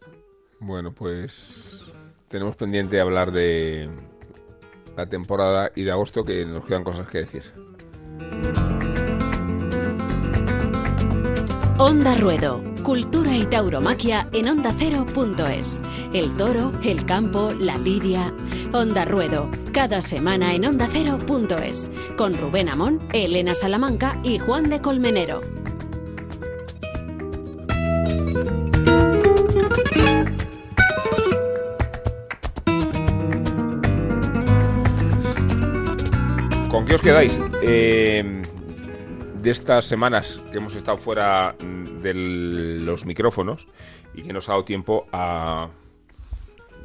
Bueno, 0.59 0.91
pues 0.91 1.85
tenemos 2.27 2.57
pendiente 2.57 2.99
hablar 2.99 3.31
de 3.31 3.89
la 4.97 5.05
temporada 5.05 5.71
y 5.73 5.83
de 5.83 5.91
agosto 5.91 6.25
que 6.25 6.45
nos 6.45 6.65
quedan 6.65 6.83
cosas 6.83 7.07
que 7.07 7.19
decir. 7.19 7.43
Onda 11.81 12.13
Ruedo, 12.15 12.61
cultura 12.83 13.37
y 13.37 13.45
tauromaquia 13.45 14.27
en 14.33 14.49
ondacero.es. 14.49 15.79
El 16.13 16.35
toro, 16.35 16.73
el 16.83 17.05
campo, 17.05 17.53
la 17.57 17.77
lidia. 17.77 18.33
Onda 18.73 19.05
Ruedo, 19.05 19.49
cada 19.71 20.01
semana 20.01 20.53
en 20.53 20.65
ondacero.es. 20.65 21.89
Con 22.17 22.37
Rubén 22.37 22.67
Amón, 22.67 22.99
Elena 23.13 23.55
Salamanca 23.55 24.19
y 24.25 24.39
Juan 24.39 24.69
de 24.69 24.81
Colmenero. 24.81 25.39
¿Con 36.69 36.83
qué 36.83 36.95
os 36.95 37.01
quedáis? 37.01 37.39
Eh, 37.63 38.43
de 39.41 39.51
estas 39.51 39.85
semanas 39.85 40.39
que 40.51 40.57
hemos 40.57 40.75
estado 40.75 40.97
fuera 40.97 41.55
mm, 41.59 42.01
de 42.01 42.13
los 42.13 43.05
micrófonos 43.05 43.67
y 44.13 44.23
que 44.23 44.33
nos 44.33 44.49
ha 44.49 44.53
dado 44.53 44.65
tiempo 44.65 45.07
a 45.11 45.69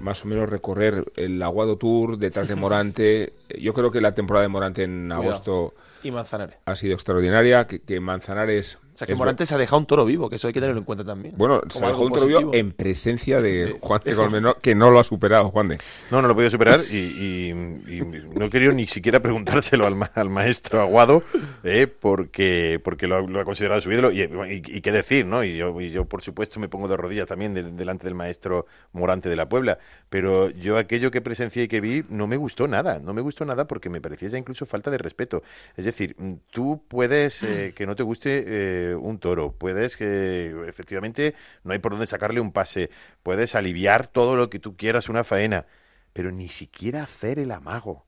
más 0.01 0.25
o 0.25 0.29
menos 0.29 0.49
recorrer 0.49 1.05
el 1.17 1.43
Aguado 1.43 1.77
Tour 1.77 2.19
detrás 2.19 2.49
de 2.49 2.55
Morante. 2.57 3.33
Yo 3.59 3.73
creo 3.75 3.91
que 3.91 4.01
la 4.01 4.15
temporada 4.15 4.43
de 4.43 4.49
Morante 4.49 4.83
en 4.85 5.05
Cuidado. 5.09 5.23
agosto 5.23 5.75
Y 6.03 6.11
Manzanares. 6.11 6.57
ha 6.65 6.77
sido 6.77 6.95
extraordinaria, 6.95 7.67
que, 7.67 7.81
que 7.81 8.01
Manzanares... 8.01 8.79
O 8.95 8.97
sea, 8.97 9.09
que 9.09 9.17
Morante 9.17 9.45
se 9.45 9.53
ha 9.53 9.59
dejado 9.59 9.79
un 9.81 9.87
toro 9.87 10.05
vivo, 10.05 10.31
que 10.31 10.37
eso 10.37 10.47
hay 10.47 10.55
que 10.55 10.61
tenerlo 10.61 10.79
en 10.79 10.85
cuenta 10.85 11.05
también. 11.05 11.35
Bueno, 11.37 11.59
Como 11.63 11.71
se 11.73 11.79
dejó 11.81 11.89
algo 11.89 12.05
un 12.07 12.13
toro 12.13 12.27
vivo 12.29 12.41
positivo. 12.43 12.55
en 12.69 12.71
presencia 12.71 13.41
de 13.41 13.77
Juan 13.81 14.01
de 14.05 14.15
Colmenero, 14.15 14.57
que 14.63 14.77
no 14.77 14.93
lo 14.93 15.01
ha 15.01 15.05
superado, 15.05 15.51
Juan 15.51 15.67
de. 15.67 15.79
No, 16.13 16.23
no 16.23 16.29
lo 16.29 16.33
he 16.33 16.35
podido 16.37 16.51
superar 16.53 16.81
y, 16.89 16.97
y- 16.97 17.49
y 17.89 18.01
no 18.37 18.45
he 18.45 18.51
querido 18.51 18.73
ni 18.73 18.87
siquiera 18.87 19.19
preguntárselo 19.19 19.85
al, 19.85 19.97
ma- 19.97 20.13
al 20.15 20.31
maestro 20.31 20.81
Aguado, 20.81 21.25
eh, 21.65 21.89
porque, 21.89 22.81
porque 22.85 23.09
lo, 23.09 23.17
ha- 23.17 23.23
lo 23.23 23.41
ha 23.41 23.45
considerado 23.45 23.81
su 23.81 23.91
ídolo 23.91 24.13
y, 24.13 24.21
y- 24.23 24.63
y 24.65 24.81
qué 24.81 24.93
decir, 24.93 25.27
¿no? 25.27 25.43
Y 25.43 25.57
yo, 25.57 25.81
y 25.81 25.91
yo, 25.91 26.05
por 26.05 26.23
supuesto, 26.23 26.61
me 26.61 26.69
pongo 26.69 26.87
de 26.87 26.97
rodillas 26.97 27.27
también 27.27 27.53
del- 27.53 27.77
delante 27.77 28.05
del 28.05 28.15
maestro 28.15 28.67
Morante 28.93 29.29
de 29.29 29.35
la 29.35 29.49
Puebla, 29.49 29.77
pero 30.09 30.51
yo 30.51 30.79
aquello 30.79 31.11
que 31.11 31.21
presencié 31.21 31.65
y 31.65 31.69
que 31.69 31.81
vi 31.81 32.05
no 32.11 32.29
me 32.29 32.37
gustó 32.37 32.69
nada, 32.69 33.01
no 33.01 33.13
me 33.13 33.23
gustó 33.23 33.34
gustó 33.35 33.45
nada 33.45 33.67
porque 33.67 33.91
me 33.91 34.01
parecía 34.01 34.29
ya 34.29 34.39
incluso 34.39 34.65
falta 34.67 34.91
de 34.91 34.99
respeto. 34.99 35.43
Es 35.77 35.85
decir, 35.85 36.15
mm, 36.19 36.33
tú 36.51 36.83
puedes 36.89 37.43
eh, 37.43 37.73
que 37.75 37.87
no 37.87 37.97
te 37.97 38.03
guste 38.05 38.45
eh, 38.47 38.95
un 38.95 39.19
toro, 39.19 39.53
puedes 39.53 39.97
que 39.97 40.55
efectivamente 40.69 41.35
no 41.65 41.73
hay 41.73 41.79
por 41.81 41.93
dónde 41.93 42.07
sacarle 42.07 42.41
un 42.41 42.53
pase, 42.53 42.91
puedes 43.23 43.55
aliviar 43.55 44.07
todo 44.07 44.37
lo 44.37 44.49
que 44.51 44.59
tú 44.61 44.77
quieras 44.77 45.09
una 45.09 45.25
faena, 45.25 45.67
pero 46.13 46.31
ni 46.31 46.49
siquiera 46.49 47.03
hacer 47.03 47.39
el 47.41 47.51
amago 47.51 48.05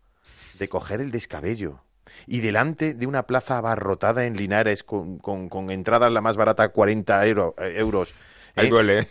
de 0.59 0.68
coger 0.68 1.01
el 1.01 1.11
descabello. 1.11 1.81
Y 2.29 2.41
delante 2.41 2.95
de 2.95 3.07
una 3.07 3.24
plaza 3.27 3.59
abarrotada 3.59 4.27
en 4.27 4.37
Linares 4.37 4.85
con, 4.85 5.18
con, 5.18 5.49
con 5.49 5.70
entradas 5.72 6.12
la 6.12 6.20
más 6.20 6.37
barata 6.37 6.68
40 6.68 7.27
euro- 7.27 7.55
eh, 7.59 7.74
euros. 7.79 8.14
Ahí 8.55 8.68
duele, 8.68 9.09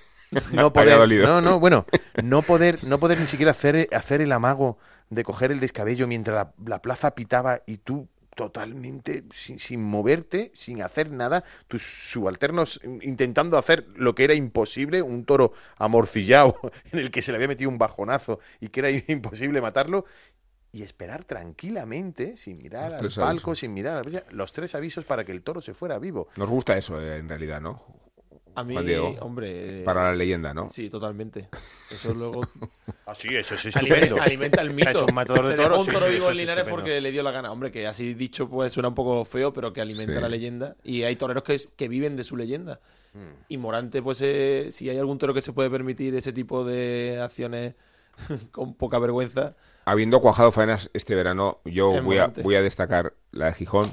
no 0.53 0.71
poder, 0.73 0.93
no, 1.25 1.41
no, 1.41 1.59
bueno, 1.59 1.85
no 2.21 2.41
poder, 2.41 2.75
no 2.87 2.99
poder 2.99 3.19
ni 3.19 3.25
siquiera 3.25 3.51
hacer, 3.51 3.89
hacer 3.91 4.21
el 4.21 4.31
amago 4.31 4.77
de 5.09 5.23
coger 5.23 5.51
el 5.51 5.59
descabello 5.59 6.07
mientras 6.07 6.35
la, 6.35 6.53
la 6.65 6.81
plaza 6.81 7.15
pitaba 7.15 7.61
y 7.65 7.77
tú 7.77 8.07
totalmente 8.35 9.23
sin, 9.31 9.59
sin 9.59 9.81
moverte, 9.81 10.51
sin 10.53 10.81
hacer 10.81 11.09
nada, 11.09 11.43
tus 11.67 11.81
subalternos 11.83 12.79
intentando 13.01 13.57
hacer 13.57 13.87
lo 13.95 14.13
que 14.13 14.25
era 14.25 14.33
imposible, 14.33 15.01
un 15.01 15.25
toro 15.25 15.53
amorcillado 15.77 16.59
en 16.91 16.99
el 16.99 17.11
que 17.11 17.21
se 17.21 17.31
le 17.31 17.37
había 17.37 17.47
metido 17.47 17.69
un 17.69 17.77
bajonazo 17.77 18.39
y 18.59 18.67
que 18.67 18.81
era 18.81 18.89
imposible 19.07 19.61
matarlo, 19.61 20.05
y 20.71 20.83
esperar 20.83 21.23
tranquilamente, 21.23 22.35
sin 22.35 22.57
mirar 22.57 22.95
al 22.95 23.09
palco, 23.09 23.51
avisos. 23.51 23.59
sin 23.59 23.73
mirar 23.73 24.05
a 24.05 24.09
la 24.09 24.23
los 24.31 24.51
tres 24.51 24.75
avisos 24.75 25.05
para 25.05 25.23
que 25.23 25.31
el 25.31 25.41
toro 25.41 25.61
se 25.61 25.73
fuera 25.73 25.97
vivo. 25.99 26.27
Nos 26.35 26.49
gusta 26.49 26.77
eso, 26.77 27.01
eh, 27.01 27.15
en 27.17 27.29
realidad, 27.29 27.61
¿no? 27.61 27.81
A 28.55 28.63
mí, 28.63 28.73
Juan 28.73 28.85
Diego, 28.85 29.15
hombre. 29.21 29.83
Para 29.83 30.03
la 30.05 30.15
leyenda, 30.15 30.53
¿no? 30.53 30.69
Sí, 30.69 30.89
totalmente. 30.89 31.49
Eso 31.91 32.13
luego. 32.13 32.41
Ah, 33.07 33.13
sí, 33.13 33.27
eso 33.35 33.53
es 33.53 33.63
estupendo. 33.67 34.19
alimenta 34.19 34.63
el 34.63 34.73
mito. 34.73 34.89
es 34.89 34.97
un 34.97 35.13
matador 35.13 35.45
de 35.45 35.55
toros, 35.55 35.77
un 35.79 35.85
sí, 35.85 35.91
toro 35.91 36.05
sí, 36.07 36.11
vivo 36.13 36.23
eso 36.23 36.29
en 36.29 36.31
es 36.33 36.37
Linares 36.39 36.65
porque 36.67 36.99
le 36.99 37.11
dio 37.11 37.21
la 37.21 37.29
gana. 37.29 37.51
Hombre, 37.51 37.71
que 37.71 37.85
así 37.85 38.15
dicho 38.15 38.49
pues 38.49 38.73
suena 38.73 38.89
un 38.89 38.95
poco 38.95 39.23
feo, 39.25 39.53
pero 39.53 39.71
que 39.73 39.79
alimenta 39.81 40.15
Sí. 40.15 40.21
la 40.21 40.27
leyenda. 40.27 40.75
Y 40.83 41.03
hay 41.03 41.15
toreros 41.15 41.43
que, 41.43 41.53
es- 41.53 41.69
que 41.75 41.87
viven 41.87 42.15
de 42.15 42.23
su 42.23 42.35
leyenda. 42.35 42.79
Mm. 43.13 43.19
Y 43.49 43.57
Morante, 43.57 44.01
pues 44.01 44.21
eh, 44.23 44.69
si 44.71 44.89
hay 44.89 44.97
algún 44.97 45.19
toro 45.19 45.35
que 45.35 45.41
se 45.41 45.53
puede 45.53 45.69
permitir 45.69 46.15
ese 46.15 46.33
tipo 46.33 46.65
de 46.65 47.19
acciones 47.21 47.75
con 48.51 48.73
poca 48.73 48.97
vergüenza, 48.97 49.55
Habiendo 49.87 50.19
cuajado 50.19 50.51
faenas 50.51 50.89
este 50.95 51.13
verano, 51.13 51.59
yo 51.63 52.01
voy 52.01 52.17
a, 52.17 52.25
voy 52.27 52.55
a 52.55 52.61
destacar 52.63 53.13
la 53.29 53.45
de 53.45 53.53
Gijón, 53.53 53.85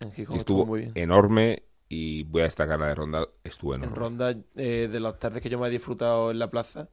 en 0.00 0.12
Gijón 0.12 0.34
que 0.34 0.38
estuvo 0.40 0.60
estuvo 0.60 0.66
muy 0.66 0.80
bien. 0.80 0.92
enorme, 0.94 1.62
y 1.94 2.22
voy 2.24 2.42
a 2.42 2.44
destacar 2.44 2.78
la 2.80 2.88
de 2.88 2.94
Ronda, 2.94 3.28
estuvo 3.44 3.74
En 3.80 3.90
enorme. 3.90 3.94
ronda 3.94 4.34
eh, 4.56 4.88
de 4.90 5.00
las 5.00 5.18
tardes 5.18 5.42
que 5.42 5.48
yo 5.50 5.58
me 5.58 5.68
he 5.68 5.70
disfrutado 5.70 6.30
en 6.30 6.38
la 6.38 6.50
plaza, 6.50 6.88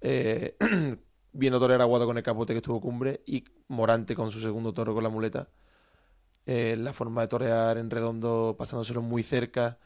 eh, 0.00 0.56
viendo 1.32 1.58
torear 1.60 1.80
Aguado 1.82 2.06
con 2.06 2.16
el 2.18 2.22
capote 2.24 2.52
que 2.54 2.58
estuvo 2.58 2.80
cumbre 2.80 3.22
y 3.26 3.44
Morante 3.68 4.14
con 4.16 4.30
su 4.30 4.40
segundo 4.40 4.72
toro 4.74 4.94
con 4.94 5.02
la 5.04 5.10
muleta. 5.10 5.48
Eh, 6.46 6.76
la 6.78 6.92
forma 6.92 7.22
de 7.22 7.28
torear 7.28 7.78
en 7.78 7.90
redondo, 7.90 8.54
pasándoselo 8.58 9.02
muy 9.02 9.22
cerca 9.24 9.78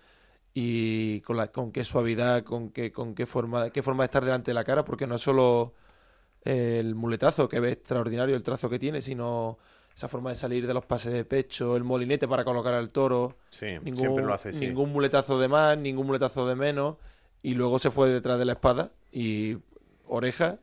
y 0.54 1.20
con, 1.22 1.36
la, 1.36 1.48
con 1.52 1.72
qué 1.72 1.84
suavidad, 1.84 2.44
con 2.44 2.70
qué, 2.70 2.92
con 2.92 3.14
qué 3.14 3.26
forma, 3.26 3.70
qué 3.70 3.82
forma 3.82 4.04
de 4.04 4.06
estar 4.06 4.24
delante 4.24 4.50
de 4.52 4.54
la 4.54 4.64
cara, 4.64 4.84
porque 4.84 5.06
no 5.06 5.16
es 5.16 5.22
solo 5.22 5.74
eh, 6.44 6.78
el 6.80 6.94
muletazo 6.94 7.48
que 7.48 7.60
ve 7.60 7.72
extraordinario 7.72 8.36
el 8.36 8.42
trazo 8.42 8.70
que 8.70 8.78
tiene, 8.78 9.00
sino 9.02 9.58
esa 10.00 10.08
forma 10.08 10.30
de 10.30 10.36
salir 10.36 10.66
de 10.66 10.72
los 10.72 10.86
pases 10.86 11.12
de 11.12 11.26
pecho, 11.26 11.76
el 11.76 11.84
molinete 11.84 12.26
para 12.26 12.42
colocar 12.42 12.72
al 12.72 12.88
toro. 12.88 13.36
Sí, 13.50 13.66
siempre 13.94 14.24
lo 14.24 14.32
hace, 14.32 14.50
sí. 14.50 14.66
Ningún 14.66 14.92
muletazo 14.92 15.38
de 15.38 15.46
más, 15.46 15.76
ningún 15.76 16.06
muletazo 16.06 16.48
de 16.48 16.54
menos. 16.54 16.96
Y 17.42 17.52
luego 17.52 17.78
se 17.78 17.90
fue 17.90 18.08
detrás 18.08 18.38
de 18.38 18.46
la 18.46 18.52
espada 18.52 18.92
y 19.12 19.58
oreja. 20.06 20.56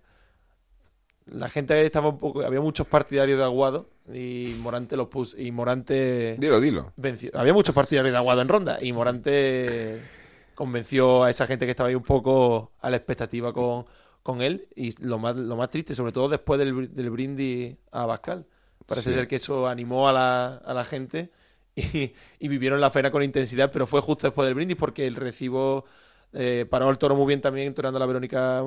La 1.27 1.49
gente 1.49 1.85
estaba 1.85 2.09
un 2.09 2.17
poco. 2.17 2.41
Había 2.41 2.61
muchos 2.61 2.87
partidarios 2.87 3.37
de 3.37 3.43
Aguado 3.43 3.87
y 4.11 4.55
Morante 4.59 4.97
los 4.97 5.07
puso. 5.07 5.39
Y 5.39 5.51
Morante. 5.51 6.35
Dilo, 6.39 6.59
dilo. 6.59 6.93
venció. 6.95 7.29
Había 7.35 7.53
muchos 7.53 7.75
partidarios 7.75 8.13
de 8.13 8.17
Aguado 8.17 8.41
en 8.41 8.47
ronda 8.47 8.79
y 8.81 8.91
Morante 8.91 10.01
convenció 10.55 11.23
a 11.23 11.29
esa 11.29 11.45
gente 11.45 11.65
que 11.65 11.71
estaba 11.71 11.89
ahí 11.89 11.95
un 11.95 12.01
poco 12.01 12.71
a 12.81 12.89
la 12.89 12.97
expectativa 12.97 13.53
con, 13.53 13.85
con 14.23 14.41
él. 14.41 14.67
Y 14.75 14.99
lo 15.05 15.19
más, 15.19 15.35
lo 15.35 15.55
más 15.57 15.69
triste, 15.69 15.93
sobre 15.93 16.11
todo 16.11 16.27
después 16.27 16.57
del, 16.57 16.95
del 16.95 17.11
brindis 17.11 17.75
a 17.91 18.07
Bascal. 18.07 18.43
Parece 18.87 19.11
Sí. 19.11 19.13
ser 19.13 19.27
que 19.29 19.37
eso 19.37 19.67
animó 19.67 20.09
a 20.09 20.13
la, 20.13 20.55
a 20.57 20.73
la 20.75 20.85
gente 20.85 21.31
y, 21.75 22.13
y 22.39 22.49
vivieron 22.49 22.81
la 22.81 22.91
feria 22.91 23.11
con 23.11 23.23
intensidad, 23.23 23.71
pero 23.71 23.87
fue 23.87 24.01
justo 24.01 24.27
después 24.27 24.47
del 24.47 24.55
brindis 24.55 24.77
porque 24.77 25.07
el 25.07 25.15
recibo 25.15 25.85
eh, 26.33 26.65
paró 26.69 26.89
el 26.89 26.97
toro 26.99 27.15
muy 27.15 27.27
bien 27.27 27.41
también, 27.41 27.73
toreando 27.75 27.97
a 27.97 28.01
la 28.01 28.05
Verónica 28.07 28.63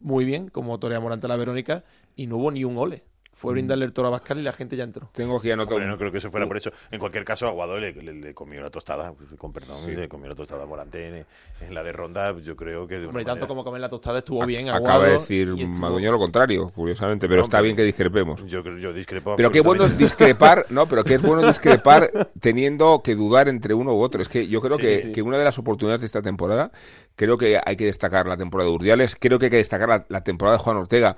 muy 0.00 0.24
bien, 0.24 0.48
como 0.48 0.78
torea 0.80 1.00
Morante 1.00 1.26
a 1.26 1.28
la 1.28 1.36
Verónica, 1.36 1.84
y 2.16 2.26
no 2.26 2.36
hubo 2.38 2.50
ni 2.50 2.64
un 2.64 2.78
ole. 2.78 3.04
Fue 3.40 3.52
brindarle 3.54 3.86
el 3.86 3.94
toro 3.94 4.08
a 4.08 4.10
Bascal 4.10 4.38
y 4.38 4.42
la 4.42 4.52
gente 4.52 4.76
ya 4.76 4.84
entró. 4.84 5.08
Tengo 5.14 5.38
aquí 5.38 5.50
anotado. 5.50 5.76
Hombre, 5.76 5.88
no 5.90 5.96
creo 5.96 6.12
que 6.12 6.18
eso 6.18 6.30
fuera 6.30 6.46
por 6.46 6.58
eso. 6.58 6.70
En 6.90 6.98
cualquier 7.00 7.24
caso, 7.24 7.46
Aguado 7.48 7.78
le, 7.78 7.92
le- 7.94 8.12
le 8.12 8.34
comió 8.34 8.60
la 8.60 8.68
tostada, 8.68 9.14
con 9.38 9.50
perdón, 9.50 9.78
Sí. 9.82 9.94
le 9.94 10.08
comió 10.10 10.28
la 10.28 10.34
tostada 10.34 10.64
a 10.64 10.66
Morante 10.66 11.08
en, 11.08 11.26
en 11.66 11.74
la 11.74 11.82
de 11.82 11.90
ronda. 11.92 12.38
Yo 12.38 12.54
creo 12.54 12.86
que 12.86 12.98
de 12.98 13.06
Hombre, 13.06 13.24
tanto 13.24 13.36
manera- 13.36 13.48
como 13.48 13.64
comer 13.64 13.80
la 13.80 13.88
tostada 13.88 14.18
estuvo 14.18 14.44
bien. 14.44 14.68
Acaba 14.68 14.76
Aguado, 14.96 15.02
de 15.04 15.10
decir 15.12 15.48
estuvo- 15.48 15.66
Madueño 15.80 16.12
lo 16.12 16.18
contrario, 16.18 16.70
curiosamente, 16.74 17.26
pero 17.28 17.38
No, 17.38 17.44
está 17.44 17.62
bien 17.62 17.74
que 17.76 17.82
discrepemos. 17.82 18.44
Yo, 18.44 18.62
creo- 18.62 18.76
yo 18.76 18.92
discrepo. 18.92 19.36
Pero 19.36 19.50
qué 19.50 19.62
bueno 19.62 19.86
es 19.86 19.96
discrepar, 19.96 20.66
no, 20.70 20.86
pero 20.86 21.02
qué 21.02 21.14
es 21.14 21.22
bueno 21.22 21.46
discrepar 21.46 22.30
teniendo 22.40 23.00
que 23.02 23.14
dudar 23.14 23.48
entre 23.48 23.72
uno 23.72 23.94
u 23.94 24.00
otro. 24.02 24.20
Es 24.20 24.28
que 24.28 24.48
yo 24.48 24.60
creo 24.60 24.76
Sí, 24.76 24.82
que, 24.82 24.98
sí, 24.98 25.02
sí. 25.04 25.12
que 25.12 25.22
una 25.22 25.38
de 25.38 25.44
las 25.44 25.58
oportunidades 25.58 26.02
de 26.02 26.06
esta 26.06 26.20
temporada, 26.20 26.72
creo 27.16 27.38
que 27.38 27.58
hay 27.64 27.76
que 27.76 27.86
destacar 27.86 28.26
la 28.26 28.36
temporada 28.36 28.68
de 28.68 28.74
Urdiales, 28.76 29.16
creo 29.18 29.38
que 29.38 29.46
hay 29.46 29.50
que 29.50 29.56
destacar 29.56 29.88
la, 29.88 30.04
la 30.10 30.22
temporada 30.24 30.58
de 30.58 30.62
Juan 30.62 30.76
Ortega, 30.76 31.16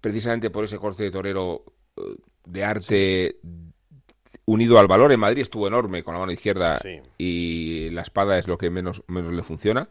precisamente 0.00 0.50
por 0.50 0.64
ese 0.64 0.78
corte 0.78 1.02
de 1.04 1.10
torero 1.10 1.64
eh, 1.96 2.00
de 2.46 2.64
arte 2.64 3.36
unido 4.46 4.78
al 4.78 4.86
valor. 4.86 5.12
En 5.12 5.20
Madrid 5.20 5.42
estuvo 5.42 5.66
enorme 5.66 6.02
con 6.02 6.14
la 6.14 6.20
mano 6.20 6.32
izquierda 6.32 6.76
Sí. 6.78 7.00
y 7.18 7.90
la 7.90 8.02
espada 8.02 8.38
es 8.38 8.46
lo 8.48 8.58
que 8.58 8.70
menos, 8.70 9.02
menos 9.06 9.32
le 9.32 9.42
funciona. 9.42 9.88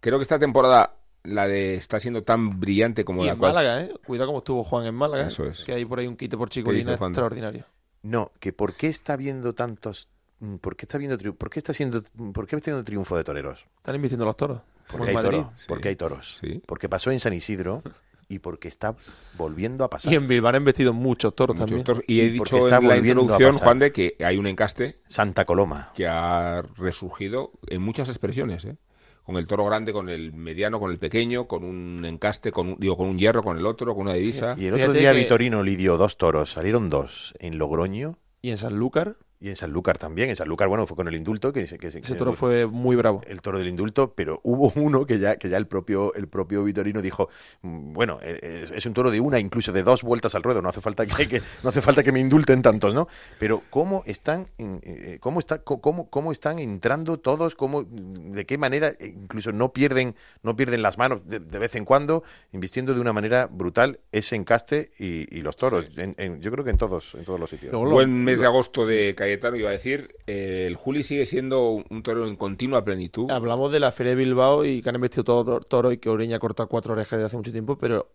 Creo 0.00 0.18
que 0.18 0.22
esta 0.22 0.38
temporada, 0.38 0.96
la 1.22 1.46
de 1.48 1.74
está 1.76 1.98
siendo 2.00 2.22
tan 2.22 2.60
brillante 2.60 3.04
como 3.04 3.22
Y 3.22 3.26
la 3.26 3.32
en 3.32 3.38
cual... 3.38 3.54
Málaga, 3.54 3.80
¿eh? 3.82 3.94
Cuidado 4.06 4.26
como 4.28 4.38
estuvo 4.38 4.62
Juan 4.64 4.86
en 4.86 4.94
Málaga. 4.94 5.26
Eso 5.26 5.44
es. 5.46 5.64
Que 5.64 5.72
hay 5.72 5.84
por 5.86 5.98
ahí 5.98 6.06
un 6.06 6.16
quite 6.16 6.36
por 6.36 6.50
Chicolina 6.50 6.92
extraordinario. 6.94 7.64
No, 8.02 8.32
que 8.38 8.52
por 8.52 8.74
qué 8.74 8.88
está 8.88 9.16
viendo 9.16 9.54
tantos. 9.54 10.10
mm, 10.40 10.56
¿Por 10.56 10.76
qué 10.76 10.84
está 10.84 10.98
viendo 10.98 11.16
triu- 11.16 11.34
¿Por 11.34 11.48
qué 11.48 11.60
está 11.60 11.72
siendo 11.72 12.02
por 12.34 12.46
qué 12.46 12.56
está 12.56 12.70
viendo 12.70 12.84
triunfo 12.84 13.16
de 13.16 13.24
toreros? 13.24 13.64
Están 13.78 13.94
invirtiendo 13.94 14.26
los 14.26 14.36
toros. 14.36 14.60
Porque 14.90 15.08
hay 15.08 15.14
Madrid. 15.14 15.38
toros, 15.38 15.52
porque 15.66 15.88
hay 15.88 15.96
toros. 15.96 16.36
Sí. 16.42 16.60
Porque 16.66 16.90
pasó 16.90 17.10
en 17.10 17.18
San 17.20 17.32
Isidro 17.32 17.82
y 18.28 18.38
porque 18.40 18.68
está 18.68 18.96
volviendo 19.36 19.84
a 19.84 19.90
pasar. 19.90 20.12
Y 20.12 20.16
en 20.16 20.28
Bilbao 20.28 20.54
han 20.54 20.64
vestido 20.64 20.92
muchos 20.92 21.34
toros 21.34 21.56
Muchos 21.56 21.66
también. 21.68 21.84
toros. 21.84 22.02
Y 22.06 22.20
he 22.20 22.24
Y 22.24 22.28
dicho 22.30 22.56
está 22.56 22.78
en 22.78 22.88
la 22.88 22.94
volviendo 22.94 23.20
a 23.20 23.24
introducción, 23.24 23.50
pasar. 23.52 23.64
Juan, 23.64 23.78
de 23.78 23.92
que 23.92 24.16
hay 24.24 24.36
un 24.36 24.46
encaste 24.46 24.96
Santa 25.08 25.44
Coloma. 25.44 25.92
que 25.94 26.06
ha 26.06 26.62
resurgido 26.76 27.52
en 27.68 27.82
muchas 27.82 28.08
expresiones, 28.08 28.64
¿eh? 28.64 28.76
Con 29.24 29.36
el 29.38 29.46
toro 29.46 29.64
grande, 29.64 29.94
con 29.94 30.10
el 30.10 30.34
mediano, 30.34 30.78
con 30.78 30.90
el 30.90 30.98
pequeño, 30.98 31.46
con 31.48 31.64
un 31.64 32.04
encaste, 32.04 32.52
con 32.52 32.68
un, 32.68 32.76
digo, 32.78 32.96
con 32.98 33.08
un 33.08 33.18
hierro, 33.18 33.42
con 33.42 33.56
el 33.56 33.64
otro, 33.64 33.94
con 33.94 34.02
una 34.02 34.12
divisa. 34.14 34.54
Y 34.58 34.66
el 34.66 34.74
otro 34.74 34.84
Fíjate 34.84 34.98
día 34.98 35.12
que- 35.12 35.18
Vitorino 35.20 35.62
lidió 35.62 35.96
dos 35.96 36.18
toros, 36.18 36.50
salieron 36.52 36.90
dos 36.90 37.32
en 37.38 37.56
Logroño 37.56 38.18
Y 38.42 38.50
en 38.50 38.58
Sanlúcar, 38.58 39.16
y 39.40 39.48
en 39.48 39.56
Sanlúcar 39.56 39.98
también. 39.98 40.30
En 40.30 40.36
Sanlúcar, 40.36 40.68
bueno, 40.68 40.86
fue 40.86 40.96
con 40.96 41.08
el 41.08 41.14
indulto, 41.14 41.52
que, 41.52 41.66
se- 41.66 41.78
que 41.78 41.90
se- 41.90 41.98
ese 41.98 42.12
que- 42.12 42.18
toro 42.18 42.32
fue 42.32 42.66
muy 42.66 42.96
bravo. 42.96 43.20
el 43.26 43.40
toro 43.42 43.58
del 43.58 43.68
indulto, 43.68 44.12
pero 44.14 44.40
hubo 44.42 44.72
uno 44.76 45.04
que 45.06 45.18
ya, 45.18 45.36
que 45.36 45.48
ya 45.48 45.56
el 45.56 45.66
propio, 45.66 46.14
el 46.14 46.28
propio 46.28 46.64
Vitorino 46.64 47.02
dijo, 47.02 47.28
mm, 47.62 47.92
bueno, 47.92 48.18
eh, 48.22 48.66
es 48.74 48.86
un 48.86 48.94
toro 48.94 49.10
de 49.10 49.20
una, 49.20 49.38
incluso 49.38 49.72
de 49.72 49.82
dos 49.82 50.02
vueltas 50.02 50.34
al 50.34 50.42
ruedo, 50.42 50.62
no 50.62 50.68
hace 50.68 50.80
falta 50.80 51.04
que, 51.06 51.28
que- 51.28 51.42
no 51.62 51.68
hace 51.70 51.82
falta 51.82 52.02
que 52.02 52.12
me 52.12 52.20
indulten 52.20 52.62
tantos, 52.62 52.94
¿no? 52.94 53.08
Pero 53.38 53.62
cómo 53.70 54.02
están, 54.06 54.46
eh, 54.58 55.18
cómo 55.20 55.40
está, 55.40 55.58
cómo, 55.58 56.08
cómo 56.08 56.32
están 56.32 56.58
entrando 56.58 57.18
todos, 57.18 57.54
cómo, 57.54 57.84
de 57.84 58.46
qué 58.46 58.56
manera, 58.58 58.88
eh, 58.98 59.14
incluso 59.14 59.52
no 59.52 59.72
pierden, 59.72 60.14
no 60.42 60.56
pierden 60.56 60.82
las 60.82 60.96
manos 60.98 61.20
de, 61.26 61.40
de 61.40 61.58
vez 61.58 61.74
en 61.74 61.84
cuando, 61.84 62.22
invistiendo 62.52 62.94
de 62.94 63.00
una 63.00 63.12
manera 63.12 63.46
brutal 63.46 64.00
ese 64.12 64.36
encaste 64.36 64.90
y, 64.98 65.36
y 65.36 65.42
los 65.42 65.56
toros. 65.56 65.98
En- 65.98 66.14
en- 66.18 66.40
yo 66.40 66.50
creo 66.50 66.64
que 66.64 66.70
en 66.70 66.78
todos, 66.78 67.14
en 67.14 67.24
todos 67.24 67.38
los 67.40 67.50
sitios. 67.50 67.72
Buen 67.72 68.24
mes 68.24 68.40
de 68.40 68.46
agosto 68.46 68.86
de 68.86 69.14
Cayetano, 69.40 69.56
iba 69.56 69.68
a 69.70 69.72
decir. 69.72 70.16
eh, 70.26 70.64
el 70.66 70.76
Juli 70.76 71.02
sigue 71.04 71.26
siendo 71.26 71.70
un, 71.70 72.02
toro 72.02 72.26
en 72.26 72.36
continua 72.36 72.84
plenitud. 72.84 73.30
Hablamos 73.30 73.72
de 73.72 73.80
la 73.80 73.92
Feria 73.92 74.10
de 74.10 74.16
Bilbao 74.16 74.64
y 74.64 74.82
que 74.82 74.88
han 74.88 74.94
investido 74.94 75.24
todo 75.24 75.60
toro 75.60 75.92
y 75.92 75.98
que 75.98 76.10
Ureña 76.10 76.38
corta 76.38 76.66
cuatro 76.66 76.92
orejas 76.94 77.12
desde 77.18 77.26
hace 77.26 77.36
mucho 77.36 77.52
tiempo, 77.52 77.76
pero 77.78 78.10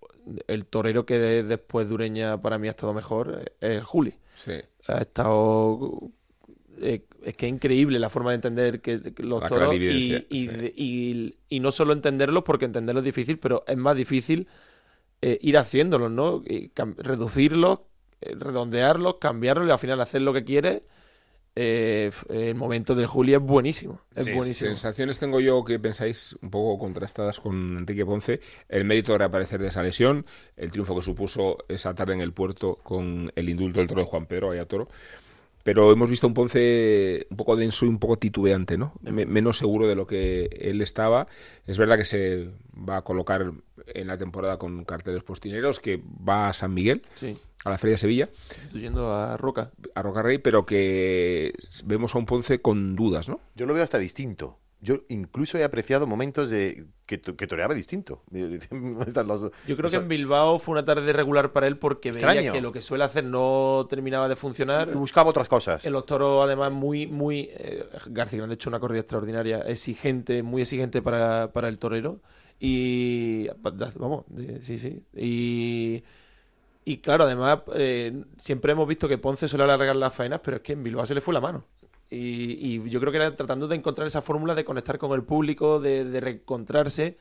el 0.48 0.66
torero 0.66 1.06
que 1.06 1.18
de- 1.20 1.44
después 1.44 1.88
de 1.88 1.94
Ureña 1.96 2.42
para 2.42 2.58
mí 2.58 2.68
ha 2.68 2.72
estado 2.72 2.94
mejor 2.94 3.52
es 3.60 3.70
el 3.78 3.84
Juli. 3.84 4.14
Sí. 4.36 4.54
Ha 4.88 5.00
estado... 5.02 6.02
eh, 6.82 7.04
es 7.24 7.36
que 7.36 7.48
es 7.48 7.52
increíble 7.52 8.00
la 8.00 8.10
forma 8.10 8.30
de 8.32 8.36
entender 8.36 8.80
que, 8.82 8.98
los 9.18 9.42
La 9.42 9.50
toros 9.50 9.76
y, 9.76 10.26
y, 10.30 10.40
sí. 10.40 10.48
de- 10.48 10.74
y- 10.76 11.36
y 11.50 11.60
no 11.60 11.72
solo 11.72 11.92
entenderlos, 11.94 12.44
porque 12.44 12.66
entenderlos 12.66 13.02
es 13.02 13.06
difícil, 13.14 13.38
pero 13.40 13.64
es 13.68 13.76
más 13.78 13.96
difícil 13.96 14.48
eh, 15.22 15.38
ir 15.42 15.58
haciéndolos, 15.58 16.12
¿no? 16.12 16.42
Reducirlos, 16.98 17.80
eh, 18.22 18.36
redondearlos, 18.38 19.16
cambiarlos 19.16 19.68
y 19.68 19.72
al 19.72 19.80
final 19.80 20.00
hacer 20.02 20.22
lo 20.22 20.34
que 20.34 20.44
quieres 20.46 20.82
eh, 21.56 22.12
el 22.30 22.56
momento 22.56 22.96
del 22.96 23.08
Juli 23.08 23.34
es 23.34 23.42
buenísimo. 23.42 24.02
Es 24.16 24.26
Sí, 24.26 24.34
buenísimo. 24.34 24.70
Sensaciones 24.70 25.20
tengo 25.20 25.40
yo 25.40 25.64
que 25.64 25.80
pensáis 25.80 26.38
un 26.42 26.50
poco 26.50 26.80
contrastadas 26.80 27.40
con 27.40 27.78
Enrique 27.78 28.06
Ponce. 28.06 28.40
El 28.68 28.86
mérito 28.86 29.12
de 29.14 29.20
reaparecer 29.20 29.62
de 29.62 29.68
esa 29.68 29.84
lesión, 29.84 30.26
el 30.56 30.72
triunfo 30.72 30.96
que 30.96 31.02
supuso 31.02 31.58
esa 31.68 31.94
tarde 31.94 32.14
en 32.14 32.22
el 32.22 32.34
puerto 32.34 32.76
con 32.76 33.32
el 33.36 33.50
indulto 33.50 33.80
del 33.80 33.88
toro 33.88 34.02
de 34.02 34.08
Juan 34.08 34.26
Pedro, 34.26 34.52
allá 34.52 34.66
toro. 34.66 34.88
Pero 35.74 35.92
hemos 35.92 36.10
visto 36.10 36.26
un 36.28 36.34
Ponce 36.34 37.28
un 37.30 37.38
poco 37.38 37.56
denso 37.56 37.86
y 37.86 37.90
un 37.90 38.00
poco 38.00 38.18
titubeante, 38.18 38.78
¿no? 38.78 38.94
Me- 39.02 39.26
menos 39.26 39.58
seguro 39.58 39.88
de 39.88 39.96
lo 39.96 40.08
que 40.08 40.50
él 40.60 40.82
estaba. 40.82 41.28
Es 41.68 41.78
verdad 41.78 41.98
que 41.98 42.06
se 42.06 42.50
va 42.74 42.98
a 42.98 43.02
colocar 43.04 43.52
en 43.88 44.08
la 44.08 44.18
temporada 44.18 44.58
con 44.58 44.84
carteles 44.86 45.24
postineros, 45.24 45.80
que 45.80 46.02
va 46.28 46.50
a 46.50 46.54
San 46.54 46.74
Miguel, 46.74 47.02
Sí. 47.16 47.38
a 47.66 47.70
la 47.70 47.78
Feria 47.78 47.94
de 47.94 47.98
Sevilla, 48.00 48.30
Yendo 48.74 49.14
a 49.14 49.36
Roca. 49.38 49.72
a 49.96 50.02
Roca 50.02 50.22
Rey, 50.22 50.38
pero 50.40 50.66
que 50.66 51.54
vemos 51.86 52.16
a 52.16 52.20
un 52.20 52.26
Ponce 52.26 52.62
con 52.62 52.96
dudas, 52.96 53.30
¿no? 53.30 53.40
Yo 53.56 53.66
lo 53.66 53.74
veo 53.74 53.84
hasta 53.84 53.98
distinto. 54.00 54.58
Yo 54.82 55.00
incluso 55.10 55.58
he 55.58 55.64
apreciado 55.66 56.08
momentos 56.08 56.50
de 56.50 56.86
que, 57.06 57.20
que 57.20 57.48
toreaba 57.48 57.74
distinto. 57.74 58.24
¿Dónde 58.30 58.58
están 59.08 59.28
los- 59.28 59.52
Yo 59.68 59.76
creo 59.76 59.90
que 59.90 59.98
en 59.98 60.08
Bilbao 60.08 60.58
fue 60.60 60.72
una 60.74 60.86
tarde 60.86 61.12
regular 61.12 61.52
para 61.52 61.68
él 61.68 61.78
porque 61.78 62.12
veía 62.12 62.28
Extraño. 62.28 62.54
que 62.54 62.62
lo 62.62 62.72
que 62.72 62.82
suele 62.82 63.04
hacer 63.04 63.26
no 63.26 63.88
terminaba 63.90 64.30
de 64.30 64.36
funcionar. 64.38 64.94
buscaba 64.94 65.30
otras 65.32 65.50
cosas. 65.50 65.86
En 65.86 65.92
los 65.94 66.06
toros, 66.06 66.46
además, 66.46 66.72
muy, 66.72 67.08
muy. 67.08 67.50
Eh, 67.52 67.86
García 68.08 68.44
han 68.44 68.52
hecho 68.54 68.70
una 68.70 68.80
corrida 68.80 69.02
extraordinaria, 69.02 69.60
exigente, 69.62 70.44
muy 70.44 70.62
exigente 70.62 71.02
para, 71.02 71.52
para 71.52 71.68
el 71.68 71.78
torero. 71.78 72.22
Y. 72.60 73.48
Vamos, 73.98 74.26
sí, 74.62 74.78
sí. 74.78 75.04
Y. 75.16 76.04
Y 76.86 76.98
claro, 77.00 77.26
además, 77.26 77.60
eh, 77.76 78.24
siempre 78.38 78.72
hemos 78.72 78.88
visto 78.88 79.08
que 79.08 79.18
Ponce 79.18 79.48
suele 79.48 79.64
alargar 79.66 79.96
las 79.96 80.14
faenas, 80.14 80.40
pero 80.44 80.58
es 80.58 80.64
que 80.64 80.74
en 80.74 80.84
Bilbao 80.84 81.06
se 81.06 81.14
le 81.14 81.22
fue 81.22 81.34
la 81.34 81.42
mano. 81.42 81.66
Y, 82.10 82.78
y 82.78 82.90
yo 82.90 83.00
creo 83.00 83.12
que 83.12 83.18
era 83.18 83.36
tratando 83.36 83.68
de 83.68 83.76
encontrar 83.76 84.08
esa 84.08 84.22
fórmula 84.22 84.56
de 84.56 84.66
conectar 84.66 84.98
con 84.98 85.12
el 85.14 85.24
público, 85.24 85.80
de, 85.80 86.06
de 86.06 86.20
reencontrarse. 86.20 87.18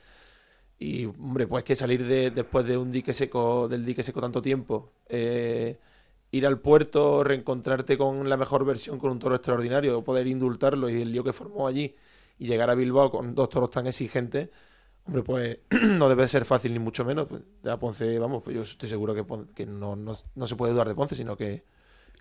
Y, 0.79 1.07
hombre, 1.07 1.47
pues 1.47 1.65
que 1.65 1.77
salir 1.77 2.07
de, 2.07 2.31
después 2.31 2.67
de 2.67 2.77
un 2.79 2.93
dique 2.93 3.13
seco, 3.13 3.69
del 3.69 3.85
dique 3.85 4.03
seco 4.03 4.21
tanto 4.21 4.41
tiempo, 4.41 4.93
eh, 5.09 5.79
ir 6.31 6.47
al 6.47 6.61
puerto, 6.61 7.25
reencontrarte 7.25 7.99
con 7.99 8.29
la 8.29 8.37
mejor 8.37 8.65
versión, 8.65 8.99
con 8.99 9.11
un 9.11 9.19
toro 9.19 9.35
extraordinario, 9.37 10.05
poder 10.05 10.27
indultarlo 10.29 10.89
y 10.89 11.03
el 11.03 11.13
lío 11.13 11.25
que 11.25 11.33
formó 11.33 11.67
allí 11.67 11.95
y 12.39 12.47
llegar 12.47 12.71
a 12.71 12.75
Bilbao 12.75 13.11
con 13.11 13.35
dos 13.35 13.49
toros 13.51 13.71
tan 13.71 13.87
exigentes, 13.89 14.51
hombre, 15.07 15.23
pues 15.23 15.59
no 15.99 16.09
debe 16.09 16.29
ser 16.29 16.45
fácil 16.45 16.73
ni 16.73 16.79
mucho 16.79 17.05
menos. 17.05 17.27
Pues, 17.29 17.43
a 17.65 17.79
Ponce, 17.79 18.19
vamos, 18.19 18.43
pues 18.43 18.57
yo 18.57 18.63
estoy 18.63 18.89
seguro 18.89 19.15
que, 19.15 19.25
que 19.55 19.67
no, 19.67 19.97
no, 19.97 20.13
no 20.35 20.47
se 20.47 20.57
puede 20.57 20.73
dudar 20.73 20.89
de 20.89 20.95
Ponce, 20.95 21.15
sino 21.17 21.37
que, 21.37 21.65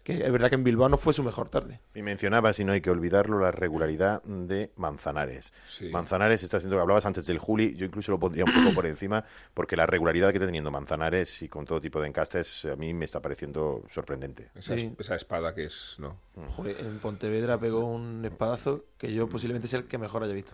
que 0.08 0.26
es 0.26 0.32
verdad 0.32 0.47
que 0.47 0.55
en 0.55 0.64
Bilbao 0.64 0.88
no 0.88 0.97
fue 0.97 1.12
su 1.12 1.22
mejor 1.22 1.49
tarde. 1.49 1.82
Y 1.93 2.01
mencionaba, 2.01 2.53
si 2.53 2.64
no 2.64 2.72
hay 2.72 2.80
que 2.80 2.89
olvidarlo, 2.89 3.39
la 3.41 3.51
regularidad 3.51 4.24
de 4.24 4.72
Manzanares. 4.78 5.51
Sí. 5.68 5.89
Manzanares 5.89 6.41
está 6.43 6.55
haciendo, 6.58 6.80
hablabas 6.80 7.05
antes 7.05 7.26
del 7.26 7.39
Juli, 7.39 7.76
yo 7.76 7.86
incluso 7.86 8.14
lo 8.14 8.18
pondría 8.18 8.45
un 8.45 8.53
poco 8.53 8.74
por 8.74 8.86
encima, 8.86 9.26
porque 9.53 9.76
la 9.76 9.86
regularidad 9.86 10.30
que 10.30 10.38
está 10.38 10.45
teniendo 10.45 10.72
Manzanares 10.72 11.41
y 11.41 11.49
con 11.49 11.66
todo 11.66 11.82
tipo 11.82 11.99
de 11.99 12.08
encastes, 12.08 12.64
a 12.72 12.78
mí 12.78 12.93
me 12.93 13.03
está 13.03 13.22
pareciendo 13.22 13.84
sorprendente. 13.89 14.49
Esa, 14.55 14.80
Sí. 14.80 14.95
esa 14.97 15.16
espada 15.16 15.53
que 15.53 15.66
es, 15.66 15.95
¿no? 15.99 16.16
Joder, 16.55 16.80
en 16.80 16.99
Pontevedra 16.99 17.60
pegó 17.60 17.84
un 17.86 18.24
espadazo 18.24 18.86
que 18.97 19.12
yo 19.14 19.28
posiblemente 19.28 19.68
sea 19.68 19.80
el 19.80 19.88
que 19.88 19.97
mejor 19.97 20.24
haya 20.24 20.32
visto. 20.34 20.53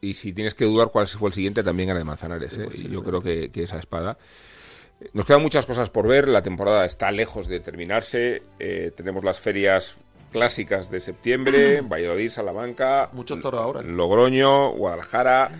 Y 0.00 0.14
si 0.14 0.32
tienes 0.32 0.54
que 0.54 0.64
dudar 0.64 0.88
cuál 0.90 1.06
fue 1.06 1.28
el 1.28 1.34
siguiente, 1.34 1.62
también 1.62 1.90
era 1.90 1.98
de 1.98 2.04
Manzanares. 2.06 2.56
¿eh? 2.56 2.66
Y 2.78 2.88
yo 2.88 3.04
creo 3.04 3.20
que, 3.20 3.50
que 3.50 3.62
esa 3.64 3.78
espada. 3.78 4.16
Nos 5.12 5.24
quedan 5.24 5.42
muchas 5.42 5.66
cosas 5.66 5.90
por 5.90 6.06
ver. 6.06 6.28
La 6.28 6.42
temporada 6.42 6.84
está 6.84 7.10
lejos 7.10 7.48
de 7.48 7.60
terminarse. 7.60 8.42
Eh, 8.58 8.92
tenemos 8.96 9.24
las 9.24 9.40
ferias 9.40 9.98
clásicas 10.32 10.90
de 10.90 11.00
septiembre: 11.00 11.80
Valladolid, 11.80 12.28
Salamanca, 12.28 13.08
Muchos 13.12 13.40
toros 13.40 13.60
ahora. 13.60 13.82
Logroño, 13.82 14.72
Guadalajara. 14.72 15.50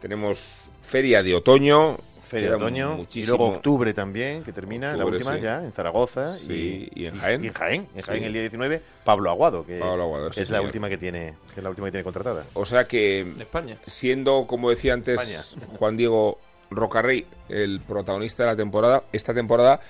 Tenemos 0.00 0.70
feria 0.82 1.22
de 1.22 1.34
otoño. 1.34 1.96
Feria 2.24 2.50
de 2.50 2.54
otoño, 2.54 2.94
muchísimo. 2.94 3.34
y 3.34 3.38
luego 3.38 3.56
octubre 3.56 3.92
también, 3.92 4.44
que 4.44 4.52
termina, 4.52 4.96
la 4.96 5.04
última 5.04 5.34
sí. 5.34 5.40
ya, 5.40 5.64
en 5.64 5.72
Zaragoza. 5.72 6.36
Sí, 6.36 6.88
y, 6.94 7.02
y 7.02 7.06
en 7.06 7.18
Jaén. 7.18 7.42
Y 7.42 7.48
en 7.48 7.52
Jaén, 7.52 7.88
en 7.92 8.02
Jaén 8.02 8.20
Sí. 8.20 8.24
el 8.26 8.32
día 8.32 8.42
19, 8.42 8.80
Pablo 9.04 9.30
Aguado, 9.30 9.66
que 9.66 9.80
Pablo 9.80 10.04
Aguado, 10.04 10.28
es 10.30 10.36
sí, 10.36 10.44
la 10.52 10.62
última 10.62 10.88
que 10.88 10.96
tiene, 10.96 11.34
que 11.52 11.58
es 11.58 11.64
la 11.64 11.70
última 11.70 11.88
que 11.88 11.90
tiene 11.90 12.04
contratada. 12.04 12.44
O 12.54 12.64
sea 12.64 12.84
que, 12.84 13.20
En 13.22 13.40
España. 13.40 13.78
siendo, 13.84 14.46
como 14.46 14.70
decía 14.70 14.92
antes 14.94 15.56
Juan 15.76 15.96
Diego 15.96 16.38
Rocarrey, 16.70 17.26
el 17.48 17.80
protagonista 17.80 18.44
de 18.44 18.50
la 18.50 18.56
temporada, 18.56 19.02
esta 19.12 19.34
temporada 19.34 19.80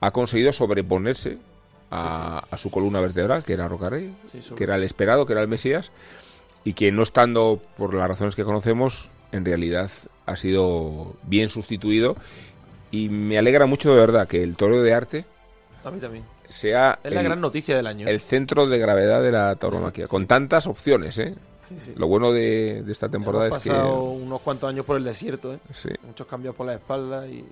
ha 0.00 0.10
conseguido 0.12 0.52
sobreponerse 0.52 1.38
a, 1.90 2.44
a 2.50 2.56
su 2.56 2.70
columna 2.70 3.00
vertebral, 3.00 3.42
que 3.44 3.52
era 3.52 3.68
Rocarrey, 3.68 4.14
Sí, 4.30 4.40
que 4.56 4.64
era 4.64 4.76
el 4.76 4.84
esperado, 4.84 5.26
que 5.26 5.32
era 5.32 5.42
el 5.42 5.48
Mesías, 5.48 5.90
y 6.64 6.74
que 6.74 6.92
no 6.92 7.02
estando 7.02 7.60
por 7.76 7.94
las 7.94 8.08
razones 8.08 8.36
que 8.36 8.44
conocemos, 8.44 9.10
en 9.32 9.44
realidad 9.44 9.90
ha 10.26 10.36
sido 10.36 11.14
bien 11.24 11.48
sustituido. 11.48 12.16
Y 12.90 13.08
me 13.08 13.38
alegra 13.38 13.66
mucho 13.66 13.90
de 13.90 14.00
verdad 14.00 14.28
que 14.28 14.42
el 14.42 14.56
toro 14.56 14.82
de 14.82 14.94
arte 14.94 15.24
A 15.84 15.90
mí 15.90 15.98
también. 16.00 16.24
sea 16.48 16.98
Es 17.02 17.12
la 17.12 17.20
el, 17.20 17.26
gran 17.26 17.40
noticia 17.40 17.76
del 17.76 17.86
año. 17.86 18.06
¿eh? 18.06 18.10
el 18.10 18.20
centro 18.20 18.66
de 18.66 18.78
gravedad 18.78 19.22
de 19.22 19.32
la 19.32 19.54
tauromaquia, 19.56 20.06
con 20.08 20.26
tantas 20.26 20.66
opciones, 20.66 21.18
¿eh? 21.18 21.34
Sí, 21.66 21.78
sí. 21.78 21.92
Lo 21.96 22.08
bueno 22.08 22.32
de, 22.32 22.82
de 22.82 22.92
esta 22.92 23.08
temporada 23.08 23.46
Hemos 23.46 23.58
es 23.58 23.62
que... 23.62 23.70
pasado 23.70 24.02
unos 24.10 24.40
cuantos 24.40 24.68
años 24.68 24.84
por 24.84 24.96
el 24.96 25.04
desierto, 25.04 25.54
¿eh? 25.54 25.58
Muchos 26.06 26.26
cambios 26.26 26.54
por 26.54 26.66
la 26.66 26.74
espalda 26.74 27.26
y, 27.26 27.44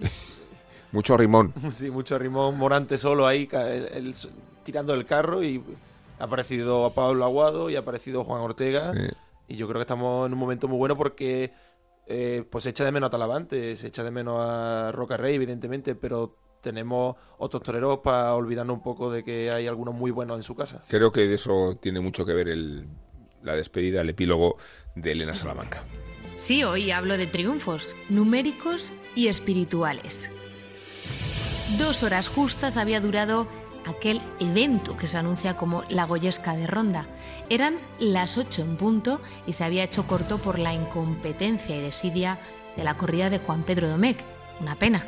Mucho 0.92 1.16
rimón. 1.16 1.52
sí, 1.70 1.90
mucho 1.90 2.18
rimón 2.18 2.58
morante 2.58 2.98
solo 2.98 3.26
ahí 3.26 3.46
ca- 3.46 3.70
el- 3.72 3.86
el- 3.86 4.14
tirando 4.62 4.94
el 4.94 5.06
carro 5.06 5.42
y 5.42 5.62
ha 6.18 6.24
aparecido 6.24 6.84
a 6.84 6.92
Pablo 6.94 7.24
Aguado 7.24 7.70
y 7.70 7.76
ha 7.76 7.80
aparecido 7.80 8.24
Juan 8.24 8.42
Ortega 8.42 8.92
y 9.48 9.56
yo 9.56 9.66
creo 9.66 9.78
que 9.80 9.82
estamos 9.82 10.26
en 10.26 10.34
un 10.34 10.38
momento 10.38 10.68
muy 10.68 10.78
bueno 10.78 10.96
porque 10.96 11.52
eh, 12.06 12.44
pues 12.48 12.64
se 12.64 12.70
echa 12.70 12.84
de 12.84 12.92
menos 12.92 13.08
a 13.08 13.10
Talavante, 13.10 13.74
se 13.76 13.88
echa 13.88 14.04
de 14.04 14.10
menos 14.10 14.36
a 14.38 14.92
Roca 14.92 15.16
Rey 15.16 15.34
evidentemente, 15.34 15.94
pero 15.94 16.36
tenemos 16.62 17.16
otros 17.38 17.62
toreros 17.62 17.98
para 17.98 18.34
olvidarnos 18.34 18.76
un 18.76 18.82
poco 18.82 19.10
de 19.10 19.22
que 19.22 19.50
hay 19.50 19.66
algunos 19.66 19.94
muy 19.94 20.10
buenos 20.10 20.38
en 20.38 20.42
su 20.42 20.54
casa. 20.54 20.80
Creo 20.88 21.12
que 21.12 21.26
de 21.26 21.34
eso 21.34 21.76
tiene 21.80 22.00
mucho 22.00 22.24
que 22.24 22.32
ver 22.32 22.48
el, 22.48 22.86
la 23.42 23.54
despedida, 23.54 24.00
el 24.00 24.08
epílogo 24.08 24.56
de 24.94 25.12
Elena 25.12 25.34
Salamanca. 25.34 25.82
Sí, 26.36 26.64
hoy 26.64 26.90
hablo 26.90 27.18
de 27.18 27.26
triunfos 27.26 27.94
numéricos 28.08 28.92
y 29.14 29.28
espirituales. 29.28 30.30
Dos 31.78 32.02
horas 32.02 32.28
justas 32.28 32.76
había 32.76 33.00
durado 33.00 33.46
aquel 33.84 34.20
evento 34.40 34.96
que 34.96 35.06
se 35.06 35.18
anuncia 35.18 35.56
como 35.56 35.84
la 35.88 36.04
Goyesca 36.04 36.56
de 36.56 36.66
Ronda. 36.66 37.06
Eran 37.48 37.80
las 37.98 38.38
ocho 38.38 38.62
en 38.62 38.76
punto 38.76 39.20
y 39.46 39.54
se 39.54 39.64
había 39.64 39.84
hecho 39.84 40.06
corto 40.06 40.38
por 40.38 40.58
la 40.58 40.72
incompetencia 40.72 41.76
y 41.76 41.80
desidia 41.80 42.38
de 42.76 42.84
la 42.84 42.96
corrida 42.96 43.30
de 43.30 43.38
Juan 43.38 43.64
Pedro 43.64 43.88
Domecq. 43.88 44.20
Una 44.60 44.76
pena. 44.76 45.04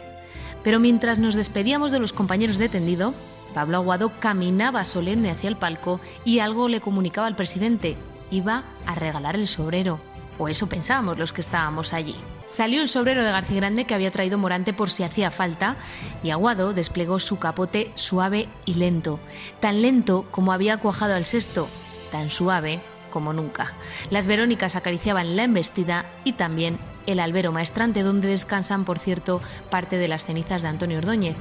Pero 0.65 0.81
mientras 0.81 1.19
nos 1.21 1.35
despedíamos 1.35 1.93
de 1.93 2.01
los 2.01 2.13
compañeros 2.13 2.59
de 2.59 2.69
tendido, 2.69 3.15
Pablo 3.55 3.77
Aguado 3.77 4.19
caminaba 4.19 4.85
solemne 4.85 5.31
hacia 5.31 5.49
el 5.49 5.57
palco 5.57 6.01
y 6.25 6.41
algo 6.41 6.69
le 6.69 6.81
comunicaba 6.81 7.29
al 7.29 7.37
presidente. 7.37 7.97
Iba 8.31 8.65
a 8.87 8.97
regalar 8.97 9.37
el 9.37 9.47
sobrero. 9.47 10.01
O 10.39 10.49
eso 10.49 10.67
pensábamos 10.67 11.17
los 11.19 11.33
que 11.33 11.43
estábamos 11.43 11.93
allí. 11.93 12.17
Salió 12.47 12.83
el 12.83 12.89
sobrero 12.89 13.23
de 13.23 13.31
García 13.31 13.59
Grande 13.59 13.85
que 13.85 13.95
había 13.95 14.11
traído 14.11 14.37
Morante 14.39 14.73
por 14.73 14.91
si 14.91 15.05
hacía 15.05 15.31
falta 15.31 15.77
y 16.25 16.31
Aguado 16.31 16.73
desplegó 16.73 17.21
su 17.21 17.39
capote 17.39 17.93
suave 17.95 18.49
y 18.65 18.75
lento, 18.75 19.21
tan 19.61 19.81
lento 19.81 20.27
como 20.33 20.53
había 20.53 20.79
cuajado 20.79 21.15
al 21.15 21.27
sexto, 21.27 21.69
tan 22.11 22.31
suave 22.31 22.81
como 23.11 23.33
nunca. 23.33 23.73
Las 24.11 24.27
Verónicas 24.27 24.75
acariciaban 24.75 25.37
la 25.37 25.45
embestida 25.45 26.07
y 26.25 26.33
también 26.33 26.79
el 27.07 27.21
albero 27.21 27.53
maestrante 27.53 28.03
donde 28.03 28.29
descansan, 28.29 28.85
por 28.85 28.99
cierto, 28.99 29.41
parte 29.71 29.97
de 29.97 30.09
las 30.09 30.27
cenizas 30.27 30.63
de 30.63 30.69
Antonio 30.69 30.99
Ordóñez 30.99 31.37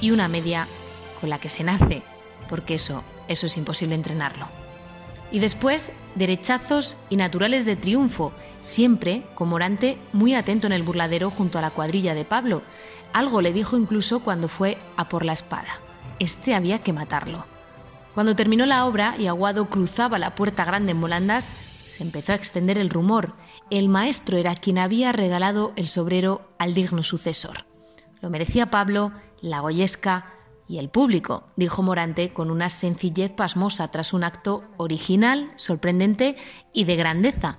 y 0.00 0.10
una 0.10 0.28
media 0.28 0.66
con 1.20 1.30
la 1.30 1.38
que 1.38 1.48
se 1.48 1.64
nace, 1.64 2.02
porque 2.48 2.74
eso, 2.74 3.02
eso 3.28 3.46
es 3.46 3.56
imposible 3.56 3.94
entrenarlo. 3.94 4.48
Y 5.30 5.40
después, 5.40 5.92
derechazos 6.14 6.96
y 7.10 7.16
naturales 7.16 7.64
de 7.66 7.76
triunfo, 7.76 8.32
siempre 8.60 9.24
con 9.34 9.48
Morante 9.48 9.98
muy 10.12 10.34
atento 10.34 10.66
en 10.66 10.72
el 10.72 10.82
burladero 10.82 11.30
junto 11.30 11.58
a 11.58 11.62
la 11.62 11.70
cuadrilla 11.70 12.14
de 12.14 12.24
Pablo. 12.24 12.62
Algo 13.12 13.42
le 13.42 13.52
dijo 13.52 13.76
incluso 13.76 14.20
cuando 14.20 14.48
fue 14.48 14.78
a 14.96 15.08
por 15.08 15.24
la 15.24 15.34
espada. 15.34 15.80
Este 16.18 16.54
había 16.54 16.80
que 16.80 16.92
matarlo. 16.92 17.44
Cuando 18.14 18.34
terminó 18.34 18.64
la 18.66 18.86
obra 18.86 19.16
y 19.18 19.26
Aguado 19.26 19.68
cruzaba 19.68 20.18
la 20.18 20.34
puerta 20.34 20.64
grande 20.64 20.92
en 20.92 21.00
volandas, 21.00 21.50
se 21.88 22.02
empezó 22.02 22.32
a 22.32 22.36
extender 22.36 22.78
el 22.78 22.90
rumor. 22.90 23.34
El 23.70 23.90
maestro 23.90 24.38
era 24.38 24.54
quien 24.54 24.78
había 24.78 25.12
regalado 25.12 25.72
el 25.76 25.88
sobrero 25.88 26.48
al 26.58 26.72
digno 26.72 27.02
sucesor. 27.02 27.66
Lo 28.22 28.30
merecía 28.30 28.70
Pablo, 28.70 29.12
la 29.42 29.60
Goyesca 29.60 30.32
y 30.66 30.78
el 30.78 30.88
público, 30.88 31.44
dijo 31.56 31.82
Morante 31.82 32.32
con 32.32 32.50
una 32.50 32.70
sencillez 32.70 33.30
pasmosa 33.30 33.88
tras 33.88 34.14
un 34.14 34.24
acto 34.24 34.64
original, 34.78 35.52
sorprendente 35.56 36.36
y 36.72 36.84
de 36.84 36.96
grandeza. 36.96 37.58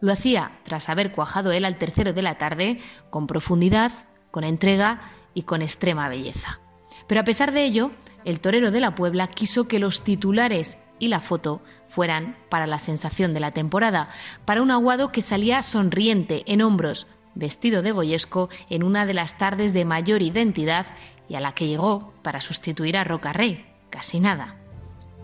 Lo 0.00 0.12
hacía 0.12 0.60
tras 0.64 0.88
haber 0.88 1.12
cuajado 1.12 1.52
él 1.52 1.66
al 1.66 1.76
tercero 1.76 2.14
de 2.14 2.22
la 2.22 2.38
tarde, 2.38 2.78
con 3.10 3.26
profundidad, 3.26 3.92
con 4.30 4.44
entrega 4.44 5.12
y 5.34 5.42
con 5.42 5.60
extrema 5.60 6.08
belleza. 6.08 6.60
Pero 7.06 7.20
a 7.20 7.24
pesar 7.24 7.52
de 7.52 7.64
ello, 7.64 7.90
el 8.24 8.40
torero 8.40 8.70
de 8.70 8.80
la 8.80 8.94
Puebla 8.94 9.26
quiso 9.26 9.68
que 9.68 9.78
los 9.78 10.04
titulares 10.04 10.78
y 11.00 11.08
la 11.08 11.18
foto 11.18 11.60
fueran 11.88 12.36
para 12.48 12.68
la 12.68 12.78
sensación 12.78 13.34
de 13.34 13.40
la 13.40 13.50
temporada, 13.50 14.10
para 14.44 14.62
un 14.62 14.70
aguado 14.70 15.10
que 15.10 15.22
salía 15.22 15.64
sonriente 15.64 16.44
en 16.46 16.62
hombros, 16.62 17.08
vestido 17.34 17.82
de 17.82 17.90
goyesco 17.90 18.48
en 18.68 18.84
una 18.84 19.06
de 19.06 19.14
las 19.14 19.38
tardes 19.38 19.72
de 19.72 19.84
mayor 19.84 20.22
identidad 20.22 20.86
y 21.28 21.34
a 21.34 21.40
la 21.40 21.52
que 21.52 21.66
llegó 21.66 22.12
para 22.22 22.40
sustituir 22.40 22.96
a 22.96 23.04
Rocarrey, 23.04 23.66
casi 23.88 24.20
nada. 24.20 24.56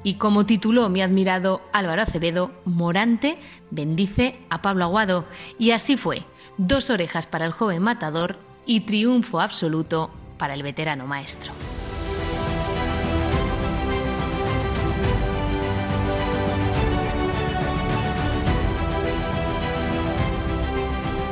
Y 0.02 0.14
como 0.14 0.46
tituló 0.46 0.88
mi 0.88 1.02
admirado 1.02 1.62
Álvaro 1.72 2.02
Acevedo, 2.02 2.52
Morante 2.64 3.38
bendice 3.70 4.38
a 4.50 4.62
Pablo 4.62 4.84
Aguado. 4.84 5.24
Y 5.58 5.72
así 5.72 5.96
fue, 5.96 6.22
dos 6.58 6.90
orejas 6.90 7.26
para 7.26 7.44
el 7.44 7.52
joven 7.52 7.82
matador 7.82 8.38
y 8.66 8.80
triunfo 8.80 9.40
absoluto 9.40 10.10
para 10.38 10.54
el 10.54 10.62
veterano 10.62 11.06
maestro. 11.06 11.52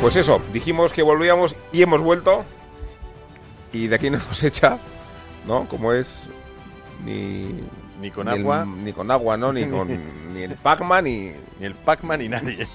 Pues 0.04 0.16
eso, 0.16 0.38
dijimos 0.52 0.92
que 0.92 1.02
volvíamos 1.02 1.56
y 1.72 1.80
hemos 1.80 2.02
vuelto. 2.02 2.44
Y 3.72 3.86
de 3.86 3.94
aquí 3.94 4.10
no 4.10 4.18
nos 4.18 4.42
echa, 4.44 4.76
¿no? 5.46 5.66
Como 5.66 5.94
es 5.94 6.24
ni 7.06 7.62
Ni 8.02 8.10
con 8.10 8.28
agua. 8.28 8.66
ni 8.66 8.92
con 8.92 9.10
agua, 9.10 9.38
¿no? 9.38 9.50
Ni 9.50 9.64
con 9.64 9.88
ni 10.34 10.42
el 10.42 10.56
Pac-Man 10.56 11.04
ni 11.04 11.32
Ni 11.58 11.64
el 11.64 11.74
Pac-Man 11.74 12.20
ni 12.20 12.28
nadie. 12.28 12.66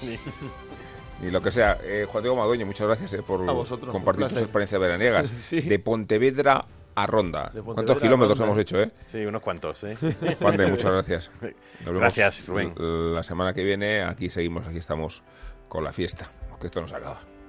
ni 1.22 1.30
lo 1.30 1.40
que 1.40 1.52
sea. 1.52 1.78
Eh, 1.84 2.04
Juan 2.10 2.24
Diego 2.24 2.34
Madueño, 2.34 2.66
muchas 2.66 2.88
gracias 2.88 3.12
eh, 3.12 3.22
por 3.22 3.44
vosotros, 3.44 3.92
compartir 3.92 4.26
tus 4.26 4.38
experiencias 4.38 4.80
veraniegas. 4.80 5.28
Sí. 5.40 5.60
De 5.60 5.78
Pontevedra 5.78 6.66
a 6.96 7.06
Ronda. 7.06 7.52
¿Cuántos 7.64 8.00
kilómetros 8.00 8.38
Ronda. 8.38 8.54
hemos 8.54 8.60
hecho, 8.60 8.82
eh? 8.82 8.90
Sí, 9.06 9.24
unos 9.24 9.40
cuantos, 9.40 9.84
¿eh? 9.84 9.96
Juan 10.40 10.56
de, 10.56 10.66
muchas 10.66 10.90
gracias. 10.90 11.30
Nos 11.40 11.52
vemos 11.84 12.00
Gracias, 12.00 12.44
Rubén. 12.48 12.74
La 13.14 13.22
semana 13.22 13.54
que 13.54 13.62
viene 13.62 14.02
aquí 14.02 14.30
seguimos, 14.30 14.66
aquí 14.66 14.78
estamos 14.78 15.22
con 15.68 15.84
la 15.84 15.92
fiesta, 15.92 16.28
porque 16.60 16.66
esto 16.66 16.82
no 16.82 16.88
se 16.88 16.94
acaba. 16.94 17.39